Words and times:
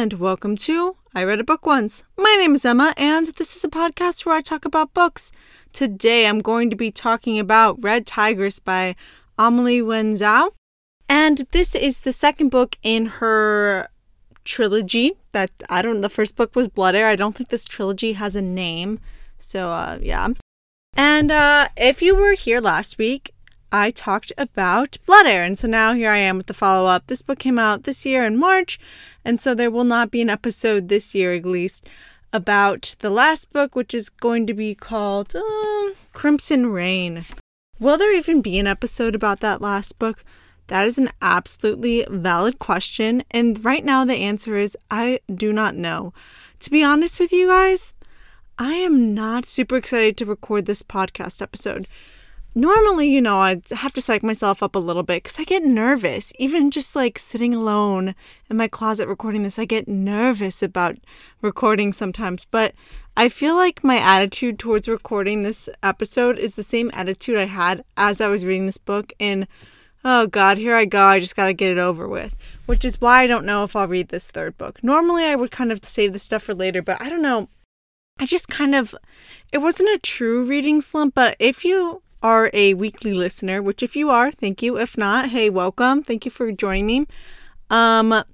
and 0.00 0.14
welcome 0.14 0.56
to 0.56 0.96
I 1.14 1.22
Read 1.24 1.40
a 1.40 1.44
Book 1.44 1.66
Once. 1.66 2.04
My 2.16 2.34
name 2.40 2.54
is 2.54 2.64
Emma, 2.64 2.94
and 2.96 3.26
this 3.26 3.54
is 3.54 3.64
a 3.64 3.68
podcast 3.68 4.24
where 4.24 4.34
I 4.34 4.40
talk 4.40 4.64
about 4.64 4.94
books. 4.94 5.30
Today 5.74 6.26
I'm 6.26 6.38
going 6.38 6.70
to 6.70 6.74
be 6.74 6.90
talking 6.90 7.38
about 7.38 7.82
Red 7.82 8.06
Tigress 8.06 8.60
by 8.60 8.96
Amelie 9.38 9.82
Wen 9.82 10.14
Zhao. 10.14 10.52
And 11.06 11.46
this 11.50 11.74
is 11.74 12.00
the 12.00 12.14
second 12.14 12.48
book 12.48 12.78
in 12.82 13.20
her 13.20 13.88
trilogy 14.42 15.18
that 15.32 15.50
I 15.68 15.82
don't 15.82 16.00
the 16.00 16.08
first 16.08 16.34
book 16.34 16.56
was 16.56 16.68
Blood 16.68 16.94
Heir. 16.94 17.06
I 17.06 17.14
don't 17.14 17.36
think 17.36 17.50
this 17.50 17.66
trilogy 17.66 18.14
has 18.14 18.34
a 18.34 18.40
name. 18.40 19.00
So 19.36 19.68
uh 19.68 19.98
yeah. 20.00 20.28
And 20.94 21.30
uh 21.30 21.68
if 21.76 22.00
you 22.00 22.16
were 22.16 22.32
here 22.32 22.62
last 22.62 22.96
week, 22.96 23.34
I 23.72 23.90
talked 23.90 24.32
about 24.36 24.96
Blood 25.06 25.26
Heir. 25.26 25.44
And 25.44 25.58
so 25.58 25.68
now 25.68 25.92
here 25.92 26.10
I 26.10 26.16
am 26.16 26.38
with 26.38 26.46
the 26.46 26.54
follow 26.54 26.88
up. 26.88 27.06
This 27.06 27.22
book 27.22 27.38
came 27.38 27.58
out 27.58 27.84
this 27.84 28.04
year 28.04 28.24
in 28.24 28.36
March, 28.36 28.78
and 29.24 29.40
so 29.40 29.54
there 29.54 29.70
will 29.70 29.84
not 29.84 30.10
be 30.10 30.20
an 30.22 30.30
episode 30.30 30.88
this 30.88 31.14
year, 31.14 31.34
at 31.34 31.44
least, 31.44 31.88
about 32.32 32.94
the 33.00 33.10
last 33.10 33.52
book, 33.52 33.74
which 33.74 33.94
is 33.94 34.08
going 34.08 34.46
to 34.46 34.54
be 34.54 34.74
called 34.74 35.34
uh, 35.34 35.90
Crimson 36.12 36.66
Rain. 36.66 37.24
Will 37.78 37.98
there 37.98 38.14
even 38.14 38.42
be 38.42 38.58
an 38.58 38.66
episode 38.66 39.14
about 39.14 39.40
that 39.40 39.60
last 39.60 39.98
book? 39.98 40.24
That 40.68 40.86
is 40.86 40.98
an 40.98 41.10
absolutely 41.20 42.06
valid 42.08 42.58
question. 42.58 43.24
And 43.30 43.64
right 43.64 43.84
now, 43.84 44.04
the 44.04 44.14
answer 44.14 44.56
is 44.56 44.76
I 44.90 45.20
do 45.34 45.52
not 45.52 45.74
know. 45.74 46.12
To 46.60 46.70
be 46.70 46.84
honest 46.84 47.18
with 47.18 47.32
you 47.32 47.48
guys, 47.48 47.94
I 48.58 48.74
am 48.74 49.14
not 49.14 49.46
super 49.46 49.76
excited 49.76 50.16
to 50.18 50.26
record 50.26 50.66
this 50.66 50.82
podcast 50.82 51.40
episode 51.40 51.88
normally, 52.54 53.08
you 53.08 53.20
know, 53.20 53.38
I 53.38 53.62
have 53.70 53.92
to 53.94 54.00
psych 54.00 54.22
myself 54.22 54.62
up 54.62 54.74
a 54.74 54.80
little 54.80 55.02
bit 55.02 55.22
because 55.22 55.38
I 55.38 55.44
get 55.44 55.62
nervous. 55.62 56.32
Even 56.38 56.70
just 56.70 56.96
like 56.96 57.18
sitting 57.18 57.54
alone 57.54 58.14
in 58.48 58.56
my 58.56 58.68
closet 58.68 59.08
recording 59.08 59.42
this, 59.42 59.58
I 59.58 59.64
get 59.64 59.88
nervous 59.88 60.62
about 60.62 60.96
recording 61.42 61.92
sometimes. 61.92 62.44
But 62.44 62.74
I 63.16 63.28
feel 63.28 63.54
like 63.54 63.84
my 63.84 63.98
attitude 63.98 64.58
towards 64.58 64.88
recording 64.88 65.42
this 65.42 65.68
episode 65.82 66.38
is 66.38 66.54
the 66.54 66.62
same 66.62 66.90
attitude 66.92 67.36
I 67.36 67.46
had 67.46 67.84
as 67.96 68.20
I 68.20 68.28
was 68.28 68.44
reading 68.44 68.66
this 68.66 68.78
book. 68.78 69.12
And 69.20 69.46
oh 70.04 70.26
God, 70.26 70.58
here 70.58 70.74
I 70.74 70.84
go. 70.84 71.02
I 71.02 71.20
just 71.20 71.36
got 71.36 71.46
to 71.46 71.52
get 71.52 71.72
it 71.72 71.78
over 71.78 72.08
with. 72.08 72.36
Which 72.66 72.84
is 72.84 73.00
why 73.00 73.22
I 73.22 73.26
don't 73.26 73.46
know 73.46 73.64
if 73.64 73.74
I'll 73.76 73.88
read 73.88 74.08
this 74.08 74.30
third 74.30 74.56
book. 74.56 74.82
Normally, 74.82 75.24
I 75.24 75.36
would 75.36 75.50
kind 75.50 75.72
of 75.72 75.84
save 75.84 76.12
this 76.12 76.22
stuff 76.22 76.44
for 76.44 76.54
later, 76.54 76.82
but 76.82 77.00
I 77.00 77.08
don't 77.08 77.22
know. 77.22 77.48
I 78.18 78.26
just 78.26 78.48
kind 78.48 78.74
of, 78.74 78.94
it 79.50 79.58
wasn't 79.58 79.88
a 79.88 79.98
true 79.98 80.44
reading 80.44 80.82
slump, 80.82 81.14
but 81.14 81.36
if 81.38 81.64
you 81.64 82.02
are 82.22 82.50
a 82.52 82.74
weekly 82.74 83.12
listener, 83.14 83.62
which 83.62 83.82
if 83.82 83.96
you 83.96 84.10
are, 84.10 84.30
thank 84.30 84.62
you. 84.62 84.78
If 84.78 84.98
not, 84.98 85.30
hey, 85.30 85.50
welcome. 85.50 86.02
Thank 86.02 86.24
you 86.24 86.30
for 86.30 86.52
joining 86.52 86.86
me. 86.86 87.06
Um, 87.70 88.24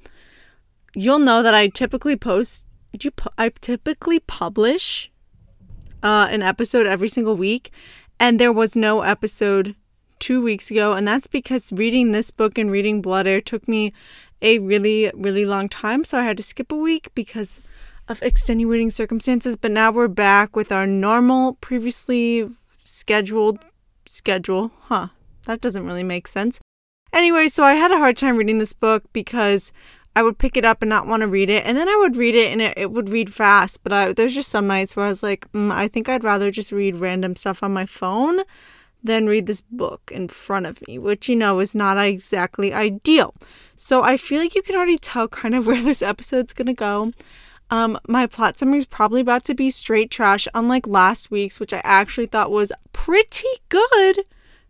you'll 0.95 1.19
know 1.19 1.43
that 1.43 1.55
I 1.55 1.69
typically 1.69 2.17
post. 2.17 2.67
You, 3.01 3.13
I 3.37 3.51
typically 3.61 4.21
publish 4.21 5.11
uh, 6.03 6.29
an 6.31 6.43
episode 6.43 6.87
every 6.87 7.09
single 7.09 7.37
week, 7.37 7.71
and 8.19 8.41
there 8.41 8.53
was 8.53 8.75
no 8.75 9.03
episode 9.03 9.75
two 10.19 10.43
weeks 10.43 10.71
ago, 10.71 10.93
and 10.93 11.07
that's 11.07 11.27
because 11.27 11.73
reading 11.73 12.13
this 12.13 12.31
book 12.31 12.57
and 12.59 12.71
reading 12.71 13.03
Blood 13.03 13.27
Heir 13.27 13.41
took 13.41 13.69
me 13.69 13.93
a 14.43 14.59
really, 14.59 15.11
really 15.15 15.45
long 15.45 15.69
time. 15.69 16.05
So 16.05 16.19
I 16.19 16.25
had 16.25 16.37
to 16.39 16.43
skip 16.43 16.73
a 16.73 16.77
week 16.77 17.11
because 17.15 17.61
of 18.09 18.23
extenuating 18.23 18.91
circumstances. 18.91 19.57
But 19.57 19.73
now 19.73 19.91
we're 19.91 20.09
back 20.09 20.57
with 20.57 20.73
our 20.73 20.87
normal, 20.87 21.55
previously 21.55 22.49
scheduled 22.85 23.59
schedule. 24.09 24.73
Huh, 24.83 25.09
that 25.47 25.61
doesn't 25.61 25.87
really 25.87 26.03
make 26.03 26.27
sense. 26.29 26.61
Anyway, 27.13 27.49
so 27.49 27.65
I 27.65 27.75
had 27.75 27.93
a 27.93 27.99
hard 27.99 28.17
time 28.17 28.37
reading 28.37 28.59
this 28.59 28.73
book 28.73 29.05
because 29.13 29.73
I 30.15 30.23
would 30.23 30.39
pick 30.39 30.57
it 30.57 30.65
up 30.65 30.83
and 30.83 30.89
not 30.89 31.07
want 31.07 31.21
to 31.21 31.29
read 31.29 31.51
it, 31.51 31.65
and 31.65 31.77
then 31.77 31.89
I 31.89 31.97
would 31.97 32.17
read 32.17 32.35
it 32.35 32.51
and 32.51 32.63
it, 32.63 32.75
it 32.77 32.91
would 32.91 33.11
read 33.11 33.35
fast. 33.35 33.85
But 33.85 33.93
I, 33.93 34.13
there's 34.13 34.35
just 34.35 34.51
some 34.51 34.67
nights 34.67 34.97
where 34.97 35.07
I 35.07 35.11
was 35.11 35.23
like, 35.23 35.51
mm, 35.53 35.71
I 35.71 35.89
think 35.89 36.09
I'd 36.09 36.25
rather 36.25 36.51
just 36.51 36.73
read 36.73 36.97
random 36.97 37.37
stuff 37.37 37.63
on 37.63 37.73
my 37.73 37.87
phone 37.87 38.41
than 39.05 39.27
read 39.27 39.47
this 39.47 39.61
book 39.61 40.11
in 40.13 40.29
front 40.29 40.67
of 40.67 40.87
me, 40.89 40.99
which 40.99 41.29
you 41.29 41.37
know 41.37 41.61
is 41.61 41.75
not 41.75 41.99
exactly 41.99 42.73
ideal. 42.73 43.35
So 43.77 44.03
I 44.03 44.17
feel 44.17 44.41
like 44.41 44.55
you 44.55 44.63
can 44.63 44.75
already 44.75 44.99
tell 44.99 45.29
kind 45.29 45.55
of 45.55 45.67
where 45.67 45.83
this 45.83 46.03
episode's 46.03 46.53
gonna 46.53 46.75
go. 46.75 47.13
Um, 47.71 47.99
my 48.07 48.27
plot 48.27 48.59
summary 48.59 48.79
is 48.79 48.87
probably 48.87 49.21
about 49.21 49.45
to 49.45 49.55
be 49.55 49.71
straight 49.71 50.11
trash, 50.11 50.47
unlike 50.55 50.87
last 50.87 51.31
week's, 51.31 51.59
which 51.59 51.73
I 51.73 51.81
actually 51.83 52.27
thought 52.27 52.51
was 52.51 52.73
pretty 52.93 53.49
good 53.69 54.25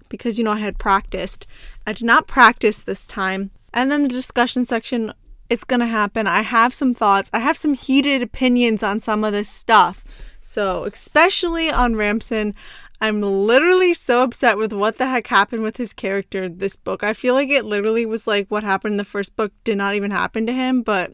because 0.08 0.38
you 0.38 0.44
know 0.44 0.52
I 0.52 0.60
had 0.60 0.78
practiced. 0.78 1.46
I 1.86 1.92
did 1.92 2.04
not 2.04 2.26
practice 2.26 2.82
this 2.82 3.06
time. 3.06 3.50
And 3.74 3.90
then 3.90 4.02
the 4.02 4.08
discussion 4.08 4.64
section, 4.64 5.12
it's 5.50 5.64
gonna 5.64 5.86
happen. 5.86 6.26
I 6.26 6.42
have 6.42 6.72
some 6.72 6.94
thoughts, 6.94 7.30
I 7.32 7.40
have 7.40 7.58
some 7.58 7.74
heated 7.74 8.22
opinions 8.22 8.82
on 8.82 9.00
some 9.00 9.24
of 9.24 9.32
this 9.32 9.48
stuff. 9.48 10.04
So, 10.40 10.84
especially 10.84 11.70
on 11.70 11.96
Ramson, 11.96 12.54
I'm 13.00 13.20
literally 13.20 13.92
so 13.92 14.22
upset 14.22 14.56
with 14.56 14.72
what 14.72 14.96
the 14.96 15.06
heck 15.06 15.26
happened 15.26 15.62
with 15.62 15.76
his 15.76 15.92
character 15.92 16.48
this 16.48 16.76
book. 16.76 17.02
I 17.02 17.12
feel 17.12 17.34
like 17.34 17.50
it 17.50 17.64
literally 17.64 18.06
was 18.06 18.26
like 18.26 18.48
what 18.48 18.64
happened 18.64 18.92
in 18.92 18.96
the 18.96 19.04
first 19.04 19.36
book 19.36 19.52
did 19.64 19.76
not 19.76 19.94
even 19.94 20.10
happen 20.10 20.46
to 20.46 20.52
him, 20.52 20.82
but 20.82 21.12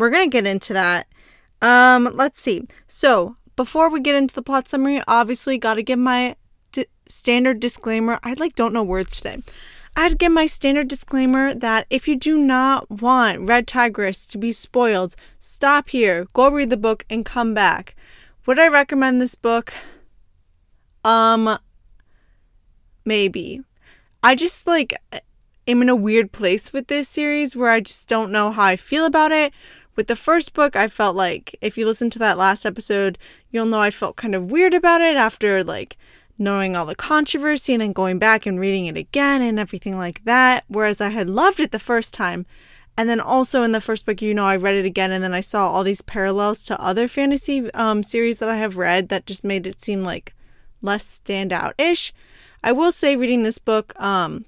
we're 0.00 0.10
going 0.10 0.28
to 0.28 0.32
get 0.32 0.46
into 0.46 0.72
that. 0.72 1.06
Um, 1.62 2.10
let's 2.14 2.40
see. 2.40 2.66
So, 2.88 3.36
before 3.54 3.90
we 3.90 4.00
get 4.00 4.14
into 4.14 4.34
the 4.34 4.42
plot 4.42 4.68
summary, 4.68 5.02
obviously 5.06 5.58
got 5.58 5.74
to 5.74 5.82
give 5.82 5.98
my 5.98 6.36
di- 6.72 6.86
standard 7.08 7.60
disclaimer. 7.60 8.18
I 8.22 8.34
like 8.34 8.54
don't 8.54 8.72
know 8.72 8.82
words 8.82 9.16
today. 9.16 9.42
I'd 9.96 10.18
give 10.18 10.32
my 10.32 10.46
standard 10.46 10.88
disclaimer 10.88 11.52
that 11.54 11.86
if 11.90 12.08
you 12.08 12.16
do 12.16 12.38
not 12.38 12.90
want 12.90 13.40
Red 13.40 13.66
Tigress 13.66 14.26
to 14.28 14.38
be 14.38 14.52
spoiled, 14.52 15.16
stop 15.40 15.90
here, 15.90 16.26
go 16.32 16.48
read 16.48 16.70
the 16.70 16.76
book, 16.76 17.04
and 17.10 17.24
come 17.24 17.54
back. 17.54 17.94
Would 18.46 18.58
I 18.58 18.68
recommend 18.68 19.20
this 19.20 19.34
book? 19.34 19.74
Um, 21.04 21.58
maybe. 23.04 23.60
I 24.22 24.34
just 24.34 24.66
like 24.66 24.94
am 25.66 25.82
in 25.82 25.88
a 25.88 25.96
weird 25.96 26.32
place 26.32 26.72
with 26.72 26.86
this 26.88 27.08
series 27.08 27.56
where 27.56 27.70
I 27.70 27.80
just 27.80 28.08
don't 28.08 28.32
know 28.32 28.52
how 28.52 28.64
I 28.64 28.76
feel 28.76 29.04
about 29.04 29.32
it 29.32 29.52
with 29.96 30.06
the 30.06 30.16
first 30.16 30.54
book, 30.54 30.76
I 30.76 30.88
felt 30.88 31.16
like 31.16 31.56
if 31.60 31.76
you 31.76 31.86
listen 31.86 32.10
to 32.10 32.18
that 32.20 32.38
last 32.38 32.64
episode, 32.64 33.18
you'll 33.50 33.66
know 33.66 33.80
I 33.80 33.90
felt 33.90 34.16
kind 34.16 34.34
of 34.34 34.50
weird 34.50 34.74
about 34.74 35.00
it 35.00 35.16
after 35.16 35.62
like 35.64 35.96
knowing 36.38 36.74
all 36.74 36.86
the 36.86 36.94
controversy 36.94 37.74
and 37.74 37.82
then 37.82 37.92
going 37.92 38.18
back 38.18 38.46
and 38.46 38.58
reading 38.58 38.86
it 38.86 38.96
again 38.96 39.42
and 39.42 39.58
everything 39.58 39.98
like 39.98 40.24
that. 40.24 40.64
Whereas 40.68 41.00
I 41.00 41.08
had 41.08 41.28
loved 41.28 41.60
it 41.60 41.70
the 41.70 41.78
first 41.78 42.14
time. 42.14 42.46
And 42.96 43.08
then 43.08 43.20
also 43.20 43.62
in 43.62 43.72
the 43.72 43.80
first 43.80 44.06
book, 44.06 44.20
you 44.20 44.34
know, 44.34 44.46
I 44.46 44.56
read 44.56 44.74
it 44.74 44.84
again 44.84 45.12
and 45.12 45.22
then 45.22 45.34
I 45.34 45.40
saw 45.40 45.68
all 45.68 45.84
these 45.84 46.02
parallels 46.02 46.62
to 46.64 46.80
other 46.80 47.08
fantasy 47.08 47.72
um, 47.72 48.02
series 48.02 48.38
that 48.38 48.48
I 48.48 48.56
have 48.56 48.76
read 48.76 49.08
that 49.08 49.26
just 49.26 49.44
made 49.44 49.66
it 49.66 49.80
seem 49.80 50.02
like 50.02 50.34
less 50.82 51.20
standout 51.20 51.72
ish. 51.78 52.12
I 52.62 52.72
will 52.72 52.92
say, 52.92 53.16
reading 53.16 53.42
this 53.42 53.58
book, 53.58 53.98
um, 54.00 54.44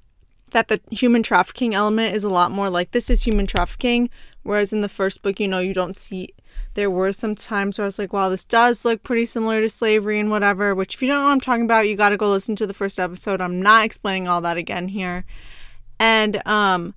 that 0.50 0.68
the 0.68 0.80
human 0.90 1.22
trafficking 1.22 1.74
element 1.74 2.14
is 2.14 2.24
a 2.24 2.28
lot 2.28 2.50
more 2.50 2.70
like 2.70 2.90
this 2.90 3.10
is 3.10 3.22
human 3.22 3.46
trafficking, 3.46 4.10
Whereas 4.42 4.72
in 4.72 4.80
the 4.80 4.88
first 4.88 5.22
book, 5.22 5.38
you 5.38 5.48
know, 5.48 5.60
you 5.60 5.74
don't 5.74 5.96
see. 5.96 6.30
There 6.74 6.90
were 6.90 7.12
some 7.12 7.34
times 7.34 7.78
where 7.78 7.84
I 7.84 7.86
was 7.86 7.98
like, 7.98 8.12
wow, 8.12 8.28
this 8.28 8.44
does 8.44 8.84
look 8.84 9.02
pretty 9.02 9.26
similar 9.26 9.60
to 9.60 9.68
slavery 9.68 10.18
and 10.18 10.30
whatever, 10.30 10.74
which 10.74 10.94
if 10.94 11.02
you 11.02 11.08
don't 11.08 11.18
know 11.18 11.26
what 11.26 11.32
I'm 11.32 11.40
talking 11.40 11.64
about, 11.64 11.88
you 11.88 11.96
got 11.96 12.10
to 12.10 12.16
go 12.16 12.30
listen 12.30 12.56
to 12.56 12.66
the 12.66 12.74
first 12.74 12.98
episode. 12.98 13.40
I'm 13.40 13.60
not 13.60 13.84
explaining 13.84 14.26
all 14.26 14.40
that 14.40 14.56
again 14.56 14.88
here. 14.88 15.24
And 16.00 16.40
um 16.46 16.94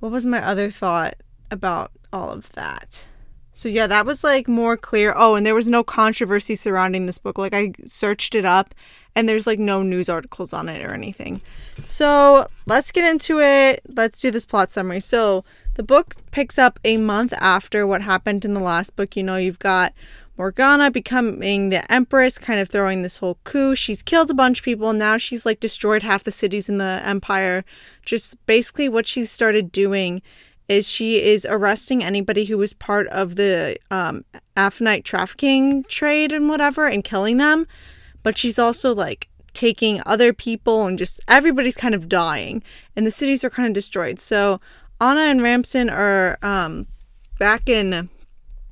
what 0.00 0.12
was 0.12 0.26
my 0.26 0.44
other 0.44 0.70
thought 0.70 1.14
about 1.50 1.92
all 2.12 2.30
of 2.30 2.50
that? 2.52 3.06
So 3.52 3.68
yeah, 3.68 3.86
that 3.86 4.06
was 4.06 4.24
like 4.24 4.48
more 4.48 4.76
clear. 4.76 5.12
Oh, 5.14 5.34
and 5.34 5.44
there 5.44 5.54
was 5.54 5.68
no 5.68 5.84
controversy 5.84 6.56
surrounding 6.56 7.04
this 7.06 7.18
book. 7.18 7.36
Like 7.36 7.52
I 7.54 7.72
searched 7.84 8.34
it 8.34 8.46
up 8.46 8.74
and 9.14 9.28
there's 9.28 9.46
like 9.46 9.58
no 9.58 9.82
news 9.82 10.08
articles 10.08 10.52
on 10.52 10.68
it 10.68 10.84
or 10.84 10.94
anything. 10.94 11.42
So, 11.82 12.46
let's 12.66 12.92
get 12.92 13.08
into 13.08 13.40
it. 13.40 13.82
Let's 13.88 14.20
do 14.20 14.30
this 14.30 14.46
plot 14.46 14.70
summary. 14.70 15.00
So, 15.00 15.44
the 15.80 15.84
book 15.84 16.14
picks 16.30 16.58
up 16.58 16.78
a 16.84 16.98
month 16.98 17.32
after 17.40 17.86
what 17.86 18.02
happened 18.02 18.44
in 18.44 18.52
the 18.52 18.60
last 18.60 18.96
book. 18.96 19.16
You 19.16 19.22
know, 19.22 19.38
you've 19.38 19.58
got 19.58 19.94
Morgana 20.36 20.90
becoming 20.90 21.70
the 21.70 21.90
empress, 21.90 22.36
kind 22.36 22.60
of 22.60 22.68
throwing 22.68 23.00
this 23.00 23.16
whole 23.16 23.38
coup. 23.44 23.74
She's 23.74 24.02
killed 24.02 24.28
a 24.28 24.34
bunch 24.34 24.58
of 24.58 24.64
people. 24.66 24.92
Now 24.92 25.16
she's 25.16 25.46
like 25.46 25.58
destroyed 25.58 26.02
half 26.02 26.22
the 26.22 26.32
cities 26.32 26.68
in 26.68 26.76
the 26.76 27.00
empire. 27.02 27.64
Just 28.04 28.44
basically 28.44 28.90
what 28.90 29.06
she's 29.06 29.30
started 29.30 29.72
doing 29.72 30.20
is 30.68 30.86
she 30.86 31.22
is 31.22 31.46
arresting 31.48 32.04
anybody 32.04 32.44
who 32.44 32.58
was 32.58 32.74
part 32.74 33.06
of 33.06 33.36
the 33.36 33.78
um, 33.90 34.26
Affinite 34.58 35.06
trafficking 35.06 35.84
trade 35.84 36.30
and 36.30 36.50
whatever 36.50 36.88
and 36.88 37.04
killing 37.04 37.38
them. 37.38 37.66
But 38.22 38.36
she's 38.36 38.58
also 38.58 38.94
like 38.94 39.30
taking 39.54 40.02
other 40.04 40.34
people 40.34 40.86
and 40.86 40.98
just 40.98 41.22
everybody's 41.26 41.76
kind 41.76 41.94
of 41.94 42.06
dying 42.06 42.62
and 42.94 43.06
the 43.06 43.10
cities 43.10 43.42
are 43.44 43.50
kind 43.50 43.66
of 43.66 43.72
destroyed. 43.72 44.20
So 44.20 44.60
Anna 45.00 45.20
and 45.20 45.42
Ramson 45.42 45.88
are 45.88 46.38
um, 46.42 46.86
back 47.38 47.68
in 47.68 48.08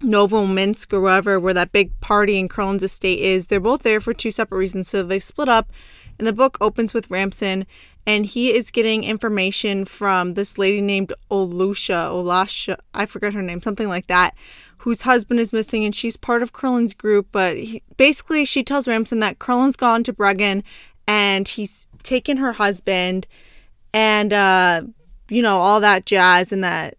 Novominsk 0.00 0.92
or 0.92 1.00
wherever, 1.00 1.40
where 1.40 1.54
that 1.54 1.72
big 1.72 1.98
party 2.00 2.38
in 2.38 2.48
Kron's 2.48 2.82
estate 2.82 3.18
is. 3.20 3.46
They're 3.46 3.60
both 3.60 3.82
there 3.82 4.00
for 4.00 4.12
two 4.12 4.30
separate 4.30 4.58
reasons. 4.58 4.88
So 4.88 5.02
they 5.02 5.18
split 5.18 5.48
up 5.48 5.72
And 6.18 6.26
the 6.26 6.32
book 6.32 6.58
opens 6.60 6.92
with 6.92 7.10
Ramson, 7.10 7.66
and 8.06 8.26
he 8.26 8.54
is 8.54 8.70
getting 8.70 9.04
information 9.04 9.84
from 9.84 10.34
this 10.34 10.58
lady 10.58 10.80
named 10.80 11.12
Olusha, 11.30 12.10
Olasha, 12.10 12.76
I 12.92 13.06
forget 13.06 13.34
her 13.34 13.42
name, 13.42 13.62
something 13.62 13.88
like 13.88 14.08
that, 14.08 14.34
whose 14.78 15.02
husband 15.02 15.40
is 15.40 15.52
missing, 15.52 15.84
and 15.84 15.94
she's 15.94 16.16
part 16.16 16.42
of 16.42 16.52
Kerlan's 16.52 16.94
group. 16.94 17.28
But 17.30 17.56
he, 17.56 17.82
basically, 17.96 18.44
she 18.44 18.64
tells 18.64 18.88
Ramson 18.88 19.20
that 19.20 19.38
Kerlan's 19.38 19.76
gone 19.76 20.02
to 20.04 20.12
Bregon, 20.12 20.64
and 21.06 21.46
he's 21.46 21.86
taken 22.02 22.36
her 22.38 22.52
husband, 22.54 23.26
and 23.94 24.32
uh, 24.32 24.82
you 25.28 25.42
know 25.42 25.58
all 25.58 25.80
that 25.80 26.06
jazz, 26.06 26.52
and 26.52 26.62
that 26.64 26.96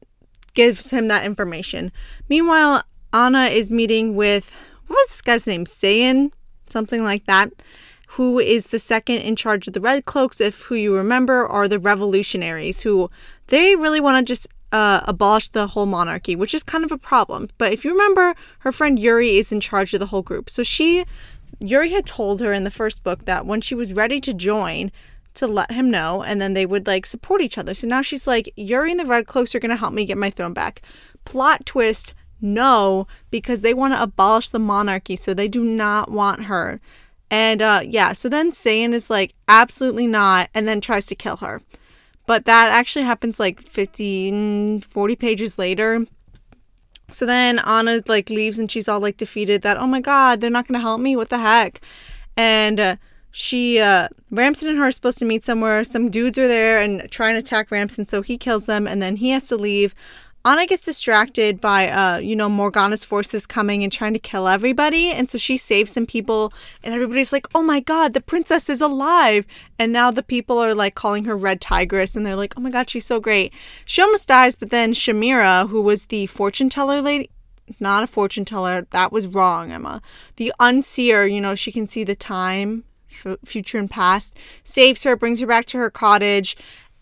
gives 0.53 0.89
him 0.89 1.07
that 1.07 1.25
information. 1.25 1.91
Meanwhile, 2.27 2.83
Anna 3.13 3.45
is 3.45 3.71
meeting 3.71 4.15
with 4.15 4.51
what 4.87 4.95
was 4.95 5.07
this 5.09 5.21
guy's 5.21 5.47
name? 5.47 5.65
Sayan, 5.65 6.31
something 6.69 7.03
like 7.03 7.25
that, 7.25 7.51
who 8.09 8.39
is 8.39 8.67
the 8.67 8.79
second 8.79 9.19
in 9.19 9.35
charge 9.35 9.67
of 9.67 9.73
the 9.73 9.81
Red 9.81 10.05
Cloaks, 10.05 10.41
if 10.41 10.63
who 10.63 10.75
you 10.75 10.95
remember 10.95 11.45
are 11.45 11.67
the 11.67 11.79
revolutionaries, 11.79 12.81
who 12.81 13.09
they 13.47 13.75
really 13.75 13.99
want 13.99 14.25
to 14.25 14.31
just 14.31 14.47
uh, 14.71 15.01
abolish 15.05 15.49
the 15.49 15.67
whole 15.67 15.85
monarchy, 15.85 16.35
which 16.35 16.53
is 16.53 16.63
kind 16.63 16.83
of 16.83 16.91
a 16.91 16.97
problem. 16.97 17.49
But 17.57 17.73
if 17.73 17.83
you 17.83 17.91
remember, 17.91 18.35
her 18.59 18.71
friend 18.71 18.99
Yuri 18.99 19.37
is 19.37 19.51
in 19.51 19.59
charge 19.59 19.93
of 19.93 19.99
the 19.99 20.07
whole 20.07 20.21
group. 20.21 20.49
So 20.49 20.63
she, 20.63 21.05
Yuri 21.59 21.91
had 21.91 22.05
told 22.05 22.39
her 22.41 22.53
in 22.53 22.63
the 22.63 22.71
first 22.71 23.03
book 23.03 23.25
that 23.25 23.45
when 23.45 23.61
she 23.61 23.75
was 23.75 23.93
ready 23.93 24.19
to 24.21 24.33
join, 24.33 24.91
to 25.39 25.47
let 25.47 25.71
him 25.71 25.89
know, 25.89 26.23
and 26.23 26.41
then 26.41 26.53
they 26.53 26.65
would 26.65 26.87
like 26.87 27.05
support 27.05 27.41
each 27.41 27.57
other. 27.57 27.73
So 27.73 27.87
now 27.87 28.01
she's 28.01 28.27
like, 28.27 28.51
Yuri 28.55 28.91
and 28.91 28.99
the 28.99 29.05
Red 29.05 29.27
Cloaks 29.27 29.53
are 29.55 29.59
going 29.59 29.69
to 29.69 29.75
help 29.75 29.93
me 29.93 30.05
get 30.05 30.17
my 30.17 30.29
throne 30.29 30.53
back. 30.53 30.81
Plot 31.25 31.65
twist 31.65 32.13
no, 32.41 33.07
because 33.31 33.61
they 33.61 33.73
want 33.73 33.93
to 33.93 34.01
abolish 34.01 34.49
the 34.49 34.59
monarchy, 34.59 35.15
so 35.15 35.33
they 35.33 35.47
do 35.47 35.63
not 35.63 36.09
want 36.09 36.45
her. 36.45 36.79
And 37.29 37.61
uh, 37.61 37.81
yeah, 37.83 38.13
so 38.13 38.29
then 38.29 38.51
Sayan 38.51 38.93
is 38.93 39.09
like, 39.09 39.35
absolutely 39.47 40.07
not, 40.07 40.49
and 40.53 40.67
then 40.67 40.81
tries 40.81 41.05
to 41.07 41.15
kill 41.15 41.37
her. 41.37 41.61
But 42.25 42.45
that 42.45 42.71
actually 42.71 43.05
happens 43.05 43.39
like 43.39 43.61
15, 43.61 44.81
40 44.81 45.15
pages 45.15 45.57
later. 45.57 46.05
So 47.09 47.25
then 47.25 47.59
Anna 47.59 48.01
like 48.07 48.29
leaves 48.29 48.59
and 48.59 48.69
she's 48.69 48.87
all 48.87 48.99
like 48.99 49.17
defeated 49.17 49.63
that, 49.63 49.77
oh 49.77 49.87
my 49.87 49.99
god, 49.99 50.39
they're 50.39 50.49
not 50.49 50.67
going 50.67 50.79
to 50.79 50.81
help 50.81 51.01
me. 51.01 51.15
What 51.15 51.29
the 51.29 51.39
heck? 51.39 51.81
And 52.37 52.79
uh, 52.79 52.95
she, 53.31 53.79
uh, 53.79 54.07
Ramson 54.31 54.69
and 54.69 54.77
her 54.77 54.87
are 54.87 54.91
supposed 54.91 55.19
to 55.19 55.25
meet 55.25 55.43
somewhere. 55.43 55.83
Some 55.83 56.09
dudes 56.09 56.37
are 56.37 56.47
there 56.47 56.81
and 56.81 57.09
trying 57.11 57.35
to 57.35 57.39
attack 57.39 57.71
Ramson, 57.71 58.05
so 58.05 58.21
he 58.21 58.37
kills 58.37 58.65
them 58.65 58.87
and 58.87 59.01
then 59.01 59.17
he 59.17 59.29
has 59.31 59.47
to 59.49 59.55
leave. 59.55 59.93
Anna 60.45 60.65
gets 60.65 60.85
distracted 60.85 61.59
by, 61.59 61.89
uh, 61.89 62.17
you 62.17 62.33
know, 62.33 62.47
Morgana's 62.47 63.03
forces 63.03 63.45
coming 63.45 63.83
and 63.83 63.91
trying 63.91 64.13
to 64.13 64.19
kill 64.19 64.47
everybody. 64.47 65.11
And 65.11 65.27
so 65.27 65.37
she 65.37 65.57
saves 65.57 65.91
some 65.91 66.05
people, 66.05 66.53
and 66.81 66.93
everybody's 66.93 67.33
like, 67.33 67.47
oh 67.53 67.61
my 67.61 67.81
god, 67.81 68.13
the 68.13 68.21
princess 68.21 68.69
is 68.69 68.81
alive. 68.81 69.45
And 69.77 69.91
now 69.91 70.11
the 70.11 70.23
people 70.23 70.57
are 70.57 70.73
like 70.73 70.95
calling 70.95 71.25
her 71.25 71.35
Red 71.35 71.59
Tigress, 71.59 72.15
and 72.15 72.25
they're 72.25 72.37
like, 72.37 72.53
oh 72.55 72.61
my 72.61 72.71
god, 72.71 72.89
she's 72.89 73.05
so 73.05 73.19
great. 73.19 73.53
She 73.83 74.01
almost 74.01 74.29
dies, 74.29 74.55
but 74.55 74.69
then 74.69 74.93
Shamira, 74.93 75.67
who 75.69 75.81
was 75.81 76.05
the 76.05 76.25
fortune 76.27 76.69
teller 76.69 77.01
lady, 77.01 77.29
not 77.81 78.03
a 78.03 78.07
fortune 78.07 78.45
teller, 78.45 78.87
that 78.91 79.11
was 79.11 79.27
wrong, 79.27 79.73
Emma. 79.73 80.01
The 80.37 80.53
unseer, 80.59 81.31
you 81.31 81.41
know, 81.41 81.53
she 81.53 81.71
can 81.73 81.85
see 81.85 82.05
the 82.05 82.15
time, 82.15 82.85
f- 83.11 83.37
future 83.45 83.77
and 83.77 83.89
past, 83.89 84.35
saves 84.63 85.03
her, 85.03 85.15
brings 85.15 85.39
her 85.39 85.47
back 85.47 85.65
to 85.67 85.77
her 85.77 85.89
cottage, 85.89 86.55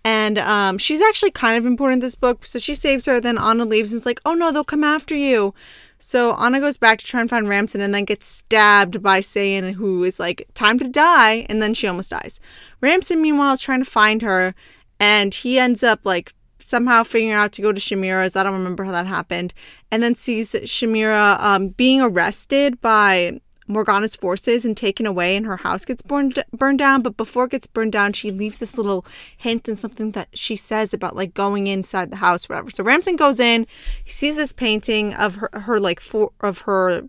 and 0.08 0.38
um, 0.38 0.78
she's 0.78 1.02
actually 1.02 1.32
kind 1.32 1.58
of 1.58 1.66
important 1.66 2.02
in 2.02 2.06
this 2.06 2.16
book. 2.16 2.46
So 2.46 2.60
she 2.60 2.76
saves 2.76 3.06
her. 3.08 3.20
Then 3.20 3.38
Anna 3.38 3.66
leaves 3.66 3.92
and 3.92 3.98
is 4.00 4.06
like, 4.06 4.22
oh 4.26 4.36
no, 4.36 4.54
they'll 4.54 4.64
come 4.64 4.86
after 4.86 5.16
you. 5.16 5.54
So 6.00 6.34
Anna 6.36 6.62
goes 6.62 6.78
back 6.78 7.00
to 7.00 7.06
try 7.06 7.20
and 7.20 7.30
find 7.30 7.50
Ramson 7.50 7.82
and 7.82 7.94
then 7.94 8.06
gets 8.06 8.26
stabbed 8.26 9.04
by 9.04 9.20
Sayan, 9.20 9.74
who 9.74 10.06
is 10.06 10.18
like, 10.18 10.48
time 10.54 10.80
to 10.80 10.88
die. 10.88 11.46
And 11.50 11.62
then 11.62 11.74
she 11.74 11.88
almost 11.88 12.12
dies. 12.12 12.40
Ramson, 12.80 13.22
meanwhile, 13.22 13.52
is 13.52 13.60
trying 13.60 13.84
to 13.84 13.90
find 13.90 14.22
her. 14.22 14.56
And 14.98 15.34
he 15.34 15.60
ends 15.60 15.84
up 15.84 16.00
like 16.06 16.32
somehow 16.60 17.04
figuring 17.04 17.34
out 17.34 17.52
to 17.54 17.62
go 17.62 17.74
to 17.74 17.82
Shamira's. 17.82 18.38
I 18.38 18.44
don't 18.44 18.54
remember 18.54 18.86
how 18.86 18.94
that 18.94 19.08
happened. 19.08 19.54
And 19.92 20.02
then 20.02 20.16
sees 20.16 20.54
Shamira 20.54 21.38
um, 21.42 21.70
being 21.70 22.00
arrested 22.00 22.80
by 22.80 23.42
Morgana's 23.68 24.16
forces 24.16 24.66
and 24.66 24.76
taken 24.76 25.06
away, 25.06 25.36
and 25.36 25.46
her 25.46 25.58
house 25.58 25.86
gets 25.86 26.02
burned 26.02 26.44
burned 26.54 26.80
down. 26.80 27.02
But 27.02 27.18
before 27.18 27.46
it 27.46 27.52
gets 27.52 27.68
burned 27.68 27.92
down, 27.92 28.14
she 28.14 28.32
leaves 28.32 28.60
this 28.60 28.78
little 28.78 29.06
hint 29.38 29.68
and 29.68 29.78
something 29.78 30.12
that 30.12 30.30
she 30.34 30.56
says 30.56 30.94
about 30.94 31.16
like 31.16 31.34
going 31.34 31.68
inside 31.68 32.12
the 32.12 32.18
house, 32.18 32.48
whatever. 32.48 32.70
So 32.70 32.84
Ramson 32.84 33.16
goes 33.16 33.40
in, 33.40 33.68
he 34.04 34.12
sees 34.12 34.36
this 34.36 34.54
painting 34.54 35.14
of 35.14 35.36
her, 35.36 35.50
her 35.54 35.80
like 35.80 36.00
for 36.00 36.32
of 36.42 36.62
her 36.62 37.04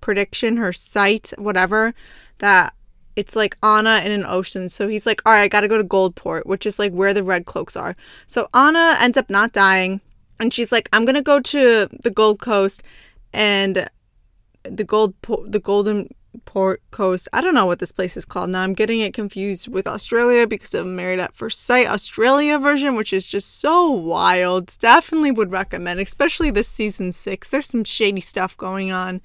prediction, 0.00 0.56
her 0.56 0.72
sight, 0.72 1.32
whatever 1.38 1.94
that 2.38 2.74
it's 3.14 3.36
like 3.36 3.56
Anna 3.62 4.00
in 4.04 4.10
an 4.10 4.24
ocean. 4.26 4.68
So 4.68 4.88
he's 4.88 5.06
like, 5.06 5.20
all 5.26 5.32
right, 5.32 5.42
I 5.42 5.48
got 5.48 5.60
to 5.60 5.68
go 5.68 5.76
to 5.76 5.84
Goldport, 5.84 6.46
which 6.46 6.66
is 6.66 6.78
like 6.78 6.92
where 6.92 7.12
the 7.14 7.22
red 7.22 7.44
cloaks 7.44 7.76
are. 7.76 7.94
So 8.26 8.48
Anna 8.54 8.96
ends 9.00 9.16
up 9.16 9.28
not 9.28 9.52
dying, 9.52 10.00
and 10.40 10.52
she's 10.52 10.72
like, 10.72 10.88
I'm 10.92 11.04
gonna 11.04 11.22
go 11.22 11.40
to 11.40 11.88
the 12.02 12.10
Gold 12.10 12.40
Coast 12.40 12.82
and 13.32 13.88
the 14.64 14.84
gold 14.84 15.20
po- 15.22 15.46
the 15.46 15.60
golden 15.60 16.08
port 16.44 16.82
coast. 16.90 17.28
I 17.32 17.40
don't 17.40 17.54
know 17.54 17.66
what 17.66 17.78
this 17.78 17.92
place 17.92 18.16
is 18.16 18.24
called 18.24 18.50
now. 18.50 18.62
I'm 18.62 18.72
getting 18.72 19.00
it 19.00 19.12
confused 19.12 19.68
with 19.68 19.86
australia 19.86 20.46
because 20.46 20.72
of 20.74 20.86
married 20.86 21.20
at 21.20 21.34
first 21.34 21.60
sight 21.64 21.86
australia 21.86 22.58
version 22.58 22.96
which 22.96 23.12
is 23.12 23.26
just 23.26 23.60
so 23.60 23.90
wild. 23.90 24.76
Definitely 24.78 25.30
would 25.30 25.50
recommend 25.50 26.00
especially 26.00 26.50
this 26.50 26.68
season 26.68 27.12
six. 27.12 27.48
There's 27.48 27.66
some 27.66 27.84
shady 27.84 28.20
stuff 28.20 28.56
going 28.56 28.90
on. 28.90 29.20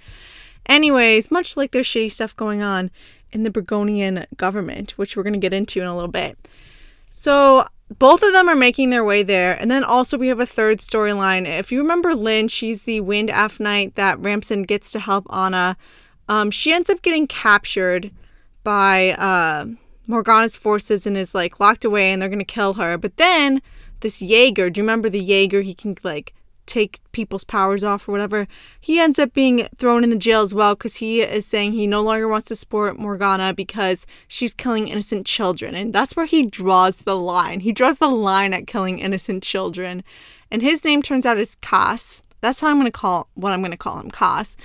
Anyways 0.67 1.31
much 1.31 1.55
like 1.55 1.71
there's 1.71 1.87
shady 1.87 2.09
stuff 2.09 2.35
going 2.35 2.61
on 2.61 2.91
in 3.31 3.43
the 3.43 3.51
Bregonian 3.51 4.25
government 4.35 4.91
which 4.97 5.15
we're 5.15 5.23
going 5.23 5.33
to 5.33 5.39
get 5.39 5.53
into 5.53 5.79
in 5.79 5.87
a 5.87 5.95
little 5.95 6.11
bit. 6.11 6.37
So 7.09 7.65
both 7.99 8.21
of 8.21 8.33
them 8.33 8.49
are 8.49 8.55
making 8.55 8.89
their 8.89 9.03
way 9.03 9.23
there. 9.23 9.59
And 9.59 9.71
then 9.71 9.83
also 9.83 10.17
we 10.17 10.27
have 10.27 10.39
a 10.39 10.45
third 10.45 10.79
storyline. 10.79 11.45
If 11.45 11.71
you 11.71 11.81
remember 11.81 12.13
Lynn, 12.15 12.47
she's 12.47 12.83
the 12.83 13.01
Wind 13.01 13.29
Affinite 13.29 13.95
that 13.95 14.19
Ramson 14.19 14.63
gets 14.63 14.91
to 14.91 14.99
help 14.99 15.25
Anna. 15.33 15.77
Um, 16.27 16.51
she 16.51 16.73
ends 16.73 16.89
up 16.89 17.01
getting 17.01 17.27
captured 17.27 18.11
by 18.63 19.11
uh, 19.11 19.67
Morgana's 20.05 20.57
forces 20.57 21.07
and 21.07 21.15
is 21.15 21.33
like 21.33 21.59
locked 21.59 21.85
away 21.85 22.11
and 22.11 22.21
they're 22.21 22.29
gonna 22.29 22.43
kill 22.43 22.73
her. 22.73 22.97
But 22.97 23.17
then 23.17 23.61
this 24.01 24.21
Jaeger, 24.21 24.69
do 24.69 24.79
you 24.79 24.83
remember 24.83 25.09
the 25.09 25.19
Jaeger? 25.19 25.61
He 25.61 25.73
can 25.73 25.95
like 26.03 26.33
take 26.67 26.99
people's 27.11 27.43
powers 27.43 27.83
off 27.83 28.07
or 28.07 28.11
whatever. 28.11 28.47
He 28.79 28.99
ends 28.99 29.17
up 29.17 29.33
being 29.33 29.67
thrown 29.77 30.03
in 30.03 30.09
the 30.09 30.15
jail 30.15 30.41
as 30.41 30.53
well 30.53 30.75
because 30.75 30.97
he 30.97 31.21
is 31.21 31.45
saying 31.45 31.71
he 31.71 31.87
no 31.87 32.03
longer 32.03 32.27
wants 32.27 32.47
to 32.49 32.55
support 32.55 32.99
Morgana 32.99 33.53
because 33.53 34.05
she's 34.27 34.53
killing 34.53 34.87
innocent 34.87 35.25
children. 35.25 35.73
And 35.73 35.93
that's 35.93 36.15
where 36.15 36.25
he 36.25 36.45
draws 36.45 37.01
the 37.01 37.15
line. 37.15 37.61
He 37.61 37.71
draws 37.71 37.97
the 37.97 38.07
line 38.07 38.53
at 38.53 38.67
killing 38.67 38.99
innocent 38.99 39.41
children. 39.43 40.03
And 40.51 40.61
his 40.61 40.85
name 40.85 41.01
turns 41.01 41.25
out 41.25 41.39
is 41.39 41.55
Cass. 41.55 42.21
That's 42.41 42.61
how 42.61 42.67
I'm 42.67 42.79
going 42.79 42.85
to 42.85 42.91
call 42.91 43.29
what 43.33 43.53
I'm 43.53 43.61
going 43.61 43.71
to 43.71 43.77
call 43.77 43.99
him, 43.99 44.11
Cass. 44.11 44.55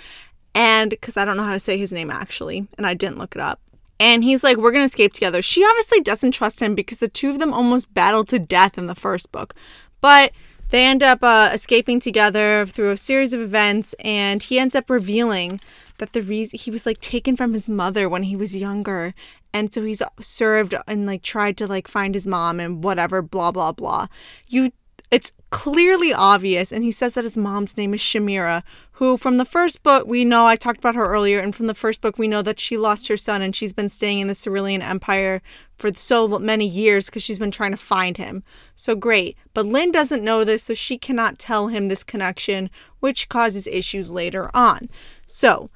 And 0.54 0.90
because 0.90 1.16
I 1.16 1.24
don't 1.24 1.36
know 1.36 1.44
how 1.44 1.52
to 1.52 1.60
say 1.60 1.78
his 1.78 1.92
name 1.92 2.10
actually, 2.10 2.66
and 2.76 2.86
I 2.86 2.94
didn't 2.94 3.18
look 3.18 3.34
it 3.34 3.40
up. 3.40 3.60
And 3.98 4.24
he's 4.24 4.42
like, 4.42 4.56
We're 4.56 4.72
going 4.72 4.82
to 4.82 4.86
escape 4.86 5.12
together. 5.12 5.42
She 5.42 5.64
obviously 5.64 6.00
doesn't 6.00 6.32
trust 6.32 6.60
him 6.60 6.74
because 6.74 6.98
the 6.98 7.08
two 7.08 7.30
of 7.30 7.38
them 7.38 7.52
almost 7.52 7.94
battled 7.94 8.28
to 8.28 8.38
death 8.38 8.76
in 8.76 8.86
the 8.86 8.94
first 8.94 9.32
book. 9.32 9.54
But 10.00 10.32
they 10.72 10.86
end 10.86 11.02
up 11.02 11.22
uh, 11.22 11.50
escaping 11.52 12.00
together 12.00 12.64
through 12.64 12.92
a 12.92 12.96
series 12.96 13.34
of 13.34 13.42
events, 13.42 13.94
and 14.02 14.42
he 14.42 14.58
ends 14.58 14.74
up 14.74 14.88
revealing 14.88 15.60
that 15.98 16.14
the 16.14 16.22
reason 16.22 16.58
he 16.58 16.70
was 16.70 16.86
like 16.86 16.98
taken 16.98 17.36
from 17.36 17.52
his 17.52 17.68
mother 17.68 18.08
when 18.08 18.22
he 18.22 18.36
was 18.36 18.56
younger, 18.56 19.12
and 19.52 19.72
so 19.72 19.84
he's 19.84 20.02
served 20.18 20.74
and 20.88 21.04
like 21.06 21.22
tried 21.22 21.58
to 21.58 21.66
like 21.66 21.88
find 21.88 22.14
his 22.14 22.26
mom 22.26 22.58
and 22.58 22.82
whatever, 22.82 23.20
blah 23.20 23.52
blah 23.52 23.72
blah. 23.72 24.06
You, 24.48 24.72
it's 25.10 25.32
clearly 25.50 26.14
obvious, 26.14 26.72
and 26.72 26.82
he 26.82 26.90
says 26.90 27.12
that 27.14 27.24
his 27.24 27.36
mom's 27.36 27.76
name 27.76 27.92
is 27.92 28.00
Shamira, 28.00 28.62
who 28.92 29.18
from 29.18 29.36
the 29.36 29.44
first 29.44 29.82
book 29.82 30.06
we 30.06 30.24
know 30.24 30.46
I 30.46 30.56
talked 30.56 30.78
about 30.78 30.94
her 30.94 31.04
earlier, 31.06 31.38
and 31.38 31.54
from 31.54 31.66
the 31.66 31.74
first 31.74 32.00
book 32.00 32.16
we 32.16 32.28
know 32.28 32.40
that 32.40 32.58
she 32.58 32.78
lost 32.78 33.08
her 33.08 33.18
son 33.18 33.42
and 33.42 33.54
she's 33.54 33.74
been 33.74 33.90
staying 33.90 34.20
in 34.20 34.28
the 34.28 34.34
Cerulean 34.34 34.80
Empire 34.80 35.42
for 35.82 35.92
so 35.92 36.38
many 36.38 36.66
years 36.66 37.06
because 37.06 37.22
she's 37.22 37.38
been 37.38 37.50
trying 37.50 37.72
to 37.72 37.76
find 37.76 38.16
him. 38.16 38.44
So 38.74 38.94
great. 38.94 39.36
But 39.52 39.66
Lynn 39.66 39.92
doesn't 39.92 40.24
know 40.24 40.44
this, 40.44 40.62
so 40.62 40.74
she 40.74 40.96
cannot 40.96 41.38
tell 41.38 41.66
him 41.66 41.88
this 41.88 42.04
connection, 42.04 42.70
which 43.00 43.28
causes 43.28 43.66
issues 43.66 44.10
later 44.10 44.48
on. 44.54 44.88
So 45.26 45.68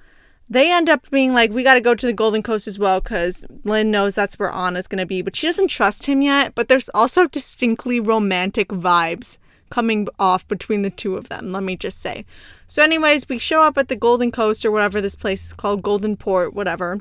they 0.49 0.71
end 0.73 0.89
up 0.89 1.11
being 1.11 1.33
like, 1.35 1.51
we 1.51 1.65
got 1.65 1.75
to 1.75 1.81
go 1.81 1.97
to 1.97 2.07
the 2.07 2.13
Golden 2.13 2.43
Coast 2.43 2.69
as 2.69 2.79
well 2.79 3.01
because 3.01 3.45
Lynn 3.65 3.91
knows 3.91 4.15
that's 4.15 4.39
where 4.39 4.53
Anna's 4.53 4.87
going 4.87 5.01
to 5.01 5.07
be, 5.07 5.23
but 5.23 5.35
she 5.35 5.49
doesn't 5.49 5.69
trust 5.69 6.07
him 6.07 6.23
yet. 6.23 6.55
But 6.55 6.69
there's 6.69 6.89
also 6.95 7.27
distinctly 7.27 7.99
romantic 7.99 8.69
vibes 8.69 9.39
coming 9.71 10.07
off 10.21 10.47
between 10.47 10.83
the 10.83 10.91
two 10.91 11.17
of 11.17 11.29
them, 11.29 11.51
let 11.51 11.65
me 11.65 11.77
just 11.77 12.01
say. 12.01 12.25
So, 12.69 12.81
anyways, 12.81 13.29
we 13.29 13.39
show 13.39 13.63
up 13.63 13.77
at 13.77 13.89
the 13.89 13.97
Golden 13.97 14.31
Coast 14.31 14.65
or 14.65 14.71
whatever 14.71 15.01
this 15.01 15.17
place 15.17 15.45
is 15.47 15.53
called, 15.53 15.83
Golden 15.83 16.17
Port, 16.17 16.55
whatever. 16.55 17.01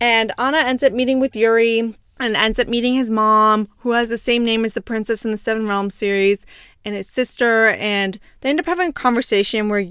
And 0.00 0.32
Anna 0.38 0.58
ends 0.58 0.82
up 0.82 0.94
meeting 0.94 1.20
with 1.20 1.36
Yuri 1.36 1.94
and 2.18 2.36
ends 2.36 2.58
up 2.58 2.68
meeting 2.68 2.94
his 2.94 3.10
mom, 3.10 3.68
who 3.78 3.92
has 3.92 4.08
the 4.08 4.18
same 4.18 4.44
name 4.44 4.64
as 4.64 4.74
the 4.74 4.80
princess 4.80 5.24
in 5.24 5.30
the 5.30 5.36
Seven 5.36 5.66
Realms 5.66 5.94
series, 5.94 6.46
and 6.84 6.94
his 6.94 7.08
sister. 7.08 7.68
And 7.70 8.18
they 8.40 8.50
end 8.50 8.60
up 8.60 8.66
having 8.66 8.90
a 8.90 8.92
conversation 8.92 9.68
where 9.68 9.86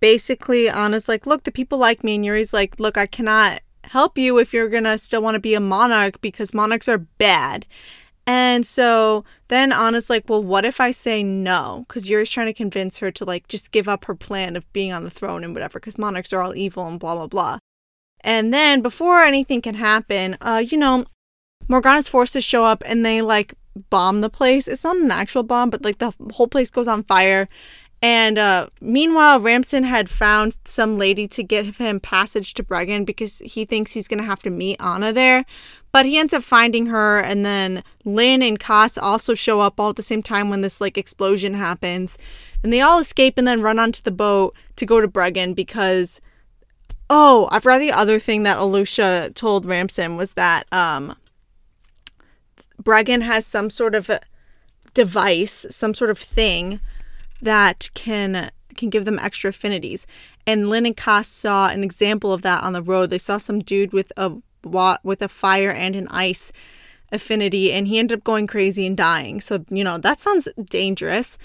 basically 0.00 0.68
Anna's 0.68 1.08
like, 1.08 1.26
Look, 1.26 1.44
the 1.44 1.52
people 1.52 1.78
like 1.78 2.02
me. 2.02 2.16
And 2.16 2.24
Yuri's 2.24 2.52
like, 2.52 2.80
Look, 2.80 2.96
I 2.96 3.06
cannot 3.06 3.60
help 3.84 4.18
you 4.18 4.38
if 4.38 4.52
you're 4.52 4.68
gonna 4.68 4.98
still 4.98 5.22
want 5.22 5.36
to 5.36 5.40
be 5.40 5.54
a 5.54 5.60
monarch 5.60 6.20
because 6.20 6.52
monarchs 6.52 6.88
are 6.88 6.98
bad. 6.98 7.66
And 8.26 8.66
so 8.66 9.24
then 9.48 9.72
Anna's 9.72 10.10
like, 10.10 10.28
well, 10.28 10.42
what 10.42 10.64
if 10.64 10.80
I 10.80 10.90
say 10.90 11.22
no? 11.22 11.84
Because 11.86 12.10
Yuri's 12.10 12.30
trying 12.30 12.48
to 12.48 12.52
convince 12.52 12.98
her 12.98 13.12
to 13.12 13.24
like 13.24 13.46
just 13.46 13.70
give 13.70 13.88
up 13.88 14.04
her 14.06 14.16
plan 14.16 14.56
of 14.56 14.70
being 14.72 14.92
on 14.92 15.04
the 15.04 15.10
throne 15.10 15.44
and 15.44 15.54
whatever, 15.54 15.78
because 15.78 15.96
monarchs 15.96 16.32
are 16.32 16.42
all 16.42 16.56
evil 16.56 16.86
and 16.88 16.98
blah, 16.98 17.14
blah, 17.14 17.28
blah. 17.28 17.58
And 18.22 18.52
then 18.52 18.82
before 18.82 19.22
anything 19.22 19.62
can 19.62 19.76
happen, 19.76 20.36
uh, 20.40 20.64
you 20.66 20.76
know, 20.76 21.04
Morgana's 21.68 22.08
forces 22.08 22.44
show 22.44 22.64
up 22.64 22.82
and 22.86 23.04
they 23.04 23.22
like 23.22 23.54
bomb 23.90 24.20
the 24.20 24.30
place. 24.30 24.68
It's 24.68 24.84
not 24.84 24.96
an 24.96 25.10
actual 25.10 25.42
bomb, 25.42 25.70
but 25.70 25.84
like 25.84 25.98
the 25.98 26.14
whole 26.32 26.48
place 26.48 26.70
goes 26.70 26.88
on 26.88 27.02
fire. 27.04 27.48
And 28.02 28.38
uh, 28.38 28.68
meanwhile, 28.80 29.40
Ramson 29.40 29.84
had 29.84 30.10
found 30.10 30.56
some 30.64 30.98
lady 30.98 31.26
to 31.28 31.42
give 31.42 31.78
him 31.78 31.98
passage 31.98 32.54
to 32.54 32.62
Bregon 32.62 33.04
because 33.04 33.38
he 33.38 33.64
thinks 33.64 33.92
he's 33.92 34.06
going 34.06 34.20
to 34.20 34.26
have 34.26 34.42
to 34.42 34.50
meet 34.50 34.80
Anna 34.80 35.12
there. 35.12 35.44
But 35.92 36.04
he 36.04 36.18
ends 36.18 36.34
up 36.34 36.42
finding 36.42 36.86
her, 36.86 37.18
and 37.20 37.44
then 37.44 37.82
Lynn 38.04 38.42
and 38.42 38.60
Cass 38.60 38.98
also 38.98 39.32
show 39.32 39.62
up 39.62 39.80
all 39.80 39.90
at 39.90 39.96
the 39.96 40.02
same 40.02 40.22
time 40.22 40.50
when 40.50 40.60
this 40.60 40.78
like 40.78 40.98
explosion 40.98 41.54
happens. 41.54 42.18
And 42.62 42.70
they 42.70 42.82
all 42.82 42.98
escape 42.98 43.38
and 43.38 43.48
then 43.48 43.62
run 43.62 43.78
onto 43.78 44.02
the 44.02 44.10
boat 44.10 44.54
to 44.76 44.86
go 44.86 45.00
to 45.00 45.08
Bregon 45.08 45.54
because. 45.54 46.20
Oh, 47.08 47.48
I 47.52 47.60
forgot 47.60 47.78
the 47.78 47.92
other 47.92 48.18
thing 48.18 48.42
that 48.42 48.58
Alucia 48.58 49.32
told 49.32 49.64
Ramson 49.64 50.16
was 50.16 50.32
that 50.32 50.66
um, 50.72 51.14
Bregon 52.86 53.22
has 53.22 53.44
some 53.44 53.68
sort 53.68 53.96
of 53.96 54.08
device, 54.94 55.66
some 55.68 55.92
sort 55.92 56.08
of 56.08 56.18
thing 56.18 56.80
that 57.42 57.90
can 57.94 58.50
can 58.76 58.90
give 58.90 59.04
them 59.04 59.18
extra 59.18 59.50
affinities. 59.50 60.06
And 60.46 60.70
Lynn 60.70 60.86
and 60.86 60.96
Cass 60.96 61.26
saw 61.26 61.68
an 61.68 61.82
example 61.82 62.32
of 62.32 62.42
that 62.42 62.62
on 62.62 62.74
the 62.74 62.82
road. 62.82 63.10
They 63.10 63.18
saw 63.18 63.38
some 63.38 63.58
dude 63.58 63.92
with 63.92 64.12
a 64.16 64.34
with 65.02 65.20
a 65.20 65.28
fire 65.28 65.70
and 65.70 65.96
an 65.96 66.06
ice 66.10 66.52
affinity, 67.10 67.72
and 67.72 67.88
he 67.88 67.98
ended 67.98 68.18
up 68.18 68.24
going 68.24 68.46
crazy 68.46 68.86
and 68.86 68.96
dying. 68.96 69.40
So 69.40 69.64
you 69.68 69.82
know 69.82 69.98
that 69.98 70.20
sounds 70.20 70.46
dangerous. 70.70 71.36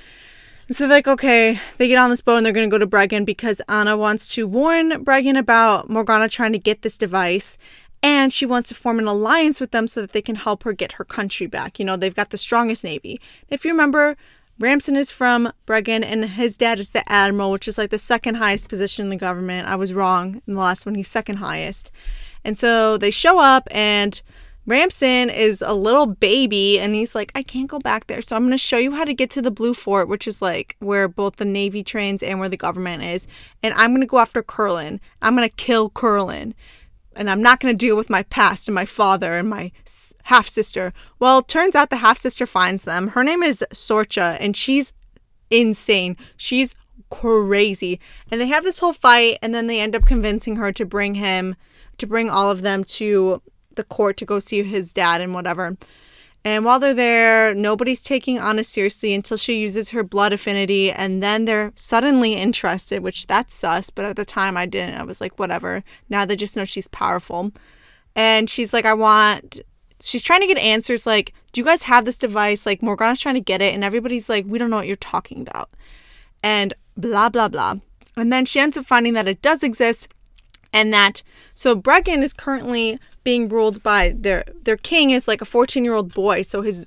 So 0.69 0.85
like, 0.85 1.07
okay, 1.07 1.59
they 1.77 1.87
get 1.87 1.97
on 1.97 2.11
this 2.11 2.21
boat 2.21 2.37
and 2.37 2.45
they're 2.45 2.53
gonna 2.53 2.67
go 2.67 2.77
to 2.77 2.85
Bregon 2.85 3.25
because 3.25 3.61
Anna 3.67 3.97
wants 3.97 4.33
to 4.35 4.47
warn 4.47 5.03
Bregon 5.03 5.37
about 5.37 5.89
Morgana 5.89 6.29
trying 6.29 6.53
to 6.53 6.59
get 6.59 6.83
this 6.83 6.99
device. 6.99 7.57
And 8.03 8.31
she 8.31 8.45
wants 8.45 8.69
to 8.69 8.75
form 8.75 8.99
an 8.99 9.07
alliance 9.07 9.61
with 9.61 9.71
them 9.71 9.87
so 9.87 10.01
that 10.01 10.11
they 10.11 10.21
can 10.21 10.35
help 10.35 10.63
her 10.63 10.73
get 10.73 10.93
her 10.93 11.05
country 11.05 11.45
back. 11.45 11.77
You 11.77 11.85
know, 11.85 11.95
they've 11.95 12.15
got 12.15 12.31
the 12.31 12.37
strongest 12.37 12.83
navy. 12.83 13.21
If 13.47 13.63
you 13.63 13.71
remember, 13.71 14.17
Ramson 14.59 14.95
is 14.95 15.11
from 15.11 15.51
Bregon, 15.65 16.03
and 16.03 16.25
his 16.25 16.57
dad 16.57 16.79
is 16.79 16.89
the 16.89 17.09
admiral, 17.11 17.51
which 17.51 17.67
is 17.67 17.77
like 17.77 17.89
the 17.89 17.97
second 17.97 18.35
highest 18.35 18.69
position 18.69 19.05
in 19.05 19.09
the 19.09 19.15
government. 19.15 19.67
I 19.67 19.75
was 19.75 19.93
wrong 19.93 20.41
in 20.45 20.53
the 20.53 20.59
last 20.59 20.85
one; 20.85 20.95
he's 20.95 21.07
second 21.07 21.37
highest. 21.37 21.91
And 22.43 22.57
so 22.57 22.97
they 22.97 23.11
show 23.11 23.39
up, 23.39 23.67
and 23.71 24.21
Ramson 24.67 25.31
is 25.31 25.63
a 25.63 25.73
little 25.73 26.05
baby, 26.05 26.79
and 26.79 26.93
he's 26.93 27.15
like, 27.15 27.31
"I 27.33 27.41
can't 27.41 27.69
go 27.69 27.79
back 27.79 28.05
there, 28.05 28.21
so 28.21 28.35
I'm 28.35 28.43
going 28.43 28.51
to 28.51 28.57
show 28.57 28.77
you 28.77 28.91
how 28.91 29.03
to 29.03 29.13
get 29.15 29.31
to 29.31 29.41
the 29.41 29.49
Blue 29.49 29.73
Fort, 29.73 30.07
which 30.07 30.27
is 30.27 30.41
like 30.41 30.75
where 30.79 31.07
both 31.07 31.37
the 31.37 31.45
Navy 31.45 31.83
trains 31.83 32.21
and 32.21 32.39
where 32.39 32.49
the 32.49 32.57
government 32.57 33.03
is. 33.03 33.27
And 33.63 33.73
I'm 33.73 33.91
going 33.91 34.01
to 34.01 34.07
go 34.07 34.19
after 34.19 34.43
Kerlan. 34.43 34.99
I'm 35.21 35.35
going 35.35 35.49
to 35.49 35.55
kill 35.55 35.89
Kerlan." 35.89 36.53
And 37.15 37.29
I'm 37.29 37.41
not 37.41 37.59
going 37.59 37.73
to 37.73 37.85
deal 37.85 37.95
with 37.95 38.09
my 38.09 38.23
past 38.23 38.67
and 38.67 38.75
my 38.75 38.85
father 38.85 39.37
and 39.37 39.49
my 39.49 39.71
half 40.23 40.47
sister. 40.47 40.93
Well, 41.19 41.41
turns 41.41 41.75
out 41.75 41.89
the 41.89 41.97
half 41.97 42.17
sister 42.17 42.45
finds 42.45 42.83
them. 42.83 43.09
Her 43.09 43.23
name 43.23 43.43
is 43.43 43.63
Sorcha, 43.73 44.37
and 44.39 44.55
she's 44.55 44.93
insane. 45.49 46.17
She's 46.37 46.73
crazy. 47.09 47.99
And 48.31 48.39
they 48.39 48.47
have 48.47 48.63
this 48.63 48.79
whole 48.79 48.93
fight, 48.93 49.37
and 49.41 49.53
then 49.53 49.67
they 49.67 49.81
end 49.81 49.95
up 49.95 50.05
convincing 50.05 50.55
her 50.55 50.71
to 50.71 50.85
bring 50.85 51.15
him, 51.15 51.55
to 51.97 52.07
bring 52.07 52.29
all 52.29 52.49
of 52.49 52.61
them 52.61 52.83
to 52.85 53.41
the 53.75 53.83
court 53.83 54.17
to 54.17 54.25
go 54.25 54.39
see 54.39 54.63
his 54.63 54.93
dad 54.93 55.21
and 55.21 55.33
whatever. 55.33 55.77
And 56.43 56.65
while 56.65 56.79
they're 56.79 56.93
there, 56.95 57.53
nobody's 57.53 58.03
taking 58.03 58.39
Anna 58.39 58.63
seriously 58.63 59.13
until 59.13 59.37
she 59.37 59.59
uses 59.59 59.91
her 59.91 60.03
blood 60.03 60.33
affinity, 60.33 60.91
and 60.91 61.21
then 61.21 61.45
they're 61.45 61.71
suddenly 61.75 62.33
interested, 62.33 63.03
which 63.03 63.27
that's 63.27 63.53
sus, 63.53 63.91
but 63.91 64.05
at 64.05 64.15
the 64.15 64.25
time 64.25 64.57
I 64.57 64.65
didn't. 64.65 64.95
I 64.95 65.03
was 65.03 65.21
like, 65.21 65.37
whatever. 65.37 65.83
Now 66.09 66.25
they 66.25 66.35
just 66.35 66.57
know 66.57 66.65
she's 66.65 66.87
powerful. 66.87 67.51
And 68.15 68.49
she's 68.49 68.73
like, 68.73 68.85
I 68.85 68.93
want. 68.93 69.61
She's 70.01 70.23
trying 70.23 70.41
to 70.41 70.47
get 70.47 70.57
answers 70.57 71.05
like, 71.05 71.31
do 71.51 71.61
you 71.61 71.65
guys 71.65 71.83
have 71.83 72.05
this 72.05 72.17
device? 72.17 72.65
Like, 72.65 72.81
Morgana's 72.81 73.19
trying 73.19 73.35
to 73.35 73.41
get 73.41 73.61
it, 73.61 73.75
and 73.75 73.83
everybody's 73.83 74.27
like, 74.27 74.45
we 74.47 74.57
don't 74.57 74.71
know 74.71 74.77
what 74.77 74.87
you're 74.87 74.95
talking 74.95 75.41
about. 75.41 75.69
And 76.41 76.73
blah, 76.97 77.29
blah, 77.29 77.49
blah. 77.49 77.75
And 78.17 78.33
then 78.33 78.45
she 78.45 78.59
ends 78.59 78.77
up 78.77 78.85
finding 78.85 79.13
that 79.13 79.27
it 79.27 79.43
does 79.43 79.61
exist, 79.61 80.11
and 80.73 80.93
that. 80.93 81.23
So 81.53 81.75
Bregon 81.75 82.23
is 82.23 82.33
currently 82.33 82.99
being 83.23 83.49
ruled 83.49 83.83
by 83.83 84.13
their 84.17 84.43
their 84.63 84.77
king 84.77 85.11
is 85.11 85.27
like 85.27 85.41
a 85.41 85.45
14 85.45 85.83
year 85.83 85.93
old 85.93 86.13
boy 86.13 86.41
so 86.41 86.61
his 86.61 86.85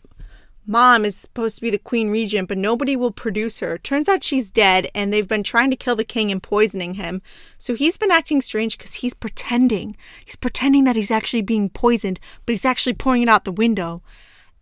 mom 0.67 1.05
is 1.05 1.15
supposed 1.15 1.57
to 1.57 1.61
be 1.61 1.71
the 1.71 1.79
queen 1.79 2.09
regent 2.11 2.49
but 2.49 2.59
nobody 2.59 2.97
will 2.97 3.11
produce 3.11 3.61
her. 3.61 3.77
Turns 3.79 4.09
out 4.09 4.23
she's 4.23 4.51
dead 4.51 4.89
and 4.95 5.13
they've 5.13 5.29
been 5.29 5.43
trying 5.43 5.71
to 5.71 5.77
kill 5.77 5.97
the 5.97 6.05
king 6.05 6.31
and 6.31 6.43
poisoning 6.43 6.95
him. 6.95 7.21
So 7.59 7.75
he's 7.75 7.99
been 7.99 8.11
acting 8.11 8.41
strange 8.41 8.79
because 8.79 8.95
he's 8.95 9.15
pretending. 9.15 9.97
He's 10.25 10.37
pretending 10.37 10.85
that 10.85 10.97
he's 10.97 11.11
actually 11.11 11.43
being 11.43 11.69
poisoned 11.69 12.19
but 12.47 12.53
he's 12.53 12.65
actually 12.65 12.95
pouring 12.95 13.23
it 13.23 13.29
out 13.29 13.45
the 13.45 13.53
window. 13.53 14.03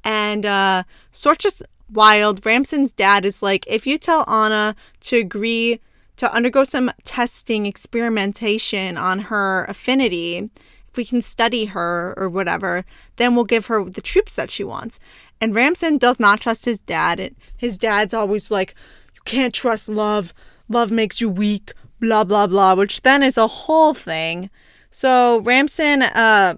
And 0.04 0.44
uh 0.44 0.82
sorcha's 1.12 1.62
wild 1.90 2.44
ramson's 2.44 2.92
dad 2.92 3.24
is 3.24 3.42
like 3.42 3.66
if 3.66 3.86
you 3.86 3.98
tell 3.98 4.28
anna 4.28 4.74
to 5.00 5.18
agree 5.18 5.78
to 6.16 6.32
undergo 6.32 6.64
some 6.64 6.90
testing 7.04 7.66
experimentation 7.66 8.96
on 8.96 9.20
her 9.20 9.64
affinity 9.64 10.50
if 10.92 10.96
we 10.98 11.04
can 11.06 11.22
study 11.22 11.66
her 11.66 12.12
or 12.18 12.28
whatever, 12.28 12.84
then 13.16 13.34
we'll 13.34 13.44
give 13.44 13.66
her 13.66 13.88
the 13.88 14.02
troops 14.02 14.36
that 14.36 14.50
she 14.50 14.62
wants. 14.62 15.00
And 15.40 15.54
Ramson 15.54 15.96
does 15.96 16.20
not 16.20 16.42
trust 16.42 16.66
his 16.66 16.80
dad. 16.80 17.34
His 17.56 17.78
dad's 17.78 18.12
always 18.12 18.50
like, 18.50 18.74
you 19.14 19.22
can't 19.24 19.54
trust 19.54 19.88
love. 19.88 20.34
Love 20.68 20.90
makes 20.90 21.18
you 21.18 21.30
weak, 21.30 21.72
blah, 21.98 22.24
blah, 22.24 22.46
blah, 22.46 22.74
which 22.74 23.00
then 23.02 23.22
is 23.22 23.38
a 23.38 23.46
whole 23.46 23.94
thing. 23.94 24.50
So 24.90 25.40
Ramson 25.40 26.02
uh, 26.02 26.56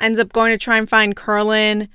ends 0.00 0.18
up 0.18 0.32
going 0.32 0.52
to 0.52 0.58
try 0.58 0.78
and 0.78 0.88
find 0.88 1.14
Curlin 1.14 1.88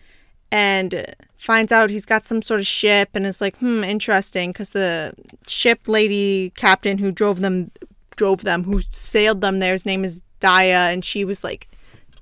and 0.51 1.15
finds 1.37 1.71
out 1.71 1.89
he's 1.89 2.05
got 2.05 2.25
some 2.25 2.41
sort 2.41 2.59
of 2.59 2.67
ship 2.67 3.09
and 3.13 3.25
is 3.25 3.41
like, 3.41 3.57
hmm, 3.57 3.83
interesting, 3.83 4.51
because 4.51 4.71
the 4.71 5.13
ship 5.47 5.87
lady 5.87 6.51
captain 6.55 6.97
who 6.97 7.11
drove 7.11 7.41
them 7.41 7.71
drove 8.15 8.43
them, 8.43 8.63
who 8.63 8.81
sailed 8.91 9.41
them 9.41 9.59
there, 9.59 9.73
his 9.73 9.85
name 9.85 10.03
is 10.03 10.21
Daya, 10.41 10.91
and 10.91 11.05
she 11.05 11.23
was 11.23 11.43
like 11.43 11.67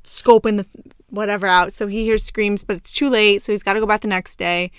scoping 0.03 0.57
the 0.57 0.65
whatever 1.09 1.47
out. 1.47 1.73
So 1.73 1.87
he 1.87 2.03
hears 2.03 2.23
screams, 2.23 2.63
but 2.63 2.75
it's 2.75 2.91
too 2.91 3.09
late, 3.09 3.41
so 3.41 3.51
he's 3.51 3.63
got 3.63 3.73
to 3.73 3.79
go 3.79 3.85
back 3.85 4.01
the 4.01 4.07
next 4.07 4.35
day. 4.37 4.71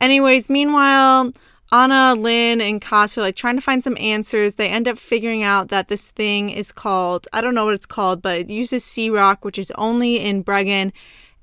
Anyways, 0.00 0.50
meanwhile, 0.50 1.32
Anna, 1.70 2.14
Lynn, 2.14 2.60
and 2.60 2.80
Cass 2.80 3.16
are 3.18 3.20
like 3.20 3.36
trying 3.36 3.56
to 3.56 3.62
find 3.62 3.82
some 3.82 3.96
answers. 3.98 4.54
They 4.54 4.68
end 4.68 4.88
up 4.88 4.98
figuring 4.98 5.42
out 5.42 5.68
that 5.68 5.88
this 5.88 6.10
thing 6.10 6.50
is 6.50 6.72
called, 6.72 7.28
I 7.32 7.40
don't 7.40 7.54
know 7.54 7.64
what 7.64 7.74
it's 7.74 7.86
called, 7.86 8.22
but 8.22 8.38
it 8.38 8.50
uses 8.50 8.84
Sea 8.84 9.10
Rock, 9.10 9.44
which 9.44 9.58
is 9.58 9.72
only 9.72 10.16
in 10.16 10.42
Bregon. 10.42 10.92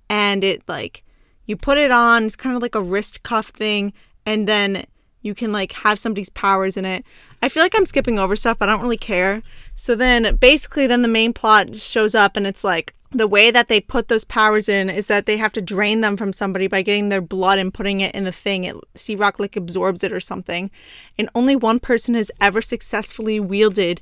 And 0.10 0.44
it 0.44 0.64
like, 0.68 1.04
you 1.46 1.56
put 1.58 1.78
it 1.78 1.92
on, 1.92 2.26
it's 2.26 2.36
kind 2.36 2.56
of 2.56 2.62
like 2.62 2.76
a 2.76 2.82
wrist 2.82 3.24
cuff 3.24 3.48
thing, 3.48 3.94
and 4.26 4.48
then 4.48 4.86
you 5.22 5.36
can 5.36 5.52
like 5.52 5.72
have 5.74 6.00
somebody's 6.00 6.30
powers 6.30 6.78
in 6.78 6.86
it. 6.86 7.06
I 7.42 7.50
feel 7.50 7.64
like 7.64 7.76
I'm 7.76 7.86
skipping 7.86 8.20
over 8.20 8.36
stuff, 8.36 8.58
but 8.58 8.70
I 8.70 8.74
don't 8.74 8.82
really 8.82 8.98
care. 8.98 9.42
So 9.76 9.96
then 9.96 10.36
basically 10.38 10.88
then 10.88 11.02
the 11.02 11.08
main 11.08 11.34
plot 11.34 11.76
shows 11.76 12.16
up 12.16 12.36
and 12.36 12.46
it's 12.46 12.64
like 12.64 12.94
the 13.12 13.28
way 13.28 13.52
that 13.52 13.68
they 13.68 13.82
put 13.82 14.08
those 14.08 14.24
powers 14.24 14.70
in 14.70 14.90
is 14.90 15.08
that 15.08 15.26
they 15.26 15.38
have 15.38 15.52
to 15.54 15.62
drain 15.62 16.02
them 16.02 16.16
from 16.16 16.32
somebody 16.32 16.68
by 16.68 16.82
getting 16.82 17.10
their 17.10 17.22
blood 17.22 17.60
and 17.60 17.74
putting 17.74 18.00
it 18.00 18.16
in 18.16 18.24
the 18.24 18.32
thing. 18.32 18.64
It 18.64 18.76
Sea 18.96 19.16
Rock 19.16 19.40
like 19.40 19.56
absorbs 19.56 20.04
it 20.04 20.14
or 20.14 20.20
something. 20.20 20.72
And 21.18 21.30
only 21.36 21.56
one 21.56 21.80
person 21.80 22.16
has 22.16 22.32
ever 22.40 22.62
successfully 22.62 23.40
wielded 23.40 24.02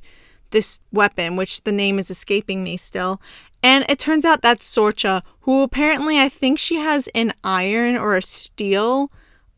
this 0.51 0.79
weapon, 0.91 1.35
which 1.35 1.63
the 1.63 1.71
name 1.71 1.99
is 1.99 2.09
escaping 2.09 2.63
me 2.63 2.77
still. 2.77 3.21
And 3.61 3.85
it 3.89 3.99
turns 3.99 4.25
out 4.25 4.41
that's 4.41 4.67
Sorcha, 4.67 5.21
who 5.41 5.63
apparently 5.63 6.19
I 6.19 6.29
think 6.29 6.59
she 6.59 6.75
has 6.77 7.09
an 7.13 7.33
iron 7.43 7.95
or 7.95 8.15
a 8.15 8.21
steel 8.21 9.11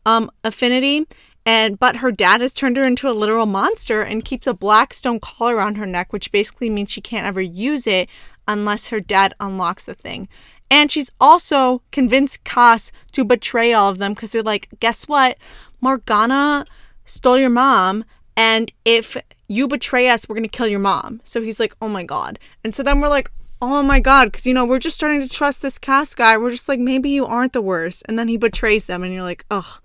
um 0.04 0.30
affinity 0.42 1.06
and 1.44 1.78
but 1.78 1.96
her 1.96 2.12
dad 2.12 2.40
has 2.40 2.54
turned 2.54 2.76
her 2.76 2.84
into 2.84 3.08
a 3.08 3.12
literal 3.12 3.46
monster 3.46 4.02
and 4.02 4.24
keeps 4.24 4.46
a 4.46 4.54
black 4.54 4.92
stone 4.92 5.20
collar 5.20 5.56
around 5.56 5.76
her 5.76 5.86
neck 5.86 6.12
which 6.12 6.30
basically 6.32 6.70
means 6.70 6.90
she 6.90 7.00
can't 7.00 7.26
ever 7.26 7.40
use 7.40 7.86
it 7.86 8.08
unless 8.46 8.88
her 8.88 9.00
dad 9.00 9.34
unlocks 9.40 9.86
the 9.86 9.94
thing. 9.94 10.28
And 10.70 10.90
she's 10.90 11.12
also 11.20 11.82
convinced 11.90 12.44
Cass 12.44 12.92
to 13.12 13.24
betray 13.24 13.72
all 13.72 13.90
of 13.90 13.98
them 13.98 14.14
because 14.14 14.32
they're 14.32 14.42
like 14.42 14.68
guess 14.80 15.08
what? 15.08 15.36
Morgana 15.80 16.64
stole 17.04 17.38
your 17.38 17.50
mom 17.50 18.04
and 18.36 18.72
if 18.84 19.16
you 19.48 19.68
betray 19.68 20.08
us 20.08 20.28
we're 20.28 20.36
going 20.36 20.48
to 20.48 20.48
kill 20.48 20.68
your 20.68 20.78
mom. 20.78 21.20
So 21.24 21.42
he's 21.42 21.60
like 21.60 21.74
oh 21.82 21.88
my 21.88 22.04
god. 22.04 22.38
And 22.62 22.72
so 22.72 22.82
then 22.82 23.00
we're 23.00 23.08
like 23.08 23.30
oh 23.62 23.82
my 23.82 24.00
god 24.00 24.26
because 24.26 24.46
you 24.46 24.52
know 24.52 24.66
we're 24.66 24.78
just 24.78 24.96
starting 24.96 25.22
to 25.22 25.28
trust 25.28 25.62
this 25.62 25.78
cast 25.78 26.18
guy 26.18 26.36
we're 26.36 26.50
just 26.50 26.68
like 26.68 26.80
maybe 26.80 27.08
you 27.08 27.24
aren't 27.24 27.54
the 27.54 27.62
worst 27.62 28.02
and 28.06 28.18
then 28.18 28.28
he 28.28 28.36
betrays 28.36 28.84
them 28.84 29.02
and 29.02 29.14
you're 29.14 29.22
like 29.22 29.46
ugh 29.50 29.80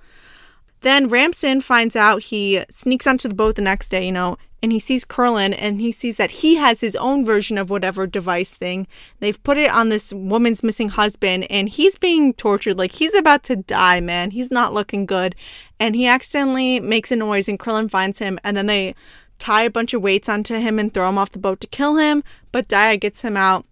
then 0.82 1.08
Ramson 1.08 1.62
finds 1.62 1.96
out 1.96 2.24
he 2.24 2.64
sneaks 2.70 3.08
onto 3.08 3.28
the 3.28 3.36
boat 3.36 3.56
the 3.56 3.62
next 3.62 3.90
day, 3.90 4.06
you 4.06 4.12
know, 4.12 4.38
and 4.62 4.72
he 4.72 4.80
sees 4.80 5.06
Kerlan 5.06 5.56
and 5.58 5.82
he 5.82 5.92
sees 5.92 6.18
that 6.18 6.32
he 6.32 6.56
has 6.56 6.82
his 6.82 6.96
own 6.96 7.26
version 7.26 7.58
of 7.58 7.70
whatever 7.70 8.08
device 8.08 8.56
thing. 8.56 8.88
They've 9.20 9.42
put 9.44 9.58
it 9.58 9.72
on 9.72 9.90
this 9.90 10.14
woman's 10.14 10.64
missing 10.64 10.90
husband 10.90 11.48
and 11.50 11.70
he's 11.70 11.98
being 11.98 12.34
tortured. 12.34 12.78
Like 12.78 12.92
he's 12.92 13.14
about 13.14 13.44
to 13.44 13.56
die, 13.56 14.00
man. 14.00 14.32
He's 14.32 14.52
not 14.52 14.74
looking 14.74 15.06
good. 15.06 15.36
And 15.80 15.96
he 15.96 16.08
accidentally 16.08 16.80
makes 16.80 17.12
a 17.12 17.16
noise 17.16 17.48
and 17.48 17.60
Kerlan 17.60 17.90
finds 17.90 18.20
him 18.20 18.40
and 18.44 18.56
then 18.56 18.68
they 18.68 18.96
tie 19.40 19.64
a 19.64 19.70
bunch 19.70 19.94
of 19.94 20.02
weights 20.02 20.30
onto 20.30 20.56
him 20.56 20.80
and 20.80 20.94
throw 20.94 21.10
him 21.10 21.18
off 21.18 21.32
the 21.32 21.40
boat 21.40 21.60
to 21.62 21.68
kill 21.68 21.98
him. 21.98 22.24
But 22.52 22.68
Dia 22.68 22.98
gets 22.98 23.22
him 23.22 23.38
out. 23.38 23.66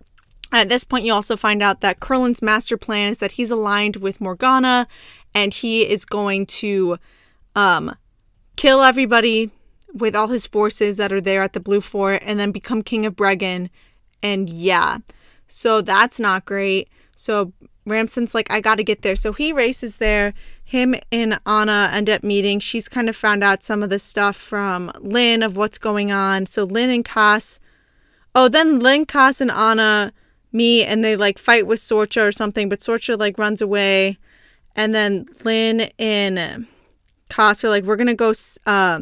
And 0.52 0.62
At 0.62 0.70
this 0.70 0.84
point, 0.84 1.06
you 1.06 1.14
also 1.14 1.36
find 1.36 1.62
out 1.62 1.82
that 1.82 2.00
Kerlan's 2.00 2.42
master 2.42 2.78
plan 2.78 3.12
is 3.12 3.18
that 3.20 3.34
he's 3.34 3.52
aligned 3.52 3.98
with 3.98 4.22
Morgana 4.22 4.88
and 5.34 5.54
he 5.54 5.82
is 5.82 6.06
going 6.06 6.46
to 6.46 6.98
um, 7.56 7.96
kill 8.56 8.82
everybody 8.82 9.52
with 9.94 10.16
all 10.16 10.28
his 10.28 10.46
forces 10.46 10.98
that 10.98 11.12
are 11.12 11.22
there 11.22 11.42
at 11.42 11.54
the 11.54 11.60
Blue 11.60 11.82
Fort 11.82 12.22
and 12.26 12.40
then 12.40 12.52
become 12.52 12.82
king 12.82 13.06
of 13.06 13.16
Bregon. 13.16 13.70
And 14.22 14.50
yeah, 14.50 15.00
so 15.48 15.82
that's 15.82 16.20
not 16.20 16.46
great. 16.46 16.90
So 17.16 17.54
Ramson's 17.86 18.34
like, 18.34 18.52
I 18.52 18.60
gotta 18.62 18.84
get 18.84 19.02
there. 19.02 19.16
So 19.16 19.34
he 19.34 19.54
races 19.54 19.98
there. 19.98 20.34
Him 20.64 20.96
and 21.12 21.40
Anna 21.46 21.90
end 21.94 22.10
up 22.10 22.24
meeting. 22.24 22.60
She's 22.60 22.90
kind 22.90 23.08
of 23.10 23.16
found 23.16 23.44
out 23.44 23.64
some 23.64 23.84
of 23.84 23.90
the 23.90 24.00
stuff 24.00 24.36
from 24.36 24.92
Lynn 25.00 25.44
of 25.44 25.56
what's 25.56 25.78
going 25.78 26.12
on. 26.12 26.48
So 26.48 26.64
Lynn 26.64 26.90
and 26.90 27.06
Cass. 27.06 27.60
Oh, 28.34 28.48
then 28.50 28.80
Lynn, 28.80 29.06
Cass, 29.06 29.40
and 29.40 29.52
Anna 29.52 30.12
meet 30.52 30.86
and 30.86 31.04
they 31.04 31.16
like 31.16 31.38
fight 31.38 31.68
with 31.68 31.80
Sorcha 31.80 32.28
or 32.28 32.32
something, 32.32 32.70
but 32.70 32.80
Sorcha 32.80 33.20
like 33.20 33.38
runs 33.38 33.62
away. 33.62 34.18
And 34.76 34.96
then 34.96 35.28
Lynn 35.44 35.90
and 36.00 36.68
Cass 37.30 37.64
are 37.64 37.70
like, 37.70 37.84
we're 37.84 37.96
gonna 37.96 38.16
go 38.16 38.34
uh, 38.66 39.02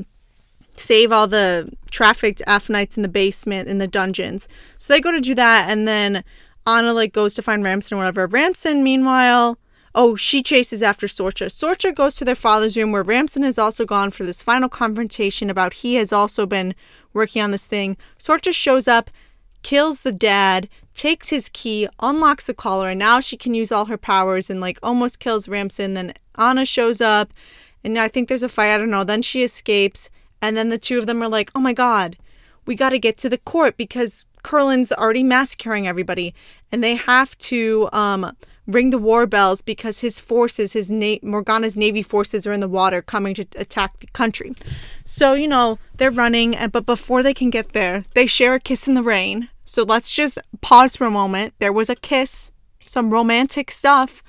save 0.76 1.12
all 1.12 1.28
the 1.28 1.72
trafficked 1.92 2.42
Affinites 2.48 2.98
in 2.98 3.04
the 3.04 3.10
basement 3.10 3.70
in 3.70 3.78
the 3.78 3.88
dungeons. 3.88 4.48
So 4.78 4.94
they 4.94 5.02
go 5.02 5.12
to 5.12 5.22
do 5.22 5.36
that, 5.36 5.70
and 5.70 5.88
then 5.88 6.24
Anna 6.66 6.94
like 6.94 7.14
goes 7.14 7.36
to 7.36 7.42
find 7.42 7.64
Ramson 7.64 7.96
or 7.96 8.00
whatever. 8.00 8.28
Ramson, 8.28 8.84
meanwhile, 8.84 9.58
oh, 9.94 10.16
she 10.16 10.42
chases 10.42 10.82
after 10.82 11.08
Sorcha. 11.08 11.48
Sorcha 11.48 11.94
goes 11.94 12.16
to 12.16 12.26
their 12.26 12.36
father's 12.36 12.78
room 12.78 12.92
where 12.92 13.04
Ramson 13.04 13.44
has 13.44 13.58
also 13.58 13.86
gone 13.86 14.12
for 14.12 14.24
this 14.24 14.44
final 14.44 14.70
confrontation 14.70 15.50
about 15.50 15.74
he 15.74 15.96
has 15.96 16.14
also 16.14 16.46
been 16.46 16.74
working 17.14 17.42
on 17.42 17.52
this 17.52 17.68
thing. 17.68 17.98
Sorcha 18.18 18.54
shows 18.54 18.88
up, 18.88 19.10
kills 19.62 20.02
the 20.02 20.12
dad, 20.12 20.70
takes 20.94 21.30
his 21.30 21.50
key, 21.50 21.88
unlocks 22.00 22.46
the 22.46 22.54
collar, 22.54 22.90
and 22.90 23.00
now 23.00 23.20
she 23.20 23.38
can 23.38 23.54
use 23.54 23.72
all 23.72 23.86
her 23.86 23.98
powers 23.98 24.50
and 24.50 24.62
like 24.62 24.80
almost 24.82 25.20
kills 25.20 25.48
Ramson. 25.48 25.94
Then 25.94 26.14
Anna 26.36 26.66
shows 26.66 27.02
up, 27.02 27.32
and 27.84 27.98
I 27.98 28.08
think 28.08 28.28
there's 28.28 28.44
a 28.44 28.50
fight. 28.50 28.74
I 28.74 28.78
don't 28.78 28.90
know. 28.90 29.04
Then 29.04 29.22
she 29.22 29.44
escapes 29.44 30.10
and 30.44 30.58
then 30.58 30.68
the 30.68 30.78
two 30.78 31.00
of 31.00 31.06
them 31.08 31.24
are 31.24 31.30
like, 31.30 31.50
oh 31.56 31.62
my 31.62 31.72
God, 31.72 32.18
we 32.66 32.76
got 32.76 32.90
to 32.90 33.00
get 33.00 33.18
to 33.18 33.30
the 33.30 33.38
court 33.38 33.78
because 33.78 34.26
Kerlan's 34.44 34.92
already 34.92 35.24
massacring 35.24 35.88
everybody. 35.88 36.34
And 36.72 36.84
they 36.84 36.96
have 36.96 37.38
to 37.40 37.90
um, 37.94 38.36
ring 38.68 38.90
the 38.90 38.98
war 38.98 39.26
bells 39.26 39.62
because 39.62 40.00
his 40.00 40.20
forces, 40.20 40.74
his 40.74 40.90
Na- 40.90 41.18
Morgana's 41.22 41.78
navy 41.78 42.04
forces, 42.04 42.46
are 42.46 42.54
in 42.54 42.60
the 42.60 42.68
water 42.68 43.02
coming 43.02 43.34
to 43.36 43.46
attack 43.56 44.00
the 44.00 44.08
country. 44.08 44.54
So, 45.04 45.34
you 45.34 45.48
know, 45.48 45.80
they're 45.98 46.12
running, 46.12 46.56
but 46.72 46.86
before 46.86 47.24
they 47.24 47.34
can 47.34 47.50
get 47.50 47.74
there, 47.74 48.06
they 48.14 48.26
share 48.26 48.56
a 48.56 48.60
kiss 48.60 48.88
in 48.88 48.94
the 48.94 49.04
rain. 49.04 49.50
So 49.66 49.84
let's 49.84 50.12
just 50.12 50.38
pause 50.62 50.96
for 50.96 51.06
a 51.06 51.12
moment. 51.12 51.54
There 51.60 51.74
was 51.74 51.90
a 51.90 51.96
kiss, 51.96 52.52
some 52.86 53.12
romantic 53.12 53.72
stuff. 53.72 54.24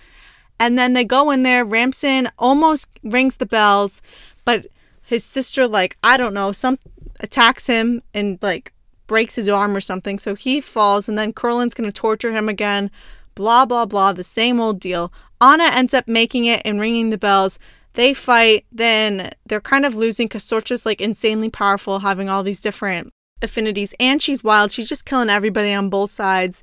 And 0.58 0.78
then 0.78 0.92
they 0.92 1.04
go 1.04 1.30
in 1.30 1.42
there. 1.42 1.64
Ramson 1.64 2.28
almost 2.38 2.88
rings 3.02 3.36
the 3.36 3.46
bells, 3.46 4.00
but 4.44 4.66
his 5.04 5.24
sister 5.24 5.68
like 5.68 5.96
I 6.02 6.16
don't 6.16 6.34
know 6.34 6.52
some 6.52 6.78
attacks 7.24 7.66
him 7.66 8.02
and 8.12 8.38
like 8.42 8.72
breaks 9.06 9.34
his 9.34 9.48
arm 9.48 9.74
or 9.74 9.80
something. 9.80 10.18
So 10.18 10.34
he 10.34 10.60
falls 10.60 11.08
and 11.08 11.18
then 11.18 11.32
Kerlan's 11.32 11.74
going 11.74 11.90
to 11.90 11.92
torture 11.92 12.32
him 12.32 12.48
again. 12.48 12.90
Blah 13.34 13.64
blah 13.64 13.86
blah. 13.86 14.12
The 14.12 14.22
same 14.22 14.60
old 14.60 14.78
deal. 14.78 15.12
Anna 15.40 15.64
ends 15.64 15.94
up 15.94 16.06
making 16.06 16.44
it 16.44 16.62
and 16.64 16.78
ringing 16.78 17.10
the 17.10 17.18
bells. 17.18 17.58
They 17.94 18.14
fight. 18.14 18.66
Then 18.70 19.30
they're 19.46 19.60
kind 19.60 19.84
of 19.84 19.94
losing 19.94 20.26
because 20.26 20.44
Sorcha's 20.44 20.86
like 20.86 21.00
insanely 21.00 21.50
powerful 21.50 22.00
having 22.00 22.28
all 22.28 22.42
these 22.42 22.60
different 22.60 23.10
affinities. 23.42 23.94
And 23.98 24.20
she's 24.22 24.44
wild. 24.44 24.70
She's 24.70 24.88
just 24.88 25.06
killing 25.06 25.30
everybody 25.30 25.72
on 25.72 25.88
both 25.88 26.10
sides. 26.10 26.62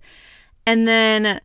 And 0.66 0.88
then 0.88 1.42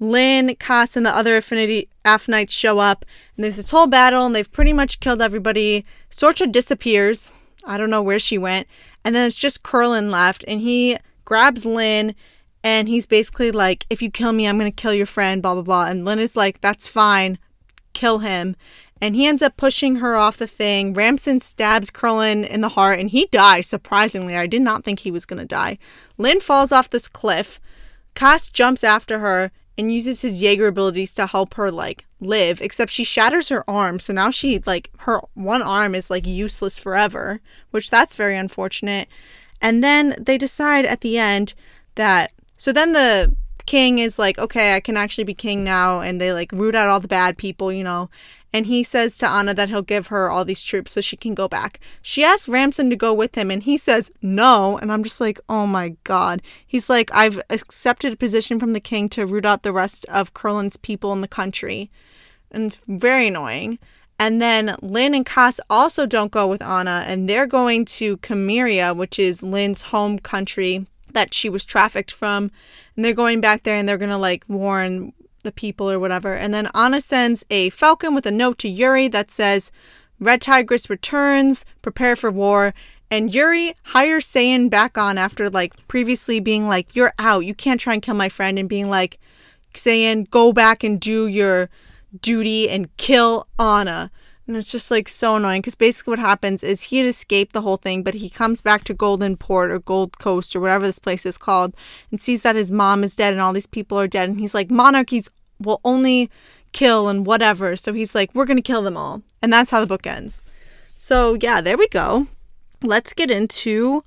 Lynn, 0.00 0.56
Cass, 0.56 0.96
and 0.96 1.06
the 1.06 1.14
other 1.14 1.36
affinity 1.36 1.88
Affinites 2.04 2.52
show 2.52 2.78
up, 2.78 3.04
and 3.36 3.44
there's 3.44 3.56
this 3.56 3.70
whole 3.70 3.86
battle, 3.86 4.26
and 4.26 4.34
they've 4.34 4.50
pretty 4.50 4.72
much 4.72 5.00
killed 5.00 5.22
everybody. 5.22 5.84
Sorcha 6.10 6.50
disappears. 6.50 7.30
I 7.66 7.78
don't 7.78 7.90
know 7.90 8.02
where 8.02 8.20
she 8.20 8.38
went. 8.38 8.66
And 9.04 9.14
then 9.14 9.26
it's 9.26 9.36
just 9.36 9.62
Kerlan 9.62 10.10
left, 10.10 10.44
and 10.46 10.60
he 10.60 10.96
grabs 11.24 11.64
Lynn 11.64 12.14
and 12.64 12.88
he's 12.88 13.06
basically 13.06 13.52
like, 13.52 13.86
If 13.90 14.00
you 14.00 14.10
kill 14.10 14.32
me, 14.32 14.48
I'm 14.48 14.58
going 14.58 14.72
to 14.72 14.82
kill 14.82 14.94
your 14.94 15.06
friend, 15.06 15.42
blah, 15.42 15.52
blah, 15.52 15.62
blah. 15.62 15.86
And 15.86 16.04
Lynn 16.04 16.18
is 16.18 16.34
like, 16.34 16.62
That's 16.62 16.88
fine. 16.88 17.38
Kill 17.92 18.20
him. 18.20 18.56
And 19.00 19.14
he 19.14 19.26
ends 19.26 19.42
up 19.42 19.58
pushing 19.58 19.96
her 19.96 20.16
off 20.16 20.38
the 20.38 20.46
thing. 20.46 20.94
Ramson 20.94 21.38
stabs 21.40 21.90
Kerlan 21.90 22.48
in 22.48 22.62
the 22.62 22.70
heart, 22.70 22.98
and 22.98 23.10
he 23.10 23.26
dies, 23.26 23.66
surprisingly. 23.66 24.34
I 24.34 24.46
did 24.46 24.62
not 24.62 24.82
think 24.82 25.00
he 25.00 25.10
was 25.10 25.26
going 25.26 25.40
to 25.40 25.44
die. 25.44 25.78
Lynn 26.16 26.40
falls 26.40 26.72
off 26.72 26.88
this 26.88 27.06
cliff. 27.06 27.60
Cass 28.14 28.48
jumps 28.48 28.82
after 28.82 29.18
her, 29.18 29.50
and 29.76 29.92
uses 29.92 30.22
his 30.22 30.40
Jaeger 30.40 30.66
abilities 30.66 31.14
to 31.14 31.26
help 31.26 31.54
her 31.54 31.70
like 31.70 32.06
live, 32.20 32.60
except 32.60 32.90
she 32.90 33.04
shatters 33.04 33.48
her 33.48 33.68
arm. 33.68 33.98
So 33.98 34.12
now 34.12 34.30
she 34.30 34.60
like 34.66 34.90
her 34.98 35.20
one 35.34 35.62
arm 35.62 35.94
is 35.94 36.10
like 36.10 36.26
useless 36.26 36.78
forever, 36.78 37.40
which 37.70 37.90
that's 37.90 38.14
very 38.14 38.36
unfortunate. 38.36 39.08
And 39.60 39.82
then 39.82 40.14
they 40.18 40.38
decide 40.38 40.86
at 40.86 41.00
the 41.00 41.18
end 41.18 41.54
that 41.94 42.32
so 42.56 42.72
then 42.72 42.92
the 42.92 43.34
king 43.66 43.98
is 43.98 44.18
like, 44.18 44.38
okay, 44.38 44.74
I 44.74 44.80
can 44.80 44.96
actually 44.96 45.24
be 45.24 45.34
king 45.34 45.64
now, 45.64 46.00
and 46.00 46.20
they 46.20 46.32
like 46.32 46.52
root 46.52 46.74
out 46.74 46.88
all 46.88 47.00
the 47.00 47.08
bad 47.08 47.36
people, 47.36 47.72
you 47.72 47.84
know. 47.84 48.10
And 48.54 48.66
he 48.66 48.84
says 48.84 49.18
to 49.18 49.28
Anna 49.28 49.52
that 49.54 49.68
he'll 49.68 49.82
give 49.82 50.06
her 50.06 50.30
all 50.30 50.44
these 50.44 50.62
troops 50.62 50.92
so 50.92 51.00
she 51.00 51.16
can 51.16 51.34
go 51.34 51.48
back. 51.48 51.80
She 52.00 52.22
asks 52.22 52.48
Ramson 52.48 52.88
to 52.88 52.94
go 52.94 53.12
with 53.12 53.34
him, 53.34 53.50
and 53.50 53.64
he 53.64 53.76
says 53.76 54.12
no. 54.22 54.78
And 54.78 54.92
I'm 54.92 55.02
just 55.02 55.20
like, 55.20 55.40
oh 55.48 55.66
my 55.66 55.96
god. 56.04 56.40
He's 56.64 56.88
like, 56.88 57.10
I've 57.12 57.42
accepted 57.50 58.12
a 58.12 58.16
position 58.16 58.60
from 58.60 58.72
the 58.72 58.78
king 58.78 59.08
to 59.08 59.26
root 59.26 59.44
out 59.44 59.64
the 59.64 59.72
rest 59.72 60.06
of 60.06 60.34
Kerlan's 60.34 60.76
people 60.76 61.12
in 61.12 61.20
the 61.20 61.26
country. 61.26 61.90
And 62.52 62.76
very 62.86 63.26
annoying. 63.26 63.80
And 64.20 64.40
then 64.40 64.76
Lin 64.80 65.14
and 65.14 65.26
Cass 65.26 65.58
also 65.68 66.06
don't 66.06 66.30
go 66.30 66.46
with 66.46 66.62
Anna, 66.62 67.02
and 67.08 67.28
they're 67.28 67.48
going 67.48 67.84
to 67.86 68.18
Kemeira, 68.18 68.94
which 68.94 69.18
is 69.18 69.42
Lin's 69.42 69.82
home 69.82 70.20
country 70.20 70.86
that 71.12 71.34
she 71.34 71.48
was 71.48 71.64
trafficked 71.64 72.12
from. 72.12 72.52
And 72.94 73.04
they're 73.04 73.14
going 73.14 73.40
back 73.40 73.64
there 73.64 73.76
and 73.76 73.88
they're 73.88 73.98
going 73.98 74.10
to 74.10 74.16
like 74.16 74.44
warn 74.46 75.12
the 75.44 75.52
people 75.52 75.90
or 75.90 76.00
whatever. 76.00 76.34
And 76.34 76.52
then 76.52 76.68
Anna 76.74 77.00
sends 77.00 77.44
a 77.50 77.70
falcon 77.70 78.14
with 78.14 78.26
a 78.26 78.32
note 78.32 78.58
to 78.58 78.68
Yuri 78.68 79.08
that 79.08 79.30
says, 79.30 79.70
Red 80.18 80.40
Tigress 80.40 80.90
returns, 80.90 81.64
prepare 81.82 82.16
for 82.16 82.30
war. 82.30 82.74
And 83.10 83.32
Yuri 83.32 83.74
hires 83.84 84.26
Saiyan 84.26 84.70
back 84.70 84.98
on 84.98 85.18
after 85.18 85.48
like 85.48 85.86
previously 85.88 86.40
being 86.40 86.66
like, 86.66 86.96
You're 86.96 87.14
out, 87.18 87.44
you 87.44 87.54
can't 87.54 87.80
try 87.80 87.94
and 87.94 88.02
kill 88.02 88.14
my 88.14 88.28
friend, 88.28 88.58
and 88.58 88.68
being 88.68 88.90
like, 88.90 89.18
Saiyan, 89.74 90.28
go 90.30 90.52
back 90.52 90.82
and 90.82 91.00
do 91.00 91.26
your 91.26 91.68
duty 92.20 92.68
and 92.68 92.94
kill 92.96 93.46
Anna. 93.58 94.10
And 94.46 94.56
it's 94.58 94.70
just 94.70 94.90
like 94.90 95.08
so 95.08 95.36
annoying 95.36 95.62
because 95.62 95.74
basically 95.74 96.12
what 96.12 96.18
happens 96.18 96.62
is 96.62 96.82
he 96.82 96.98
had 96.98 97.06
escaped 97.06 97.54
the 97.54 97.62
whole 97.62 97.78
thing, 97.78 98.02
but 98.02 98.14
he 98.14 98.28
comes 98.28 98.60
back 98.60 98.84
to 98.84 98.94
Golden 98.94 99.36
Port 99.38 99.70
or 99.70 99.78
Gold 99.78 100.18
Coast 100.18 100.54
or 100.54 100.60
whatever 100.60 100.86
this 100.86 100.98
place 100.98 101.24
is 101.24 101.38
called 101.38 101.74
and 102.10 102.20
sees 102.20 102.42
that 102.42 102.56
his 102.56 102.70
mom 102.70 103.02
is 103.02 103.16
dead 103.16 103.32
and 103.32 103.40
all 103.40 103.54
these 103.54 103.66
people 103.66 103.98
are 103.98 104.06
dead. 104.06 104.28
And 104.28 104.38
he's 104.38 104.54
like, 104.54 104.70
monarchies 104.70 105.30
will 105.58 105.80
only 105.82 106.30
kill 106.72 107.08
and 107.08 107.24
whatever. 107.24 107.74
So 107.74 107.94
he's 107.94 108.14
like, 108.14 108.34
we're 108.34 108.44
going 108.44 108.58
to 108.58 108.62
kill 108.62 108.82
them 108.82 108.98
all. 108.98 109.22
And 109.40 109.50
that's 109.50 109.70
how 109.70 109.80
the 109.80 109.86
book 109.86 110.06
ends. 110.06 110.44
So 110.94 111.38
yeah, 111.40 111.62
there 111.62 111.78
we 111.78 111.88
go. 111.88 112.26
Let's 112.82 113.14
get 113.14 113.30
into 113.30 114.04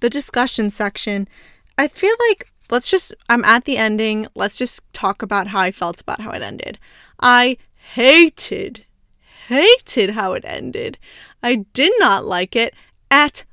the 0.00 0.08
discussion 0.08 0.70
section. 0.70 1.28
I 1.76 1.88
feel 1.88 2.14
like 2.30 2.50
let's 2.70 2.90
just, 2.90 3.14
I'm 3.28 3.44
at 3.44 3.64
the 3.64 3.76
ending. 3.76 4.28
Let's 4.34 4.56
just 4.56 4.80
talk 4.94 5.20
about 5.20 5.48
how 5.48 5.60
I 5.60 5.72
felt 5.72 6.00
about 6.00 6.22
how 6.22 6.30
it 6.30 6.40
ended. 6.40 6.78
I 7.20 7.58
hated 7.74 8.86
hated 9.48 10.10
how 10.10 10.34
it 10.34 10.44
ended. 10.44 10.98
I 11.42 11.66
did 11.72 11.92
not 11.98 12.24
like 12.24 12.54
it 12.54 12.74
at 13.10 13.44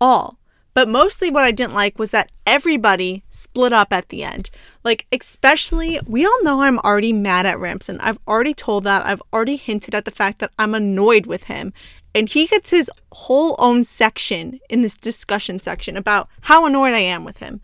all. 0.00 0.38
But 0.74 0.88
mostly 0.88 1.30
what 1.30 1.44
I 1.44 1.52
didn't 1.52 1.74
like 1.74 2.00
was 2.00 2.10
that 2.10 2.32
everybody 2.44 3.22
split 3.30 3.72
up 3.72 3.92
at 3.92 4.08
the 4.08 4.24
end. 4.24 4.50
Like, 4.82 5.06
especially, 5.12 6.00
we 6.04 6.26
all 6.26 6.42
know 6.42 6.62
I'm 6.62 6.80
already 6.80 7.12
mad 7.12 7.46
at 7.46 7.60
Ramson. 7.60 8.00
I've 8.00 8.18
already 8.26 8.54
told 8.54 8.82
that. 8.82 9.06
I've 9.06 9.22
already 9.32 9.54
hinted 9.54 9.94
at 9.94 10.04
the 10.04 10.10
fact 10.10 10.40
that 10.40 10.50
I'm 10.58 10.74
annoyed 10.74 11.26
with 11.26 11.44
him. 11.44 11.72
And 12.12 12.28
he 12.28 12.48
gets 12.48 12.70
his 12.70 12.90
whole 13.12 13.54
own 13.60 13.84
section 13.84 14.58
in 14.68 14.82
this 14.82 14.96
discussion 14.96 15.60
section 15.60 15.96
about 15.96 16.28
how 16.42 16.66
annoyed 16.66 16.94
I 16.94 17.00
am 17.00 17.24
with 17.24 17.38
him. 17.38 17.60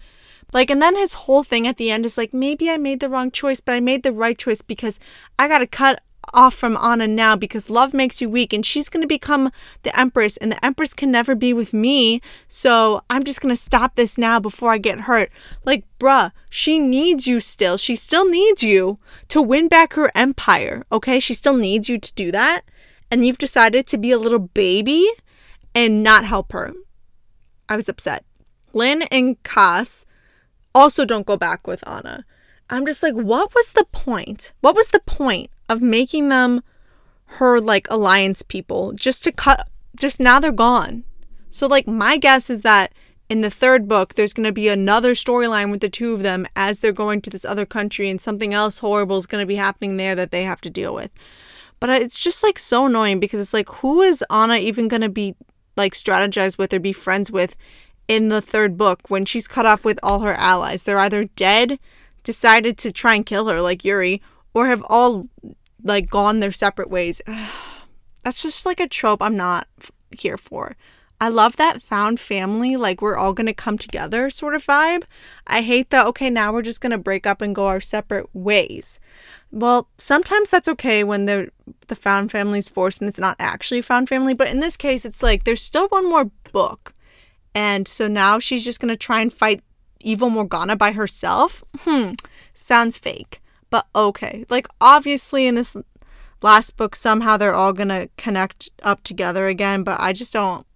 Like, 0.53 0.71
and 0.71 0.81
then 0.81 0.97
his 0.97 1.15
whole 1.15 1.43
thing 1.43 1.67
at 1.67 1.79
the 1.79 1.91
end 1.91 2.07
is 2.07 2.17
like, 2.17 2.33
maybe 2.33 2.71
I 2.71 2.77
made 2.77 3.01
the 3.01 3.09
wrong 3.09 3.31
choice, 3.33 3.61
but 3.61 3.75
I 3.75 3.81
made 3.81 4.05
the 4.05 4.13
right 4.13 4.39
choice 4.39 4.63
because 4.63 5.01
I 5.39 5.49
got 5.49 5.59
to 5.59 5.67
cut 5.67 6.03
off 6.33 6.55
from 6.55 6.77
Anna 6.77 7.07
now 7.07 7.37
because 7.37 7.71
love 7.71 7.93
makes 7.93 8.21
you 8.21 8.29
weak 8.29 8.53
and 8.53 8.65
she's 8.65 8.89
going 8.89 9.03
to 9.03 9.07
become 9.07 9.51
the 9.83 9.99
empress 9.99 10.37
and 10.37 10.53
the 10.53 10.65
empress 10.65 10.95
can 10.95 11.11
never 11.11 11.35
be 11.35 11.53
with 11.53 11.73
me. 11.73 12.21
So 12.49 13.03
I'm 13.11 13.25
just 13.25 13.41
going 13.41 13.55
to 13.55 13.61
stop 13.61 13.95
this 13.95 14.19
now 14.19 14.41
before 14.41 14.71
I 14.73 14.79
get 14.79 15.03
hurt. 15.03 15.31
Like, 15.65 15.85
bruh, 15.99 16.33
she 16.49 16.79
needs 16.79 17.27
you 17.27 17.41
still. 17.41 17.77
She 17.77 17.97
still 17.97 18.29
needs 18.29 18.63
you 18.63 18.99
to 19.29 19.43
win 19.43 19.69
back 19.69 19.95
her 19.95 20.11
empire. 20.15 20.85
Okay. 20.93 21.21
She 21.21 21.35
still 21.35 21.57
needs 21.57 21.89
you 21.89 21.99
to 21.99 22.15
do 22.15 22.31
that. 22.33 22.63
And 23.11 23.27
you've 23.27 23.39
decided 23.39 23.87
to 23.89 23.99
be 23.99 24.13
a 24.13 24.19
little 24.19 24.39
baby 24.39 25.09
and 25.75 26.03
not 26.03 26.25
help 26.25 26.53
her. 26.53 26.73
I 27.69 27.77
was 27.77 27.89
upset. 27.89 28.25
Lynn 28.73 29.03
and 29.11 29.43
Cass 29.43 30.05
also 30.75 31.05
don't 31.05 31.27
go 31.27 31.37
back 31.37 31.67
with 31.67 31.87
Anna. 31.89 32.25
I'm 32.69 32.87
just 32.87 33.03
like, 33.03 33.15
what 33.15 33.53
was 33.55 33.73
the 33.73 33.87
point? 33.91 34.53
What 34.61 34.77
was 34.77 34.91
the 34.91 35.01
point 35.01 35.51
of 35.71 35.81
making 35.81 36.29
them 36.29 36.63
her 37.25 37.61
like 37.61 37.87
alliance 37.89 38.43
people 38.43 38.93
just 38.93 39.23
to 39.25 39.33
cut 39.33 39.69
just 39.97 40.19
now 40.19 40.41
they're 40.41 40.53
gone. 40.53 41.05
So 41.49 41.67
like 41.67 41.87
my 41.87 42.19
guess 42.19 42.51
is 42.51 42.63
that 42.63 42.93
in 43.29 43.41
the 43.41 43.51
third 43.51 43.89
book 43.89 44.15
there's 44.15 44.33
going 44.33 44.45
to 44.45 44.53
be 44.53 44.69
another 44.69 45.13
storyline 45.15 45.71
with 45.71 45.81
the 45.81 45.89
two 45.89 46.13
of 46.13 46.23
them 46.25 46.47
as 46.57 46.81
they're 46.81 46.93
going 46.93 47.23
to 47.23 47.31
this 47.31 47.45
other 47.45 47.65
country 47.65 48.11
and 48.11 48.21
something 48.21 48.53
else 48.53 48.81
horrible 48.81 49.17
is 49.17 49.27
going 49.27 49.43
to 49.43 49.47
be 49.47 49.55
happening 49.55 49.97
there 49.97 50.17
that 50.17 50.33
they 50.33 50.43
have 50.43 50.61
to 50.63 50.71
deal 50.71 50.93
with. 50.93 51.13
But 51.79 51.91
it's 52.03 52.21
just 52.21 52.43
like 52.43 52.59
so 52.59 52.87
annoying 52.87 53.21
because 53.21 53.39
it's 53.39 53.55
like 53.55 53.69
who 53.77 54.03
is 54.03 54.25
Anna 54.29 54.57
even 54.57 54.89
going 54.89 55.03
to 55.03 55.09
be 55.09 55.37
like 55.77 55.95
strategize 55.95 56.59
with 56.59 56.75
or 56.75 56.81
be 56.81 56.93
friends 56.93 57.31
with 57.31 57.55
in 58.09 58.29
the 58.29 58.43
third 58.43 58.77
book 58.77 59.09
when 59.09 59.25
she's 59.25 59.47
cut 59.47 59.67
off 59.67 59.85
with 59.85 60.01
all 60.03 60.21
her 60.21 60.35
allies? 60.35 60.83
They're 60.83 60.99
either 60.99 61.25
dead, 61.25 61.79
decided 62.25 62.77
to 62.79 62.91
try 62.91 63.15
and 63.15 63.25
kill 63.25 63.47
her 63.47 63.61
like 63.61 63.85
Yuri, 63.85 64.21
or 64.53 64.67
have 64.67 64.83
all 64.89 65.29
like 65.85 66.11
gone 66.11 66.41
their 66.41 66.53
separate 66.53 66.91
ways. 66.91 67.21
That's 68.25 68.43
just 68.43 68.67
like 68.67 68.81
a 68.81 68.89
trope 68.89 69.23
I'm 69.23 69.37
not 69.37 69.67
here 70.17 70.37
for. 70.37 70.77
I 71.23 71.29
love 71.29 71.57
that 71.57 71.83
found 71.83 72.19
family, 72.19 72.77
like 72.77 73.03
we're 73.03 73.17
all 73.17 73.35
gonna 73.35 73.53
come 73.53 73.77
together 73.77 74.31
sort 74.31 74.55
of 74.55 74.65
vibe. 74.65 75.05
I 75.47 75.61
hate 75.61 75.91
that, 75.91 76.07
okay, 76.07 76.31
now 76.31 76.51
we're 76.51 76.63
just 76.63 76.81
gonna 76.81 76.97
break 76.97 77.27
up 77.27 77.43
and 77.43 77.55
go 77.55 77.67
our 77.67 77.81
separate 77.81 78.35
ways. 78.35 79.01
Well, 79.51 79.89
sometimes 79.99 80.49
that's 80.49 80.69
okay 80.69 81.05
when 81.05 81.27
the 81.27 81.51
the 81.89 81.97
found 81.97 82.31
family's 82.31 82.71
forced 82.71 83.01
and 83.01 83.09
it's 83.09 83.19
not 83.19 83.37
actually 83.39 83.83
found 83.83 84.09
family, 84.09 84.33
but 84.33 84.49
in 84.49 84.61
this 84.61 84.79
case 84.79 85.05
it's 85.05 85.23
like 85.23 85.45
there's 85.45 85.63
still 85.63 85.89
one 85.89 86.09
more 86.09 86.31
book. 86.53 86.95
And 87.55 87.87
so 87.87 88.09
now 88.09 88.39
she's 88.39 88.65
just 88.65 88.81
gonna 88.81 88.97
try 88.97 89.21
and 89.21 89.33
fight 89.33 89.63
evil 90.01 90.31
Morgana 90.31 90.75
by 90.75 90.93
herself? 90.93 91.63
Hmm, 91.81 92.13
sounds 92.55 92.97
fake 92.97 93.41
but 93.71 93.87
okay. 93.95 94.45
Like, 94.51 94.69
obviously, 94.81 95.47
in 95.47 95.55
this 95.55 95.77
last 96.43 96.77
book, 96.77 96.97
somehow 96.97 97.37
they're 97.37 97.55
all 97.55 97.73
gonna 97.73 98.09
connect 98.17 98.71
up 98.83 99.03
together 99.05 99.47
again, 99.47 99.83
but 99.83 100.01
I 100.01 100.13
just 100.13 100.33
don't. 100.33 100.67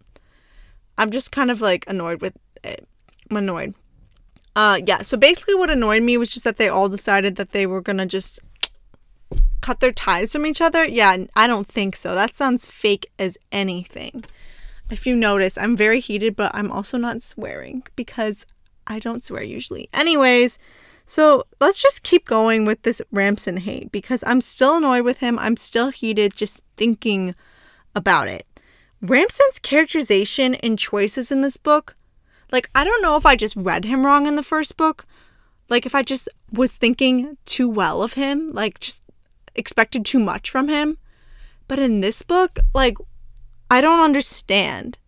I'm 0.97 1.11
just 1.11 1.33
kind 1.33 1.51
of 1.51 1.61
like 1.61 1.85
annoyed 1.89 2.21
with 2.21 2.37
it. 2.63 2.87
I'm 3.31 3.37
annoyed. 3.37 3.75
Uh, 4.57 4.81
yeah, 4.87 5.03
so 5.03 5.17
basically, 5.17 5.57
what 5.57 5.71
annoyed 5.71 6.03
me 6.03 6.17
was 6.17 6.31
just 6.31 6.45
that 6.45 6.57
they 6.57 6.69
all 6.69 6.89
decided 6.89 7.37
that 7.37 7.51
they 7.51 7.67
were 7.67 7.81
gonna 7.81 8.07
just 8.07 8.41
cut 9.61 9.81
their 9.81 9.93
ties 9.93 10.33
from 10.33 10.47
each 10.47 10.61
other. 10.61 10.85
Yeah, 10.85 11.17
I 11.35 11.47
don't 11.47 11.67
think 11.67 11.97
so. 11.97 12.15
That 12.15 12.35
sounds 12.35 12.67
fake 12.67 13.11
as 13.19 13.37
anything. 13.51 14.25
If 14.91 15.07
you 15.07 15.17
notice, 15.17 15.57
I'm 15.57 15.77
very 15.77 16.01
heated, 16.01 16.37
but 16.37 16.55
I'm 16.55 16.71
also 16.71 16.99
not 16.99 17.23
swearing 17.23 17.83
because 17.97 18.45
I 18.87 18.99
don't 18.99 19.25
swear 19.25 19.43
usually. 19.43 19.89
Anyways, 19.93 20.59
so 21.07 21.45
let's 21.61 21.83
just 21.83 22.03
keep 22.03 22.27
going 22.27 22.65
with 22.65 22.83
this 22.83 23.03
Ramson 23.11 23.59
hate 23.59 23.93
because 23.93 24.25
I'm 24.27 24.41
still 24.41 24.77
annoyed 24.77 25.05
with 25.05 25.19
him. 25.19 25.39
I'm 25.39 25.57
still 25.57 25.91
heated 25.91 26.35
just 26.35 26.63
thinking 26.77 27.35
about 27.95 28.29
it. 28.29 28.49
Ramson's 29.03 29.59
characterization 29.59 30.55
and 30.57 30.79
choices 30.79 31.31
in 31.31 31.43
this 31.43 31.59
book, 31.59 31.95
like, 32.51 32.71
I 32.75 32.85
don't 32.85 33.03
know 33.03 33.17
if 33.17 33.27
I 33.27 33.37
just 33.37 33.57
read 33.57 33.85
him 33.85 34.07
wrong 34.07 34.27
in 34.27 34.37
the 34.37 34.43
first 34.43 34.77
book. 34.77 35.07
Like, 35.69 35.87
if 35.87 35.95
I 35.95 36.03
just 36.03 36.29
was 36.53 36.77
thinking 36.77 37.37
too 37.45 37.69
well 37.69 38.03
of 38.03 38.15
him, 38.15 38.51
like, 38.53 38.81
just 38.81 39.03
expected 39.55 40.05
too 40.05 40.19
much 40.19 40.51
from 40.51 40.69
him. 40.69 40.99
But 41.69 41.79
in 41.79 42.01
this 42.01 42.23
book, 42.23 42.59
like, 42.75 42.97
I 43.71 43.81
don't 43.81 44.05
understand 44.05 44.99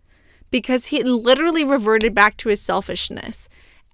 because 0.50 0.87
he 0.87 1.02
literally 1.02 1.64
reverted 1.64 2.14
back 2.14 2.37
to 2.38 2.48
his 2.48 2.61
selfishness. 2.61 3.48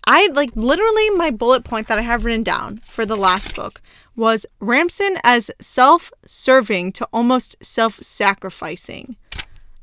I 0.07 0.29
like 0.33 0.51
literally 0.55 1.11
my 1.11 1.31
bullet 1.31 1.65
point 1.65 1.89
that 1.89 1.99
I 1.99 2.03
have 2.03 2.25
written 2.25 2.43
down 2.43 2.81
for 2.85 3.07
the 3.07 3.17
last 3.17 3.55
book 3.55 3.81
was 4.17 4.47
Ramson 4.61 5.19
as 5.25 5.51
self 5.61 6.13
serving 6.27 6.93
to 6.93 7.09
almost 7.13 7.57
self 7.63 8.03
sacrificing. 8.03 9.17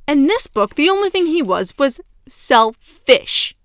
And 0.08 0.30
this 0.30 0.48
book, 0.48 0.76
the 0.76 0.90
only 0.90 1.10
thing 1.10 1.28
he 1.28 1.42
was 1.42 1.78
was 1.78 2.02
selfish 2.28 3.56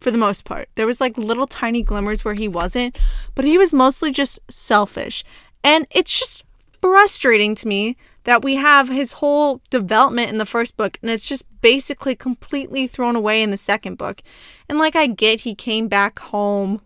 for 0.00 0.10
the 0.10 0.18
most 0.18 0.44
part. 0.44 0.68
There 0.74 0.86
was 0.86 1.00
like 1.00 1.16
little 1.16 1.46
tiny 1.46 1.82
glimmers 1.82 2.24
where 2.24 2.34
he 2.34 2.46
wasn't, 2.46 2.98
but 3.34 3.44
he 3.44 3.58
was 3.58 3.72
mostly 3.72 4.12
just 4.12 4.38
selfish. 4.50 5.24
And 5.62 5.86
it's 5.90 6.16
just 6.16 6.44
frustrating 6.80 7.54
to 7.56 7.66
me 7.68 7.96
that 8.24 8.42
we 8.42 8.56
have 8.56 8.88
his 8.88 9.12
whole 9.12 9.60
development 9.70 10.30
in 10.30 10.38
the 10.38 10.46
first 10.46 10.76
book 10.76 10.98
and 11.02 11.10
it's 11.10 11.28
just 11.28 11.46
basically 11.60 12.14
completely 12.14 12.86
thrown 12.86 13.16
away 13.16 13.42
in 13.42 13.50
the 13.50 13.56
second 13.56 13.96
book. 13.96 14.22
And 14.68 14.78
like 14.78 14.96
I 14.96 15.06
get 15.06 15.40
he 15.40 15.54
came 15.54 15.88
back 15.88 16.18
home 16.18 16.80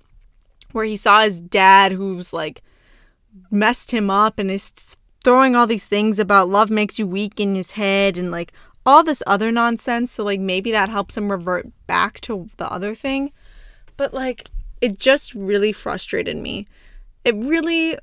where 0.73 0.85
he 0.85 0.97
saw 0.97 1.23
his 1.23 1.41
dad 1.41 1.93
who's 1.93 2.33
like 2.33 2.63
messed 3.51 3.93
him 3.93 4.11
up 4.11 4.39
and 4.39 4.51
is 4.51 4.97
throwing 5.25 5.55
all 5.55 5.67
these 5.67 5.87
things 5.87 6.19
about 6.19 6.49
love 6.49 6.71
makes 6.71 6.99
you 6.99 7.07
weak 7.07 7.41
in 7.41 7.55
his 7.55 7.73
head 7.73 8.19
and 8.19 8.31
like 8.31 8.53
all 8.85 9.05
this 9.05 9.23
other 9.27 9.53
nonsense. 9.53 10.13
So 10.13 10.25
like 10.25 10.41
maybe 10.41 10.73
that 10.73 10.89
helps 10.89 11.17
him 11.17 11.31
revert 11.31 11.69
back 11.87 12.21
to 12.23 12.49
the 12.57 12.71
other 12.71 12.95
thing. 12.95 13.33
But 13.97 14.13
like 14.13 14.51
it 14.81 14.99
just 14.99 15.35
really 15.35 15.73
frustrated 15.73 16.37
me. 16.37 16.67
It 17.25 17.35
really 17.37 17.99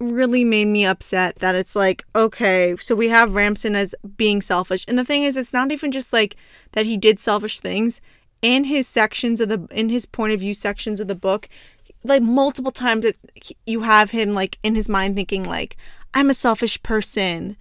really 0.00 0.44
made 0.44 0.66
me 0.66 0.84
upset 0.84 1.36
that 1.36 1.54
it's 1.54 1.76
like, 1.76 2.04
okay, 2.16 2.74
so 2.80 2.94
we 2.94 3.08
have 3.08 3.34
Ramson 3.34 3.76
as 3.76 3.94
being 4.16 4.40
selfish. 4.40 4.84
And 4.88 4.98
the 4.98 5.04
thing 5.04 5.22
is, 5.22 5.36
it's 5.36 5.52
not 5.52 5.70
even 5.70 5.92
just 5.92 6.12
like 6.12 6.36
that 6.72 6.86
he 6.86 6.96
did 6.96 7.20
selfish 7.20 7.60
things. 7.60 8.00
In 8.42 8.64
his 8.64 8.88
sections 8.88 9.40
of 9.40 9.50
the, 9.50 9.68
in 9.70 9.90
his 9.90 10.06
point 10.06 10.32
of 10.32 10.40
view 10.40 10.54
sections 10.54 10.98
of 10.98 11.08
the 11.08 11.14
book, 11.14 11.48
like 12.02 12.22
multiple 12.22 12.72
times 12.72 13.04
it, 13.04 13.18
you 13.66 13.82
have 13.82 14.10
him 14.10 14.32
like 14.32 14.58
in 14.62 14.74
his 14.74 14.88
mind 14.88 15.14
thinking 15.16 15.44
like, 15.44 15.76
I'm 16.14 16.30
a 16.30 16.34
selfish 16.34 16.82
person. 16.82 17.58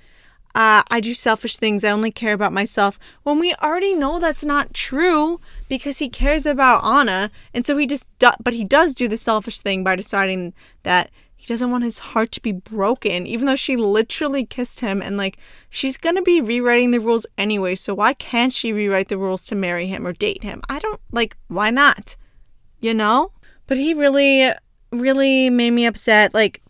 Uh, 0.55 0.81
I 0.89 1.01
do 1.01 1.13
selfish 1.13 1.57
things. 1.57 1.83
I 1.83 1.91
only 1.91 2.11
care 2.11 2.33
about 2.33 2.53
myself. 2.53 2.97
When 3.23 3.39
we 3.39 3.53
already 3.55 3.93
know 3.93 4.19
that's 4.19 4.45
not 4.45 4.73
true 4.73 5.41
because 5.67 5.99
he 5.99 6.07
cares 6.09 6.45
about 6.45 6.83
Anna. 6.83 7.29
And 7.53 7.65
so 7.65 7.75
he 7.77 7.85
just, 7.85 8.07
do- 8.17 8.31
but 8.41 8.53
he 8.53 8.63
does 8.63 8.93
do 8.93 9.09
the 9.09 9.17
selfish 9.17 9.59
thing 9.59 9.83
by 9.83 9.97
deciding 9.97 10.53
that 10.83 11.11
he 11.49 11.53
doesn't 11.53 11.71
want 11.71 11.83
his 11.83 11.97
heart 11.97 12.31
to 12.33 12.41
be 12.41 12.51
broken, 12.51 13.25
even 13.25 13.47
though 13.47 13.55
she 13.55 13.75
literally 13.75 14.45
kissed 14.45 14.81
him 14.81 15.01
and 15.01 15.17
like 15.17 15.39
she's 15.67 15.97
gonna 15.97 16.21
be 16.21 16.39
rewriting 16.39 16.91
the 16.91 16.99
rules 16.99 17.25
anyway, 17.39 17.73
so 17.73 17.95
why 17.95 18.13
can't 18.13 18.53
she 18.53 18.71
rewrite 18.71 19.07
the 19.07 19.17
rules 19.17 19.47
to 19.47 19.55
marry 19.55 19.87
him 19.87 20.05
or 20.05 20.13
date 20.13 20.43
him? 20.43 20.61
I 20.69 20.77
don't 20.77 21.01
like 21.11 21.35
why 21.47 21.71
not? 21.71 22.15
You 22.81 22.93
know? 22.93 23.31
But 23.65 23.77
he 23.77 23.95
really, 23.95 24.51
really 24.91 25.49
made 25.49 25.71
me 25.71 25.87
upset. 25.87 26.35
Like 26.35 26.61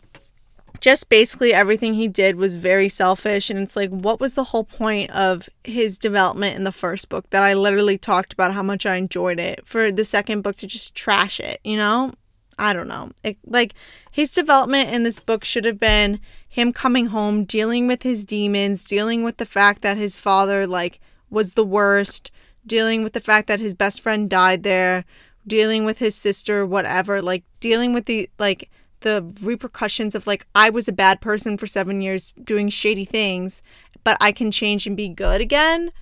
just 0.80 1.10
basically 1.10 1.52
everything 1.52 1.92
he 1.92 2.08
did 2.08 2.36
was 2.36 2.56
very 2.56 2.88
selfish 2.88 3.50
and 3.50 3.58
it's 3.58 3.76
like 3.76 3.90
what 3.90 4.18
was 4.18 4.32
the 4.32 4.44
whole 4.44 4.64
point 4.64 5.10
of 5.10 5.46
his 5.62 5.98
development 5.98 6.56
in 6.56 6.64
the 6.64 6.72
first 6.72 7.10
book 7.10 7.28
that 7.28 7.42
I 7.42 7.52
literally 7.52 7.98
talked 7.98 8.32
about 8.32 8.54
how 8.54 8.62
much 8.62 8.86
I 8.86 8.96
enjoyed 8.96 9.40
it 9.40 9.60
for 9.66 9.92
the 9.92 10.04
second 10.04 10.40
book 10.40 10.56
to 10.56 10.66
just 10.66 10.94
trash 10.94 11.38
it, 11.38 11.60
you 11.64 11.76
know? 11.76 12.14
I 12.60 12.74
don't 12.74 12.88
know. 12.88 13.10
It, 13.24 13.38
like 13.46 13.74
his 14.10 14.30
development 14.30 14.90
in 14.90 15.02
this 15.02 15.18
book 15.18 15.44
should 15.44 15.64
have 15.64 15.80
been 15.80 16.20
him 16.46 16.72
coming 16.72 17.06
home, 17.06 17.44
dealing 17.44 17.86
with 17.86 18.02
his 18.02 18.26
demons, 18.26 18.84
dealing 18.84 19.24
with 19.24 19.38
the 19.38 19.46
fact 19.46 19.80
that 19.80 19.96
his 19.96 20.18
father 20.18 20.66
like 20.66 21.00
was 21.30 21.54
the 21.54 21.64
worst, 21.64 22.30
dealing 22.66 23.02
with 23.02 23.14
the 23.14 23.20
fact 23.20 23.48
that 23.48 23.60
his 23.60 23.74
best 23.74 24.02
friend 24.02 24.28
died 24.28 24.62
there, 24.62 25.06
dealing 25.46 25.86
with 25.86 25.98
his 25.98 26.14
sister, 26.14 26.66
whatever, 26.66 27.22
like 27.22 27.44
dealing 27.60 27.94
with 27.94 28.04
the 28.04 28.28
like 28.38 28.68
the 29.00 29.24
repercussions 29.40 30.14
of 30.14 30.26
like 30.26 30.46
I 30.54 30.68
was 30.68 30.86
a 30.86 30.92
bad 30.92 31.22
person 31.22 31.56
for 31.56 31.66
7 31.66 32.02
years 32.02 32.34
doing 32.44 32.68
shady 32.68 33.06
things, 33.06 33.62
but 34.04 34.18
I 34.20 34.32
can 34.32 34.50
change 34.50 34.86
and 34.86 34.96
be 34.96 35.08
good 35.08 35.40
again 35.40 35.92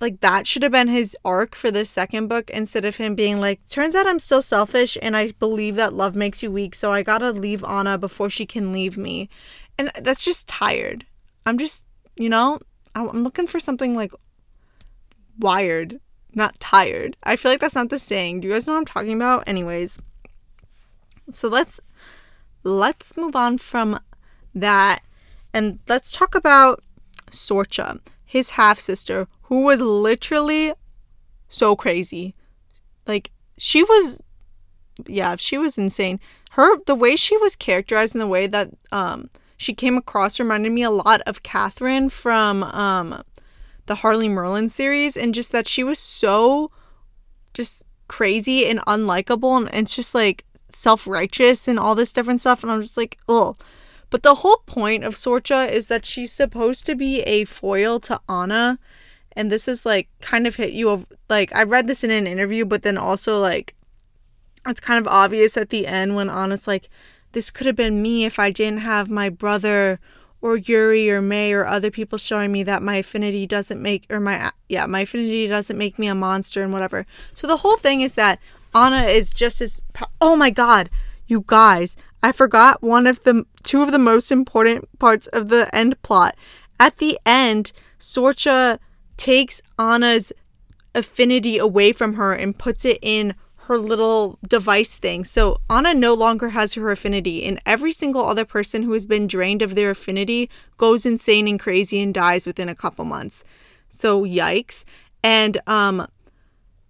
like 0.00 0.20
that 0.20 0.46
should 0.46 0.62
have 0.62 0.72
been 0.72 0.88
his 0.88 1.16
arc 1.24 1.54
for 1.54 1.70
the 1.70 1.84
second 1.84 2.28
book 2.28 2.50
instead 2.50 2.84
of 2.84 2.96
him 2.96 3.14
being 3.14 3.40
like 3.40 3.60
turns 3.68 3.94
out 3.94 4.06
i'm 4.06 4.18
still 4.18 4.42
selfish 4.42 4.96
and 5.02 5.16
i 5.16 5.32
believe 5.32 5.74
that 5.76 5.92
love 5.92 6.14
makes 6.14 6.42
you 6.42 6.50
weak 6.50 6.74
so 6.74 6.92
i 6.92 7.02
gotta 7.02 7.30
leave 7.32 7.64
anna 7.64 7.98
before 7.98 8.30
she 8.30 8.46
can 8.46 8.72
leave 8.72 8.96
me. 8.96 9.28
And 9.80 9.92
that's 10.00 10.24
just 10.24 10.48
tired. 10.48 11.06
I'm 11.46 11.58
just 11.58 11.84
you 12.16 12.28
know 12.28 12.58
i'm 12.94 13.22
looking 13.22 13.46
for 13.46 13.60
something 13.60 13.94
like 13.94 14.12
wired 15.38 16.00
not 16.34 16.58
tired. 16.60 17.16
I 17.22 17.36
feel 17.36 17.50
like 17.50 17.60
that's 17.60 17.74
not 17.74 17.88
the 17.88 17.98
saying. 17.98 18.40
Do 18.40 18.48
you 18.48 18.54
guys 18.54 18.66
know 18.66 18.74
what 18.74 18.80
i'm 18.80 18.84
talking 18.84 19.14
about? 19.14 19.44
Anyways. 19.46 19.98
So 21.30 21.48
let's 21.48 21.80
let's 22.64 23.16
move 23.16 23.36
on 23.36 23.58
from 23.58 23.98
that 24.54 25.00
And 25.54 25.78
let's 25.88 26.12
talk 26.12 26.34
about 26.34 26.82
Sorcha, 27.30 28.00
his 28.24 28.50
half 28.50 28.78
sister, 28.80 29.26
who 29.48 29.64
was 29.64 29.80
literally 29.80 30.74
so 31.48 31.74
crazy. 31.74 32.34
Like, 33.06 33.30
she 33.56 33.82
was, 33.82 34.20
yeah, 35.06 35.36
she 35.36 35.56
was 35.56 35.78
insane. 35.78 36.20
Her, 36.52 36.78
the 36.84 36.94
way 36.94 37.16
she 37.16 37.36
was 37.38 37.56
characterized 37.56 38.14
and 38.14 38.20
the 38.20 38.26
way 38.26 38.46
that 38.46 38.68
um, 38.92 39.30
she 39.56 39.72
came 39.72 39.96
across 39.96 40.38
reminded 40.38 40.72
me 40.72 40.82
a 40.82 40.90
lot 40.90 41.22
of 41.22 41.42
Catherine 41.42 42.10
from 42.10 42.62
um, 42.62 43.22
the 43.86 43.96
Harley 43.96 44.28
Merlin 44.28 44.68
series, 44.68 45.16
and 45.16 45.34
just 45.34 45.52
that 45.52 45.66
she 45.66 45.82
was 45.82 45.98
so 45.98 46.70
just 47.54 47.84
crazy 48.06 48.66
and 48.66 48.80
unlikable, 48.80 49.56
and 49.56 49.70
it's 49.74 49.96
just 49.96 50.14
like 50.14 50.44
self 50.70 51.06
righteous 51.06 51.66
and 51.66 51.78
all 51.78 51.94
this 51.94 52.12
different 52.12 52.40
stuff. 52.40 52.62
And 52.62 52.70
I'm 52.70 52.82
just 52.82 52.98
like, 52.98 53.18
oh. 53.28 53.56
But 54.10 54.22
the 54.22 54.36
whole 54.36 54.62
point 54.66 55.04
of 55.04 55.14
Sorcha 55.14 55.70
is 55.70 55.88
that 55.88 56.04
she's 56.04 56.32
supposed 56.32 56.86
to 56.86 56.94
be 56.94 57.20
a 57.22 57.44
foil 57.44 58.00
to 58.00 58.20
Anna. 58.28 58.78
And 59.38 59.52
this 59.52 59.68
is 59.68 59.86
like 59.86 60.08
kind 60.20 60.48
of 60.48 60.56
hit 60.56 60.72
you 60.72 61.06
like 61.30 61.54
I 61.54 61.62
read 61.62 61.86
this 61.86 62.02
in 62.02 62.10
an 62.10 62.26
interview, 62.26 62.64
but 62.64 62.82
then 62.82 62.98
also 62.98 63.38
like 63.38 63.76
it's 64.66 64.80
kind 64.80 65.00
of 65.00 65.06
obvious 65.06 65.56
at 65.56 65.68
the 65.68 65.86
end 65.86 66.16
when 66.16 66.28
Anna's 66.28 66.66
like, 66.66 66.88
this 67.32 67.52
could 67.52 67.68
have 67.68 67.76
been 67.76 68.02
me 68.02 68.24
if 68.24 68.40
I 68.40 68.50
didn't 68.50 68.80
have 68.80 69.08
my 69.08 69.28
brother 69.28 70.00
or 70.40 70.56
Yuri 70.56 71.08
or 71.08 71.22
May 71.22 71.52
or 71.52 71.64
other 71.64 71.88
people 71.88 72.18
showing 72.18 72.50
me 72.50 72.64
that 72.64 72.82
my 72.82 72.96
affinity 72.96 73.46
doesn't 73.46 73.80
make 73.80 74.06
or 74.10 74.18
my 74.18 74.50
yeah 74.68 74.86
my 74.86 75.02
affinity 75.02 75.46
doesn't 75.46 75.78
make 75.78 76.00
me 76.00 76.08
a 76.08 76.16
monster 76.16 76.64
and 76.64 76.72
whatever. 76.72 77.06
So 77.32 77.46
the 77.46 77.58
whole 77.58 77.76
thing 77.76 78.00
is 78.00 78.14
that 78.14 78.40
Anna 78.74 79.02
is 79.02 79.30
just 79.30 79.60
as 79.60 79.80
oh 80.20 80.34
my 80.34 80.50
god, 80.50 80.90
you 81.28 81.44
guys, 81.46 81.96
I 82.24 82.32
forgot 82.32 82.82
one 82.82 83.06
of 83.06 83.22
the 83.22 83.44
two 83.62 83.82
of 83.82 83.92
the 83.92 84.00
most 84.00 84.32
important 84.32 84.88
parts 84.98 85.28
of 85.28 85.46
the 85.46 85.72
end 85.72 86.02
plot. 86.02 86.34
At 86.80 86.98
the 86.98 87.20
end, 87.24 87.70
Sorcha 88.00 88.80
takes 89.18 89.60
Anna's 89.78 90.32
affinity 90.94 91.58
away 91.58 91.92
from 91.92 92.14
her 92.14 92.32
and 92.32 92.56
puts 92.56 92.84
it 92.84 92.98
in 93.02 93.34
her 93.68 93.76
little 93.76 94.38
device 94.48 94.96
thing. 94.96 95.24
So 95.24 95.60
Anna 95.68 95.92
no 95.92 96.14
longer 96.14 96.48
has 96.48 96.72
her 96.72 96.90
affinity, 96.90 97.44
and 97.44 97.60
every 97.66 97.92
single 97.92 98.24
other 98.24 98.46
person 98.46 98.82
who 98.82 98.92
has 98.92 99.04
been 99.04 99.26
drained 99.26 99.60
of 99.60 99.74
their 99.74 99.90
affinity 99.90 100.48
goes 100.78 101.04
insane 101.04 101.46
and 101.46 101.60
crazy 101.60 102.00
and 102.00 102.14
dies 102.14 102.46
within 102.46 102.70
a 102.70 102.74
couple 102.74 103.04
months. 103.04 103.44
So 103.90 104.24
yikes. 104.24 104.84
And 105.22 105.58
um 105.66 106.06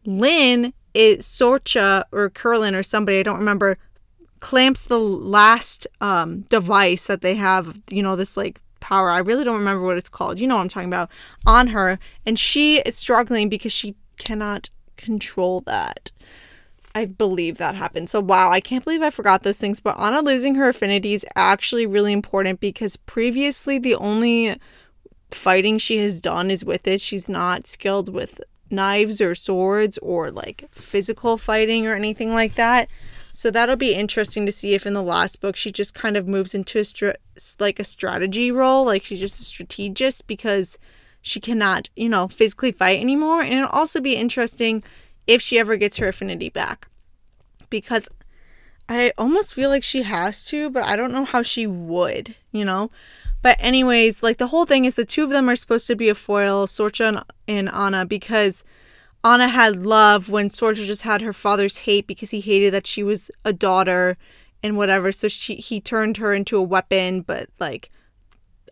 Lynn 0.04 0.72
is 0.94 1.26
Sorcha 1.26 2.04
or 2.12 2.30
Kerlan 2.30 2.74
or 2.74 2.84
somebody, 2.84 3.18
I 3.18 3.22
don't 3.24 3.38
remember, 3.38 3.76
clamps 4.38 4.84
the 4.84 5.00
last 5.00 5.88
um 6.00 6.42
device 6.42 7.08
that 7.08 7.22
they 7.22 7.34
have, 7.34 7.80
you 7.90 8.04
know, 8.04 8.14
this 8.14 8.36
like 8.36 8.60
power. 8.80 9.10
I 9.10 9.18
really 9.18 9.44
don't 9.44 9.58
remember 9.58 9.84
what 9.84 9.98
it's 9.98 10.08
called. 10.08 10.38
You 10.38 10.46
know 10.46 10.56
what 10.56 10.62
I'm 10.62 10.68
talking 10.68 10.88
about. 10.88 11.10
On 11.46 11.68
her, 11.68 11.98
and 12.26 12.38
she 12.38 12.78
is 12.80 12.96
struggling 12.96 13.48
because 13.48 13.72
she 13.72 13.96
cannot 14.18 14.70
control 14.96 15.60
that. 15.62 16.10
I 16.94 17.04
believe 17.04 17.58
that 17.58 17.76
happened. 17.76 18.10
So, 18.10 18.20
wow, 18.20 18.50
I 18.50 18.60
can't 18.60 18.84
believe 18.84 19.02
I 19.02 19.10
forgot 19.10 19.42
those 19.42 19.58
things. 19.58 19.80
But 19.80 19.98
Anna 20.00 20.20
losing 20.20 20.56
her 20.56 20.68
affinity 20.68 21.14
is 21.14 21.24
actually 21.36 21.86
really 21.86 22.12
important 22.12 22.60
because 22.60 22.96
previously 22.96 23.78
the 23.78 23.94
only 23.94 24.58
fighting 25.30 25.78
she 25.78 25.98
has 25.98 26.20
done 26.20 26.50
is 26.50 26.64
with 26.64 26.88
it. 26.88 27.00
She's 27.00 27.28
not 27.28 27.66
skilled 27.66 28.08
with 28.12 28.40
knives 28.70 29.20
or 29.20 29.34
swords 29.34 29.98
or 29.98 30.30
like 30.30 30.64
physical 30.72 31.38
fighting 31.38 31.86
or 31.86 31.94
anything 31.94 32.32
like 32.32 32.54
that. 32.54 32.88
So 33.38 33.52
that'll 33.52 33.76
be 33.76 33.94
interesting 33.94 34.46
to 34.46 34.50
see 34.50 34.74
if 34.74 34.84
in 34.84 34.94
the 34.94 35.00
last 35.00 35.40
book 35.40 35.54
she 35.54 35.70
just 35.70 35.94
kind 35.94 36.16
of 36.16 36.26
moves 36.26 36.56
into 36.56 36.80
a 36.80 36.82
str- 36.82 37.20
like 37.60 37.78
a 37.78 37.84
strategy 37.84 38.50
role, 38.50 38.84
like 38.84 39.04
she's 39.04 39.20
just 39.20 39.40
a 39.40 39.44
strategist 39.44 40.26
because 40.26 40.76
she 41.22 41.38
cannot, 41.38 41.88
you 41.94 42.08
know, 42.08 42.26
physically 42.26 42.72
fight 42.72 42.98
anymore. 42.98 43.42
And 43.42 43.54
it'll 43.54 43.68
also 43.68 44.00
be 44.00 44.16
interesting 44.16 44.82
if 45.28 45.40
she 45.40 45.56
ever 45.56 45.76
gets 45.76 45.98
her 45.98 46.08
affinity 46.08 46.48
back. 46.48 46.88
Because 47.70 48.08
I 48.88 49.12
almost 49.16 49.54
feel 49.54 49.70
like 49.70 49.84
she 49.84 50.02
has 50.02 50.44
to, 50.46 50.68
but 50.68 50.82
I 50.82 50.96
don't 50.96 51.12
know 51.12 51.24
how 51.24 51.42
she 51.42 51.64
would, 51.64 52.34
you 52.50 52.64
know? 52.64 52.90
But, 53.40 53.56
anyways, 53.60 54.20
like 54.20 54.38
the 54.38 54.48
whole 54.48 54.66
thing 54.66 54.84
is 54.84 54.96
the 54.96 55.04
two 55.04 55.22
of 55.22 55.30
them 55.30 55.48
are 55.48 55.54
supposed 55.54 55.86
to 55.86 55.94
be 55.94 56.08
a 56.08 56.14
foil, 56.16 56.66
Sorcha 56.66 57.22
and, 57.46 57.68
Anna, 57.68 58.04
because 58.04 58.64
Anna 59.24 59.48
had 59.48 59.84
love 59.84 60.28
when 60.28 60.48
Sorcha 60.48 60.84
just 60.84 61.02
had 61.02 61.20
her 61.22 61.32
father's 61.32 61.78
hate 61.78 62.06
because 62.06 62.30
he 62.30 62.40
hated 62.40 62.72
that 62.72 62.86
she 62.86 63.02
was 63.02 63.30
a 63.44 63.52
daughter 63.52 64.16
and 64.62 64.76
whatever. 64.76 65.12
So 65.12 65.28
she 65.28 65.56
he 65.56 65.80
turned 65.80 66.16
her 66.18 66.32
into 66.32 66.56
a 66.56 66.62
weapon, 66.62 67.22
but 67.22 67.48
like 67.58 67.90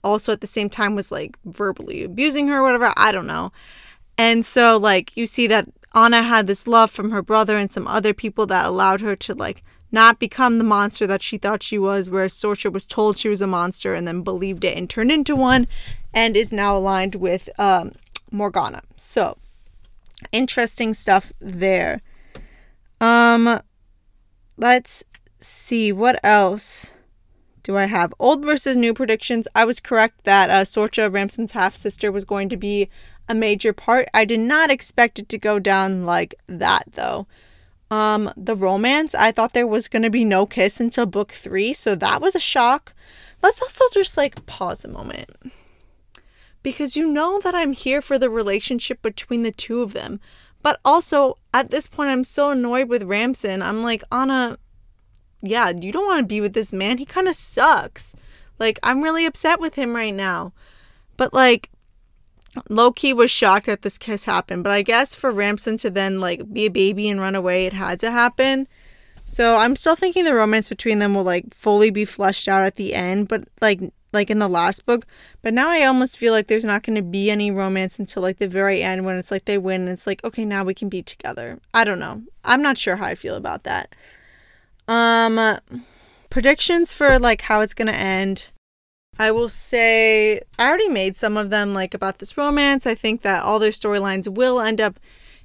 also 0.04 0.32
at 0.32 0.40
the 0.40 0.46
same 0.46 0.70
time 0.70 0.94
was 0.94 1.10
like 1.10 1.36
verbally 1.44 2.04
abusing 2.04 2.48
her, 2.48 2.62
whatever. 2.62 2.92
I 2.96 3.12
don't 3.12 3.26
know. 3.26 3.52
And 4.16 4.44
so 4.44 4.76
like 4.76 5.16
you 5.16 5.26
see 5.26 5.46
that 5.48 5.68
Anna 5.94 6.22
had 6.22 6.46
this 6.46 6.66
love 6.66 6.90
from 6.90 7.10
her 7.10 7.22
brother 7.22 7.56
and 7.56 7.70
some 7.70 7.88
other 7.88 8.14
people 8.14 8.46
that 8.46 8.66
allowed 8.66 9.00
her 9.00 9.16
to 9.16 9.34
like 9.34 9.62
not 9.92 10.18
become 10.18 10.58
the 10.58 10.64
monster 10.64 11.06
that 11.06 11.22
she 11.22 11.38
thought 11.38 11.62
she 11.62 11.78
was, 11.78 12.10
whereas 12.10 12.34
Sorcha 12.34 12.72
was 12.72 12.84
told 12.84 13.16
she 13.16 13.28
was 13.28 13.40
a 13.40 13.46
monster 13.46 13.94
and 13.94 14.06
then 14.06 14.22
believed 14.22 14.64
it 14.64 14.76
and 14.76 14.90
turned 14.90 15.10
into 15.10 15.34
one 15.34 15.66
and 16.12 16.36
is 16.36 16.52
now 16.52 16.76
aligned 16.76 17.14
with 17.14 17.48
um, 17.58 17.92
Morgana. 18.30 18.82
So 18.96 19.38
interesting 20.32 20.94
stuff 20.94 21.32
there. 21.40 22.02
Um 23.00 23.60
let's 24.56 25.04
see 25.38 25.92
what 25.92 26.18
else 26.24 26.92
do 27.62 27.76
I 27.76 27.86
have? 27.86 28.14
Old 28.20 28.44
versus 28.44 28.76
new 28.76 28.94
predictions. 28.94 29.48
I 29.54 29.64
was 29.64 29.80
correct 29.80 30.22
that 30.22 30.50
uh, 30.50 30.62
Sorcha 30.62 31.12
Ramson's 31.12 31.52
half 31.52 31.74
sister 31.74 32.12
was 32.12 32.24
going 32.24 32.48
to 32.50 32.56
be 32.56 32.88
a 33.28 33.34
major 33.34 33.72
part. 33.72 34.08
I 34.14 34.24
did 34.24 34.38
not 34.38 34.70
expect 34.70 35.18
it 35.18 35.28
to 35.30 35.38
go 35.38 35.58
down 35.58 36.06
like 36.06 36.36
that 36.46 36.84
though. 36.92 37.26
Um, 37.90 38.32
the 38.36 38.54
romance, 38.54 39.14
I 39.14 39.32
thought 39.32 39.52
there 39.52 39.66
was 39.66 39.88
gonna 39.88 40.10
be 40.10 40.24
no 40.24 40.46
kiss 40.46 40.80
until 40.80 41.06
book 41.06 41.32
three, 41.32 41.72
so 41.72 41.94
that 41.96 42.20
was 42.20 42.34
a 42.34 42.40
shock. 42.40 42.94
Let's 43.42 43.60
also 43.60 43.84
just 43.92 44.16
like 44.16 44.46
pause 44.46 44.84
a 44.84 44.88
moment. 44.88 45.30
Because 46.66 46.96
you 46.96 47.06
know 47.06 47.38
that 47.44 47.54
I'm 47.54 47.72
here 47.72 48.02
for 48.02 48.18
the 48.18 48.28
relationship 48.28 49.00
between 49.00 49.44
the 49.44 49.52
two 49.52 49.82
of 49.82 49.92
them. 49.92 50.18
But 50.62 50.80
also, 50.84 51.36
at 51.54 51.70
this 51.70 51.88
point, 51.88 52.10
I'm 52.10 52.24
so 52.24 52.50
annoyed 52.50 52.88
with 52.88 53.04
Ramson. 53.04 53.62
I'm 53.62 53.84
like, 53.84 54.02
Anna, 54.10 54.58
yeah, 55.40 55.70
you 55.70 55.92
don't 55.92 56.06
want 56.06 56.18
to 56.18 56.26
be 56.26 56.40
with 56.40 56.54
this 56.54 56.72
man. 56.72 56.98
He 56.98 57.04
kind 57.04 57.28
of 57.28 57.36
sucks. 57.36 58.16
Like, 58.58 58.80
I'm 58.82 59.00
really 59.00 59.26
upset 59.26 59.60
with 59.60 59.76
him 59.76 59.94
right 59.94 60.12
now. 60.12 60.54
But, 61.16 61.32
like, 61.32 61.70
Loki 62.68 63.12
was 63.12 63.30
shocked 63.30 63.66
that 63.66 63.82
this 63.82 63.96
kiss 63.96 64.24
happened, 64.24 64.64
but 64.64 64.72
I 64.72 64.82
guess 64.82 65.14
for 65.14 65.30
Ramson 65.30 65.76
to 65.76 65.90
then 65.90 66.20
like 66.20 66.52
be 66.52 66.66
a 66.66 66.70
baby 66.70 67.08
and 67.08 67.20
run 67.20 67.36
away, 67.36 67.66
it 67.66 67.74
had 67.74 68.00
to 68.00 68.10
happen. 68.10 68.66
So 69.24 69.56
I'm 69.56 69.76
still 69.76 69.94
thinking 69.94 70.24
the 70.24 70.34
romance 70.34 70.68
between 70.68 70.98
them 70.98 71.14
will 71.14 71.22
like 71.22 71.54
fully 71.54 71.90
be 71.90 72.04
fleshed 72.04 72.48
out 72.48 72.64
at 72.64 72.74
the 72.74 72.92
end, 72.94 73.28
but 73.28 73.46
like 73.60 73.80
like 74.16 74.30
in 74.30 74.40
the 74.40 74.48
last 74.48 74.84
book. 74.86 75.06
But 75.42 75.54
now 75.54 75.70
I 75.70 75.84
almost 75.84 76.18
feel 76.18 76.32
like 76.32 76.48
there's 76.48 76.64
not 76.64 76.82
going 76.82 76.96
to 76.96 77.02
be 77.02 77.30
any 77.30 77.50
romance 77.50 77.98
until 77.98 78.22
like 78.22 78.38
the 78.38 78.48
very 78.48 78.82
end 78.82 79.04
when 79.04 79.16
it's 79.16 79.30
like 79.30 79.44
they 79.44 79.58
win 79.58 79.82
and 79.82 79.90
it's 79.90 80.06
like 80.06 80.24
okay 80.24 80.44
now 80.44 80.64
we 80.64 80.74
can 80.74 80.88
be 80.88 81.02
together. 81.02 81.60
I 81.72 81.84
don't 81.84 82.00
know. 82.00 82.22
I'm 82.44 82.62
not 82.62 82.78
sure 82.78 82.96
how 82.96 83.06
I 83.06 83.14
feel 83.14 83.36
about 83.36 83.62
that. 83.62 83.94
Um, 84.88 85.58
predictions 86.30 86.92
for 86.92 87.18
like 87.18 87.42
how 87.42 87.60
it's 87.60 87.74
going 87.74 87.88
to 87.88 87.94
end. 87.94 88.46
I 89.18 89.30
will 89.30 89.48
say 89.48 90.40
I 90.58 90.68
already 90.68 90.88
made 90.88 91.16
some 91.16 91.36
of 91.36 91.50
them 91.50 91.72
like 91.72 91.94
about 91.94 92.18
this 92.18 92.36
romance. 92.36 92.86
I 92.86 92.94
think 92.94 93.22
that 93.22 93.42
all 93.42 93.58
their 93.58 93.70
storylines 93.70 94.28
will 94.28 94.60
end 94.60 94.80
up 94.80 94.98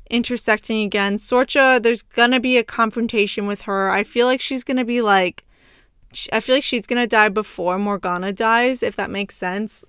intersecting 0.10 0.84
again. 0.84 1.16
Sorcha, 1.16 1.82
there's 1.82 2.02
gonna 2.02 2.40
be 2.40 2.58
a 2.58 2.64
confrontation 2.64 3.48
with 3.48 3.62
her. 3.62 3.90
I 3.90 4.04
feel 4.04 4.28
like 4.28 4.42
she's 4.42 4.66
gonna 4.66 4.86
be 4.86 5.02
like, 5.02 5.46
I 6.32 6.40
feel 6.40 6.56
like 6.56 6.64
she's 6.64 6.88
gonna 6.88 7.08
die 7.08 7.30
before 7.30 7.78
Morgana 7.78 8.34
dies, 8.34 8.84
if 8.84 8.96
that 8.96 9.10
makes 9.10 9.36
sense. 9.38 9.84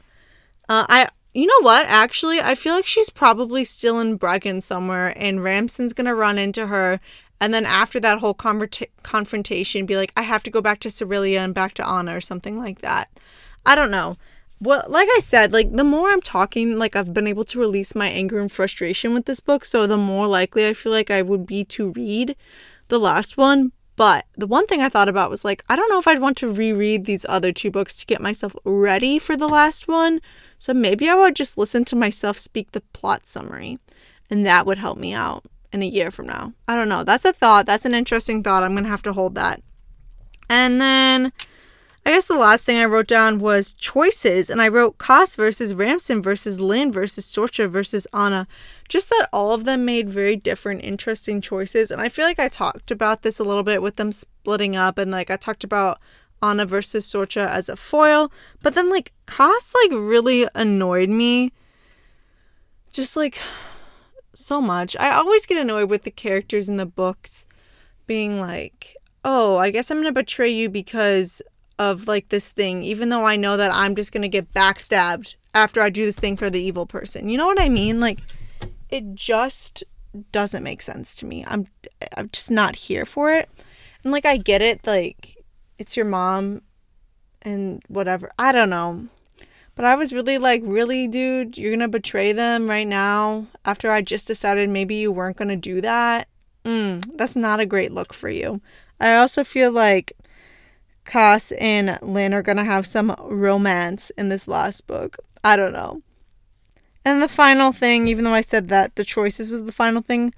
Uh, 0.69 0.87
I, 0.89 1.09
you 1.35 1.47
know 1.47 1.61
what? 1.63 1.87
Actually, 1.87 2.41
I 2.41 2.55
feel 2.55 2.75
like 2.75 2.87
she's 2.87 3.11
probably 3.11 3.65
still 3.65 3.99
in 4.01 4.17
Bregon 4.17 4.61
somewhere, 4.61 5.13
and 5.17 5.43
Ramson's 5.43 5.93
gonna 5.93 6.15
run 6.15 6.39
into 6.39 6.67
her, 6.69 7.01
and 7.41 7.53
then 7.53 7.67
after 7.67 7.99
that 8.01 8.21
whole 8.21 8.35
confrontation, 8.35 9.87
be 9.87 9.97
like, 9.97 10.13
I 10.17 10.23
have 10.23 10.43
to 10.45 10.51
go 10.51 10.61
back 10.61 10.79
to 10.81 10.89
Cyrilia 10.89 11.39
and 11.39 11.53
back 11.53 11.75
to 11.75 11.89
Anna 11.89 12.17
or 12.17 12.21
something 12.21 12.57
like 12.59 12.83
that. 12.83 13.11
I 13.67 13.75
don't 13.75 13.91
know. 13.91 14.17
Well, 14.61 14.85
like 14.87 15.09
I 15.11 15.19
said, 15.19 15.53
like 15.53 15.73
the 15.73 15.83
more 15.83 16.09
I'm 16.11 16.21
talking, 16.21 16.79
like 16.79 16.95
I've 16.95 17.13
been 17.13 17.27
able 17.27 17.43
to 17.45 17.59
release 17.59 17.97
my 17.97 18.07
anger 18.07 18.39
and 18.39 18.51
frustration 18.51 19.13
with 19.13 19.25
this 19.25 19.41
book, 19.41 19.65
so 19.65 19.89
the 19.89 19.97
more 19.97 20.29
likely 20.29 20.69
I 20.69 20.73
feel 20.73 20.93
like 20.93 21.11
I 21.11 21.21
would 21.21 21.47
be 21.47 21.65
to 21.65 21.91
read 21.91 22.37
the 22.87 23.01
last 23.01 23.37
one. 23.37 23.73
But 23.97 24.25
the 24.37 24.47
one 24.47 24.67
thing 24.67 24.81
I 24.81 24.89
thought 24.89 25.09
about 25.09 25.31
was 25.31 25.45
like, 25.45 25.65
I 25.69 25.77
don't 25.77 25.89
know 25.91 25.99
if 25.99 26.09
I'd 26.09 26.21
want 26.21 26.39
to 26.39 26.53
reread 26.53 27.05
these 27.05 27.27
other 27.29 27.53
two 27.53 27.71
books 27.71 27.97
to 27.97 28.07
get 28.07 28.23
myself 28.23 28.57
ready 28.65 29.19
for 29.19 29.37
the 29.37 29.49
last 29.49 29.87
one. 29.87 30.21
So 30.57 30.73
maybe 30.73 31.09
I 31.09 31.15
would 31.15 31.37
just 31.37 31.59
listen 31.59 31.85
to 31.87 31.97
myself 31.97 32.39
speak 32.39 32.73
the 32.73 32.81
plot 32.81 33.27
summary, 33.27 33.79
and 34.31 34.47
that 34.47 34.67
would 34.67 34.79
help 34.79 34.97
me 34.99 35.13
out 35.13 35.45
in 35.73 35.83
a 35.83 35.87
year 35.87 36.11
from 36.11 36.27
now. 36.27 36.53
I 36.69 36.77
don't 36.77 36.89
know. 36.89 37.05
That's 37.05 37.25
a 37.25 37.33
thought. 37.33 37.67
That's 37.67 37.85
an 37.85 37.95
interesting 37.95 38.43
thought. 38.43 38.63
I'm 38.63 38.73
going 38.73 38.85
to 38.85 38.91
have 38.91 39.03
to 39.03 39.13
hold 39.13 39.35
that. 39.35 39.63
And 40.49 40.81
then 40.81 41.33
I 42.05 42.11
guess 42.11 42.27
the 42.27 42.37
last 42.37 42.65
thing 42.67 42.79
I 42.79 42.85
wrote 42.85 43.07
down 43.07 43.39
was 43.39 43.73
choices, 43.73 44.51
and 44.51 44.61
I 44.61 44.67
wrote 44.67 44.99
Koss 44.99 45.37
versus 45.37 45.73
Ramson 45.73 46.21
versus 46.21 46.61
Lin 46.61 46.91
versus 46.91 47.25
Sorcha 47.27 47.71
versus 47.71 48.09
Anna. 48.13 48.49
Just 48.89 49.09
that 49.11 49.29
all 49.33 49.53
of 49.53 49.65
them 49.65 49.85
made 49.85 50.11
very 50.11 50.35
different, 50.35 50.83
interesting 50.83 51.41
choices, 51.41 51.93
and 51.93 52.01
I 52.01 52.09
feel 52.09 52.25
like 52.25 52.41
I 52.41 52.49
talked 52.49 52.91
about 52.91 53.23
this 53.23 53.39
a 53.39 53.45
little 53.45 53.63
bit 53.63 53.83
with 53.83 53.97
them 53.97 54.11
splitting 54.11 54.75
up, 54.75 54.99
and 54.99 55.13
like 55.13 55.31
I 55.31 55.37
talked 55.37 55.63
about 55.63 56.01
Anna 56.43 56.67
versus 56.67 57.07
Sorcha 57.07 57.47
as 57.47 57.69
a 57.69 57.77
foil, 57.77 58.33
but 58.63 58.75
then 58.75 58.91
like 58.91 59.13
Koss 59.27 59.73
like 59.83 59.93
really 59.93 60.49
annoyed 60.57 61.09
me. 61.09 61.53
Just 62.93 63.17
like 63.17 63.39
so 64.35 64.61
much. 64.61 64.97
I 64.99 65.13
always 65.13 65.47
get 65.47 65.61
annoyed 65.61 65.89
with 65.89 66.03
the 66.03 66.11
characters 66.11 66.69
in 66.69 66.79
the 66.79 66.87
books 66.87 67.47
being 68.07 68.41
like, 68.41 68.97
"Oh, 69.25 69.57
I 69.57 69.71
guess 69.71 69.91
I'm 69.91 69.99
going 69.99 70.13
to 70.13 70.21
betray 70.21 70.51
you 70.51 70.69
because 70.69 71.41
of 71.79 72.07
like 72.07 72.29
this 72.29 72.53
thing, 72.53 72.83
even 72.83 73.09
though 73.09 73.27
I 73.27 73.37
know 73.37 73.57
that 73.57 73.73
I'm 73.73 73.95
just 73.95 74.13
gonna 74.13 74.29
get 74.29 74.53
backstabbed 74.53 75.35
after 75.55 75.81
I 75.81 75.91
do 75.91 76.05
this 76.05 76.19
thing 76.19 76.37
for 76.37 76.51
the 76.51 76.61
evil 76.61 76.87
person. 76.87 77.29
You 77.29 77.39
know 77.39 77.47
what 77.47 77.61
I 77.61 77.69
mean? 77.69 78.01
Like 78.01 78.21
it 78.91 79.15
just 79.15 79.85
doesn't 80.31 80.63
make 80.63 80.83
sense 80.83 81.17
to 81.17 81.27
me. 81.27 81.45
I'm 81.47 81.67
I'm 82.17 82.29
just 82.31 82.51
not 82.51 82.77
here 82.77 83.05
for 83.05 83.33
it. 83.33 83.49
And 84.05 84.13
like 84.13 84.27
I 84.27 84.37
get 84.37 84.63
it, 84.63 84.87
like 84.87 85.37
it's 85.79 85.97
your 85.97 86.07
mom 86.07 86.63
and 87.43 87.83
whatever. 87.89 88.31
I 88.39 88.53
don't 88.53 88.71
know. 88.71 89.09
But 89.75 89.87
I 89.87 89.95
was 89.95 90.13
really 90.13 90.37
like, 90.37 90.61
really, 90.65 91.09
dude, 91.09 91.57
you're 91.57 91.73
gonna 91.73 91.89
betray 91.89 92.33
them 92.33 92.69
right 92.69 92.87
now 92.87 93.47
after 93.65 93.91
I 93.91 94.03
just 94.03 94.27
decided 94.27 94.69
maybe 94.69 94.97
you 94.97 95.11
weren't 95.11 95.37
gonna 95.37 95.57
do 95.57 95.81
that. 95.81 96.29
Mm, 96.65 97.17
that's 97.17 97.37
not 97.37 97.61
a 97.61 97.67
great 97.67 97.93
look 97.93 98.13
for 98.13 98.29
you. 98.29 98.61
I 99.01 99.17
also 99.17 99.43
feel 99.43 99.73
like 99.73 100.13
Koss 101.05 101.53
and 101.61 101.99
Linn 102.03 102.35
are 102.35 102.43
gonna 102.43 102.65
have 102.65 102.87
some 102.87 103.15
romance 103.21 104.11
in 104.11 104.29
this 104.29 104.49
last 104.49 104.87
book. 104.87 105.19
I 105.45 105.57
don't 105.57 105.73
know. 105.73 106.03
And 107.05 107.21
the 107.21 107.29
final 107.29 107.73
thing, 107.73 108.07
even 108.07 108.25
though 108.25 108.35
I 108.35 108.43
said 108.43 108.69
that 108.69 108.95
the 108.95 109.05
choices 109.05 109.51
was 109.51 109.65
the 109.65 109.73
final 109.73 110.03
thing, 110.03 110.33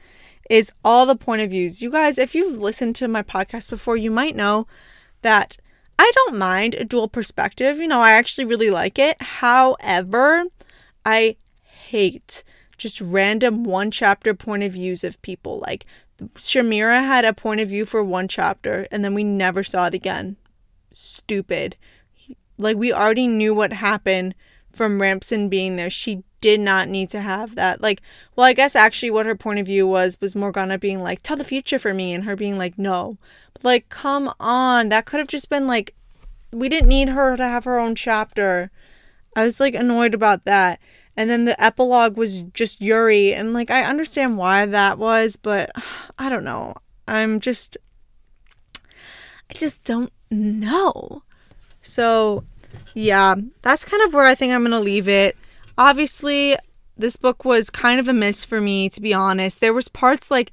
is 0.49 0.73
all 0.85 1.07
the 1.07 1.17
point 1.17 1.43
of 1.43 1.51
views. 1.51 1.83
You 1.83 1.91
guys, 1.91 2.19
if 2.19 2.35
you've 2.35 2.59
listened 2.59 2.97
to 2.97 3.09
my 3.09 3.23
podcast 3.23 3.71
before, 3.71 3.97
you 3.97 4.11
might 4.11 4.37
know 4.37 4.67
that 5.23 5.57
I 5.99 6.11
don't 6.15 6.39
mind 6.39 6.75
a 6.75 6.85
dual 6.85 7.09
perspective. 7.09 7.79
You 7.79 7.89
know, 7.89 8.01
I 8.01 8.13
actually 8.13 8.45
really 8.45 8.71
like 8.71 8.99
it. 8.99 9.21
However, 9.21 10.45
I 11.05 11.37
hate 11.63 12.43
just 12.77 13.01
random 13.01 13.65
one 13.65 13.91
chapter 13.91 14.35
point 14.35 14.63
of 14.63 14.73
views 14.73 15.05
of 15.05 15.21
people. 15.23 15.61
Like 15.61 15.85
Shamira 16.35 17.03
had 17.03 17.25
a 17.25 17.33
point 17.33 17.61
of 17.61 17.69
view 17.69 17.87
for 17.87 18.03
one 18.03 18.29
chapter 18.29 18.87
and 18.91 19.05
then 19.05 19.15
we 19.15 19.25
never 19.25 19.63
saw 19.63 19.87
it 19.87 19.95
again 19.95 20.37
stupid. 20.95 21.77
Like 22.59 22.77
we 22.77 22.93
already 22.93 23.27
knew 23.27 23.55
what 23.55 23.73
happened 23.73 24.35
from 24.73 25.01
Ramson 25.01 25.49
being 25.49 25.77
there. 25.77 25.91
She 25.91 26.23
did 26.41 26.61
not 26.61 26.89
need 26.89 27.09
to 27.11 27.21
have 27.21 27.55
that. 27.55 27.81
Like, 27.81 28.03
well, 28.37 28.47
I 28.47 28.53
guess 28.53 28.77
actually 28.77 29.11
what 29.11 29.27
her 29.27 29.35
point 29.35 29.59
of 29.59 29.67
view 29.67 29.87
was 29.87 30.21
was 30.21 30.37
Morgana 30.37 30.79
being 30.79 31.03
like, 31.03 31.23
"Tell 31.23 31.37
the 31.37 31.45
future 31.45 31.79
for 31.79 31.95
me," 31.95 32.13
and 32.13 32.25
her 32.25 32.37
being 32.37 32.59
like, 32.59 32.79
"No." 32.79 33.19
But 33.55 33.65
like, 33.65 33.89
come 33.89 34.33
on, 34.39 34.91
that 34.91 35.07
could 35.07 35.21
have 35.21 35.29
just 35.29 35.49
been 35.49 35.67
like, 35.67 35.95
we 36.53 36.69
didn't 36.69 36.89
need 36.89 37.09
her 37.09 37.37
to 37.37 37.43
have 37.43 37.65
her 37.65 37.79
own 37.79 37.95
chapter. 37.95 38.71
I 39.37 39.45
was 39.45 39.61
like 39.61 39.75
annoyed 39.75 40.15
about 40.15 40.45
that. 40.45 40.81
And 41.17 41.31
then 41.31 41.45
the 41.45 41.63
epilogue 41.63 42.17
was 42.17 42.43
just 42.43 42.81
Yuri, 42.81 43.33
and 43.33 43.55
like 43.55 43.71
I 43.71 43.85
understand 43.85 44.37
why 44.37 44.67
that 44.67 44.99
was, 44.99 45.37
but 45.37 45.71
I 46.19 46.29
don't 46.29 46.45
know. 46.45 46.75
I'm 47.07 47.41
just 47.41 47.77
I 49.51 49.55
just 49.55 49.85
don't 49.85 50.13
know. 50.35 51.23
So, 51.83 52.45
yeah, 52.95 53.35
that's 53.63 53.85
kind 53.85 54.03
of 54.03 54.15
where 54.15 54.27
I 54.27 54.35
think 54.35 54.53
I'm 54.53 54.63
going 54.63 54.73
to 54.73 54.81
leave 54.81 55.09
it. 55.09 55.37
Obviously, 55.77 56.57
this 56.97 57.17
book 57.17 57.45
was 57.45 57.71
kind 57.71 58.01
of 58.01 58.09
a 58.09 58.13
miss 58.13 58.45
for 58.45 58.61
me 58.61 58.89
to 58.91 59.01
be 59.01 59.13
honest. 59.13 59.61
There 59.61 59.75
was 59.75 59.89
parts 59.89 60.31
like 60.31 60.51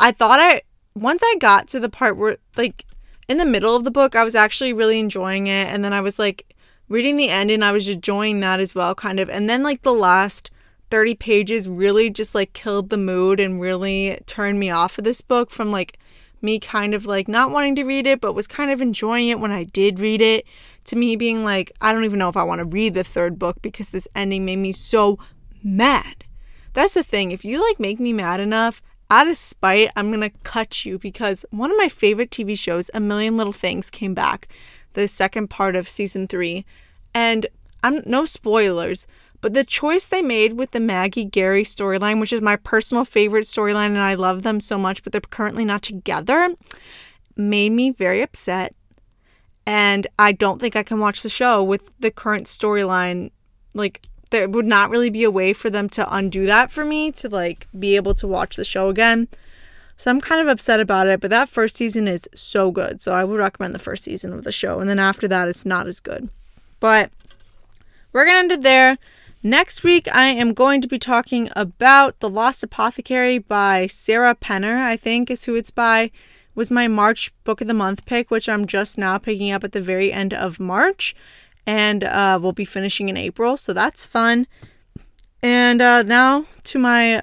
I 0.00 0.12
thought 0.12 0.40
I 0.40 0.62
once 0.94 1.22
I 1.24 1.36
got 1.38 1.68
to 1.68 1.80
the 1.80 1.88
part 1.88 2.16
where 2.16 2.38
like 2.56 2.86
in 3.28 3.38
the 3.38 3.44
middle 3.44 3.76
of 3.76 3.84
the 3.84 3.90
book, 3.90 4.14
I 4.14 4.24
was 4.24 4.34
actually 4.34 4.72
really 4.72 4.98
enjoying 4.98 5.46
it 5.46 5.68
and 5.68 5.84
then 5.84 5.92
I 5.92 6.00
was 6.00 6.18
like 6.18 6.54
reading 6.88 7.16
the 7.16 7.28
end 7.28 7.50
and 7.50 7.64
I 7.64 7.72
was 7.72 7.88
enjoying 7.88 8.40
that 8.40 8.60
as 8.60 8.74
well 8.74 8.94
kind 8.94 9.20
of. 9.20 9.28
And 9.28 9.50
then 9.50 9.62
like 9.62 9.82
the 9.82 9.92
last 9.92 10.50
30 10.90 11.14
pages 11.16 11.68
really 11.68 12.10
just 12.10 12.34
like 12.34 12.52
killed 12.52 12.88
the 12.88 12.96
mood 12.96 13.40
and 13.40 13.60
really 13.60 14.20
turned 14.26 14.58
me 14.58 14.70
off 14.70 14.98
of 14.98 15.04
this 15.04 15.20
book 15.20 15.50
from 15.50 15.70
like 15.70 15.98
me 16.42 16.58
kind 16.58 16.94
of 16.94 17.06
like 17.06 17.28
not 17.28 17.50
wanting 17.50 17.76
to 17.76 17.84
read 17.84 18.06
it, 18.06 18.20
but 18.20 18.34
was 18.34 18.46
kind 18.46 18.70
of 18.70 18.80
enjoying 18.80 19.28
it 19.28 19.40
when 19.40 19.52
I 19.52 19.64
did 19.64 20.00
read 20.00 20.20
it, 20.20 20.44
to 20.84 20.96
me 20.96 21.16
being 21.16 21.44
like, 21.44 21.72
I 21.80 21.92
don't 21.92 22.04
even 22.04 22.18
know 22.18 22.28
if 22.28 22.36
I 22.36 22.44
want 22.44 22.60
to 22.60 22.64
read 22.64 22.94
the 22.94 23.04
third 23.04 23.38
book 23.38 23.60
because 23.62 23.90
this 23.90 24.08
ending 24.14 24.44
made 24.44 24.56
me 24.56 24.72
so 24.72 25.18
mad. 25.62 26.24
That's 26.72 26.94
the 26.94 27.02
thing. 27.02 27.30
If 27.30 27.44
you 27.44 27.66
like 27.66 27.80
make 27.80 27.98
me 27.98 28.12
mad 28.12 28.40
enough, 28.40 28.82
out 29.08 29.28
of 29.28 29.36
spite, 29.36 29.90
I'm 29.96 30.10
gonna 30.10 30.30
cut 30.42 30.84
you 30.84 30.98
because 30.98 31.44
one 31.50 31.70
of 31.70 31.76
my 31.76 31.88
favorite 31.88 32.30
TV 32.30 32.58
shows, 32.58 32.90
A 32.92 33.00
Million 33.00 33.36
Little 33.36 33.52
Things, 33.52 33.88
came 33.88 34.14
back, 34.14 34.48
the 34.94 35.06
second 35.06 35.48
part 35.48 35.76
of 35.76 35.88
season 35.88 36.26
three. 36.26 36.64
And 37.14 37.46
I'm 37.82 38.02
no 38.04 38.24
spoilers, 38.24 39.06
but 39.40 39.54
the 39.54 39.64
choice 39.64 40.06
they 40.06 40.22
made 40.22 40.54
with 40.54 40.70
the 40.72 40.80
Maggie 40.80 41.24
Gary 41.24 41.64
storyline, 41.64 42.20
which 42.20 42.32
is 42.32 42.40
my 42.40 42.56
personal 42.56 43.04
favorite 43.04 43.44
storyline, 43.44 43.86
and 43.86 43.98
I 43.98 44.14
love 44.14 44.42
them 44.42 44.60
so 44.60 44.78
much, 44.78 45.02
but 45.02 45.12
they're 45.12 45.20
currently 45.20 45.64
not 45.64 45.82
together, 45.82 46.54
made 47.36 47.72
me 47.72 47.90
very 47.90 48.22
upset. 48.22 48.72
And 49.66 50.06
I 50.18 50.32
don't 50.32 50.60
think 50.60 50.76
I 50.76 50.82
can 50.82 51.00
watch 51.00 51.22
the 51.22 51.28
show 51.28 51.62
with 51.62 51.92
the 51.98 52.10
current 52.10 52.46
storyline. 52.46 53.30
Like, 53.74 54.06
there 54.30 54.48
would 54.48 54.66
not 54.66 54.90
really 54.90 55.10
be 55.10 55.24
a 55.24 55.30
way 55.30 55.52
for 55.52 55.70
them 55.70 55.88
to 55.90 56.14
undo 56.14 56.46
that 56.46 56.70
for 56.70 56.84
me 56.84 57.12
to 57.12 57.28
like 57.28 57.68
be 57.78 57.96
able 57.96 58.14
to 58.14 58.26
watch 58.26 58.56
the 58.56 58.64
show 58.64 58.88
again. 58.88 59.28
So 59.96 60.10
I'm 60.10 60.20
kind 60.20 60.40
of 60.40 60.48
upset 60.48 60.78
about 60.78 61.06
it, 61.06 61.20
but 61.20 61.30
that 61.30 61.48
first 61.48 61.76
season 61.76 62.06
is 62.06 62.28
so 62.34 62.70
good. 62.70 63.00
So 63.00 63.12
I 63.12 63.24
would 63.24 63.38
recommend 63.38 63.74
the 63.74 63.78
first 63.78 64.04
season 64.04 64.32
of 64.32 64.44
the 64.44 64.52
show. 64.52 64.80
And 64.80 64.90
then 64.90 64.98
after 64.98 65.26
that, 65.28 65.48
it's 65.48 65.64
not 65.64 65.86
as 65.86 66.00
good. 66.00 66.28
But 66.80 67.10
we're 68.12 68.24
going 68.24 68.34
to 68.34 68.40
end 68.40 68.52
it 68.52 68.62
there. 68.62 68.98
Next 69.46 69.84
week, 69.84 70.08
I 70.12 70.24
am 70.24 70.54
going 70.54 70.80
to 70.80 70.88
be 70.88 70.98
talking 70.98 71.50
about 71.54 72.18
The 72.18 72.28
Lost 72.28 72.64
Apothecary 72.64 73.38
by 73.38 73.86
Sarah 73.86 74.34
Penner, 74.34 74.82
I 74.82 74.96
think 74.96 75.30
is 75.30 75.44
who 75.44 75.54
it's 75.54 75.70
by. 75.70 76.10
Was 76.56 76.72
my 76.72 76.88
March 76.88 77.32
Book 77.44 77.60
of 77.60 77.68
the 77.68 77.72
Month 77.72 78.06
pick, 78.06 78.28
which 78.28 78.48
I'm 78.48 78.66
just 78.66 78.98
now 78.98 79.18
picking 79.18 79.52
up 79.52 79.62
at 79.62 79.70
the 79.70 79.80
very 79.80 80.12
end 80.12 80.34
of 80.34 80.58
March. 80.58 81.14
And 81.64 82.02
uh, 82.02 82.40
we'll 82.42 82.50
be 82.50 82.64
finishing 82.64 83.08
in 83.08 83.16
April, 83.16 83.56
so 83.56 83.72
that's 83.72 84.04
fun. 84.04 84.48
And 85.44 85.80
uh, 85.80 86.02
now 86.02 86.46
to 86.64 86.80
my 86.80 87.22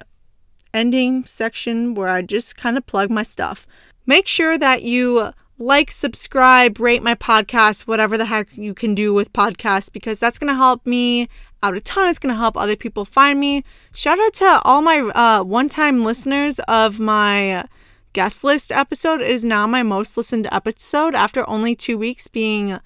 ending 0.72 1.26
section 1.26 1.92
where 1.92 2.08
I 2.08 2.22
just 2.22 2.56
kind 2.56 2.78
of 2.78 2.86
plug 2.86 3.10
my 3.10 3.22
stuff. 3.22 3.66
Make 4.06 4.26
sure 4.26 4.56
that 4.56 4.80
you 4.80 5.34
like, 5.58 5.90
subscribe, 5.90 6.80
rate 6.80 7.02
my 7.02 7.14
podcast, 7.14 7.82
whatever 7.82 8.18
the 8.18 8.24
heck 8.24 8.56
you 8.56 8.74
can 8.74 8.94
do 8.94 9.14
with 9.14 9.32
podcasts, 9.32 9.92
because 9.92 10.18
that's 10.18 10.38
going 10.38 10.48
to 10.48 10.56
help 10.56 10.84
me 10.86 11.28
out 11.62 11.76
a 11.76 11.80
ton. 11.80 12.08
It's 12.08 12.18
going 12.18 12.34
to 12.34 12.38
help 12.38 12.56
other 12.56 12.76
people 12.76 13.04
find 13.04 13.38
me. 13.38 13.64
Shout 13.92 14.18
out 14.18 14.34
to 14.34 14.60
all 14.64 14.82
my 14.82 14.98
uh, 14.98 15.44
one 15.44 15.68
time 15.68 16.02
listeners 16.02 16.58
of 16.60 16.98
my 16.98 17.64
guest 18.12 18.44
list 18.44 18.72
episode. 18.72 19.20
It 19.20 19.30
is 19.30 19.44
now 19.44 19.66
my 19.66 19.82
most 19.82 20.16
listened 20.16 20.48
episode 20.50 21.14
after 21.14 21.48
only 21.48 21.74
two 21.74 21.98
weeks 21.98 22.28
being 22.28 22.78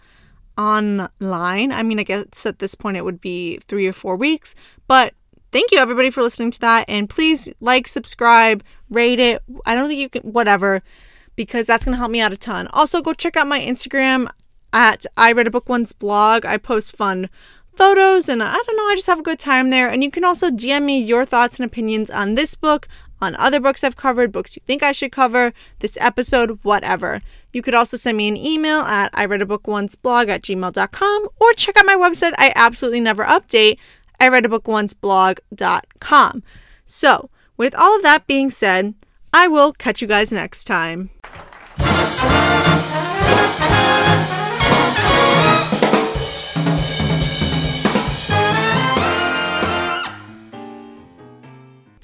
online. 0.57 1.73
I 1.73 1.83
mean, 1.83 1.99
I 1.99 2.03
guess 2.03 2.47
at 2.47 2.59
this 2.59 2.75
point 2.75 2.97
it 2.97 3.05
would 3.05 3.21
be 3.21 3.59
three 3.69 3.87
or 3.87 3.93
four 3.93 4.17
weeks, 4.17 4.55
but 4.87 5.15
thank 5.53 5.71
you 5.71 5.79
everybody 5.79 6.11
for 6.11 6.23
listening 6.23 6.51
to 6.51 6.61
that. 6.61 6.85
And 6.89 7.09
please 7.09 7.49
like, 7.61 7.87
subscribe, 7.89 8.63
rate 8.91 9.21
it. 9.21 9.43
I 9.65 9.75
don't 9.75 9.89
think 9.89 10.01
you 10.01 10.09
can, 10.09 10.23
whatever 10.23 10.83
because 11.39 11.69
that's 11.69 11.85
going 11.85 11.93
to 11.93 11.99
help 11.99 12.11
me 12.11 12.21
out 12.21 12.33
a 12.33 12.37
ton. 12.37 12.67
Also, 12.73 13.01
go 13.01 13.15
check 13.15 13.37
out 13.37 13.47
my 13.47 13.61
Instagram 13.61 14.29
at 14.73 15.07
I 15.17 15.31
Read 15.31 15.47
a 15.47 15.53
Book 15.53 15.69
Once 15.69 15.93
blog. 15.93 16.45
I 16.45 16.57
post 16.57 16.97
fun 16.97 17.31
photos 17.77 18.29
and 18.29 18.43
I 18.43 18.53
don't 18.53 18.77
know, 18.77 18.89
I 18.89 18.97
just 18.97 19.07
have 19.07 19.21
a 19.21 19.23
good 19.23 19.39
time 19.39 19.71
there. 19.71 19.89
And 19.89 20.03
you 20.03 20.11
can 20.11 20.25
also 20.25 20.51
DM 20.51 20.83
me 20.83 20.99
your 21.01 21.25
thoughts 21.25 21.61
and 21.61 21.65
opinions 21.65 22.11
on 22.11 22.35
this 22.35 22.57
book, 22.57 22.89
on 23.21 23.37
other 23.37 23.61
books 23.61 23.85
I've 23.85 23.95
covered, 23.95 24.33
books 24.33 24.57
you 24.57 24.63
think 24.67 24.83
I 24.83 24.91
should 24.91 25.13
cover, 25.13 25.53
this 25.79 25.97
episode, 26.01 26.59
whatever. 26.65 27.21
You 27.53 27.63
could 27.63 27.75
also 27.75 27.97
send 27.97 28.19
me 28.19 28.27
an 28.27 28.37
email 28.37 28.81
at 28.81 29.11
I 29.15 29.25
read 29.25 29.41
a 29.41 29.47
book 29.47 29.69
once 29.69 29.95
blog 29.95 30.29
at 30.29 30.43
gmail.com 30.43 31.29
or 31.41 31.53
check 31.53 31.77
out 31.77 31.87
my 31.87 31.95
website. 31.95 32.35
I 32.37 32.53
absolutely 32.57 33.01
never 33.01 33.25
update. 33.25 33.79
I 34.19 34.27
read 34.27 34.45
a 34.45 34.49
book 34.49 34.67
once 34.67 34.93
blog.com. 34.93 36.43
So, 36.85 37.31
with 37.57 37.77
all 37.77 37.95
of 37.95 38.03
that 38.03 38.27
being 38.27 38.51
said, 38.51 38.95
I 39.39 39.47
will 39.47 39.73
catch 39.73 40.03
you 40.03 40.09
guys 40.09 40.33
next 40.33 40.65
time. 40.65 41.11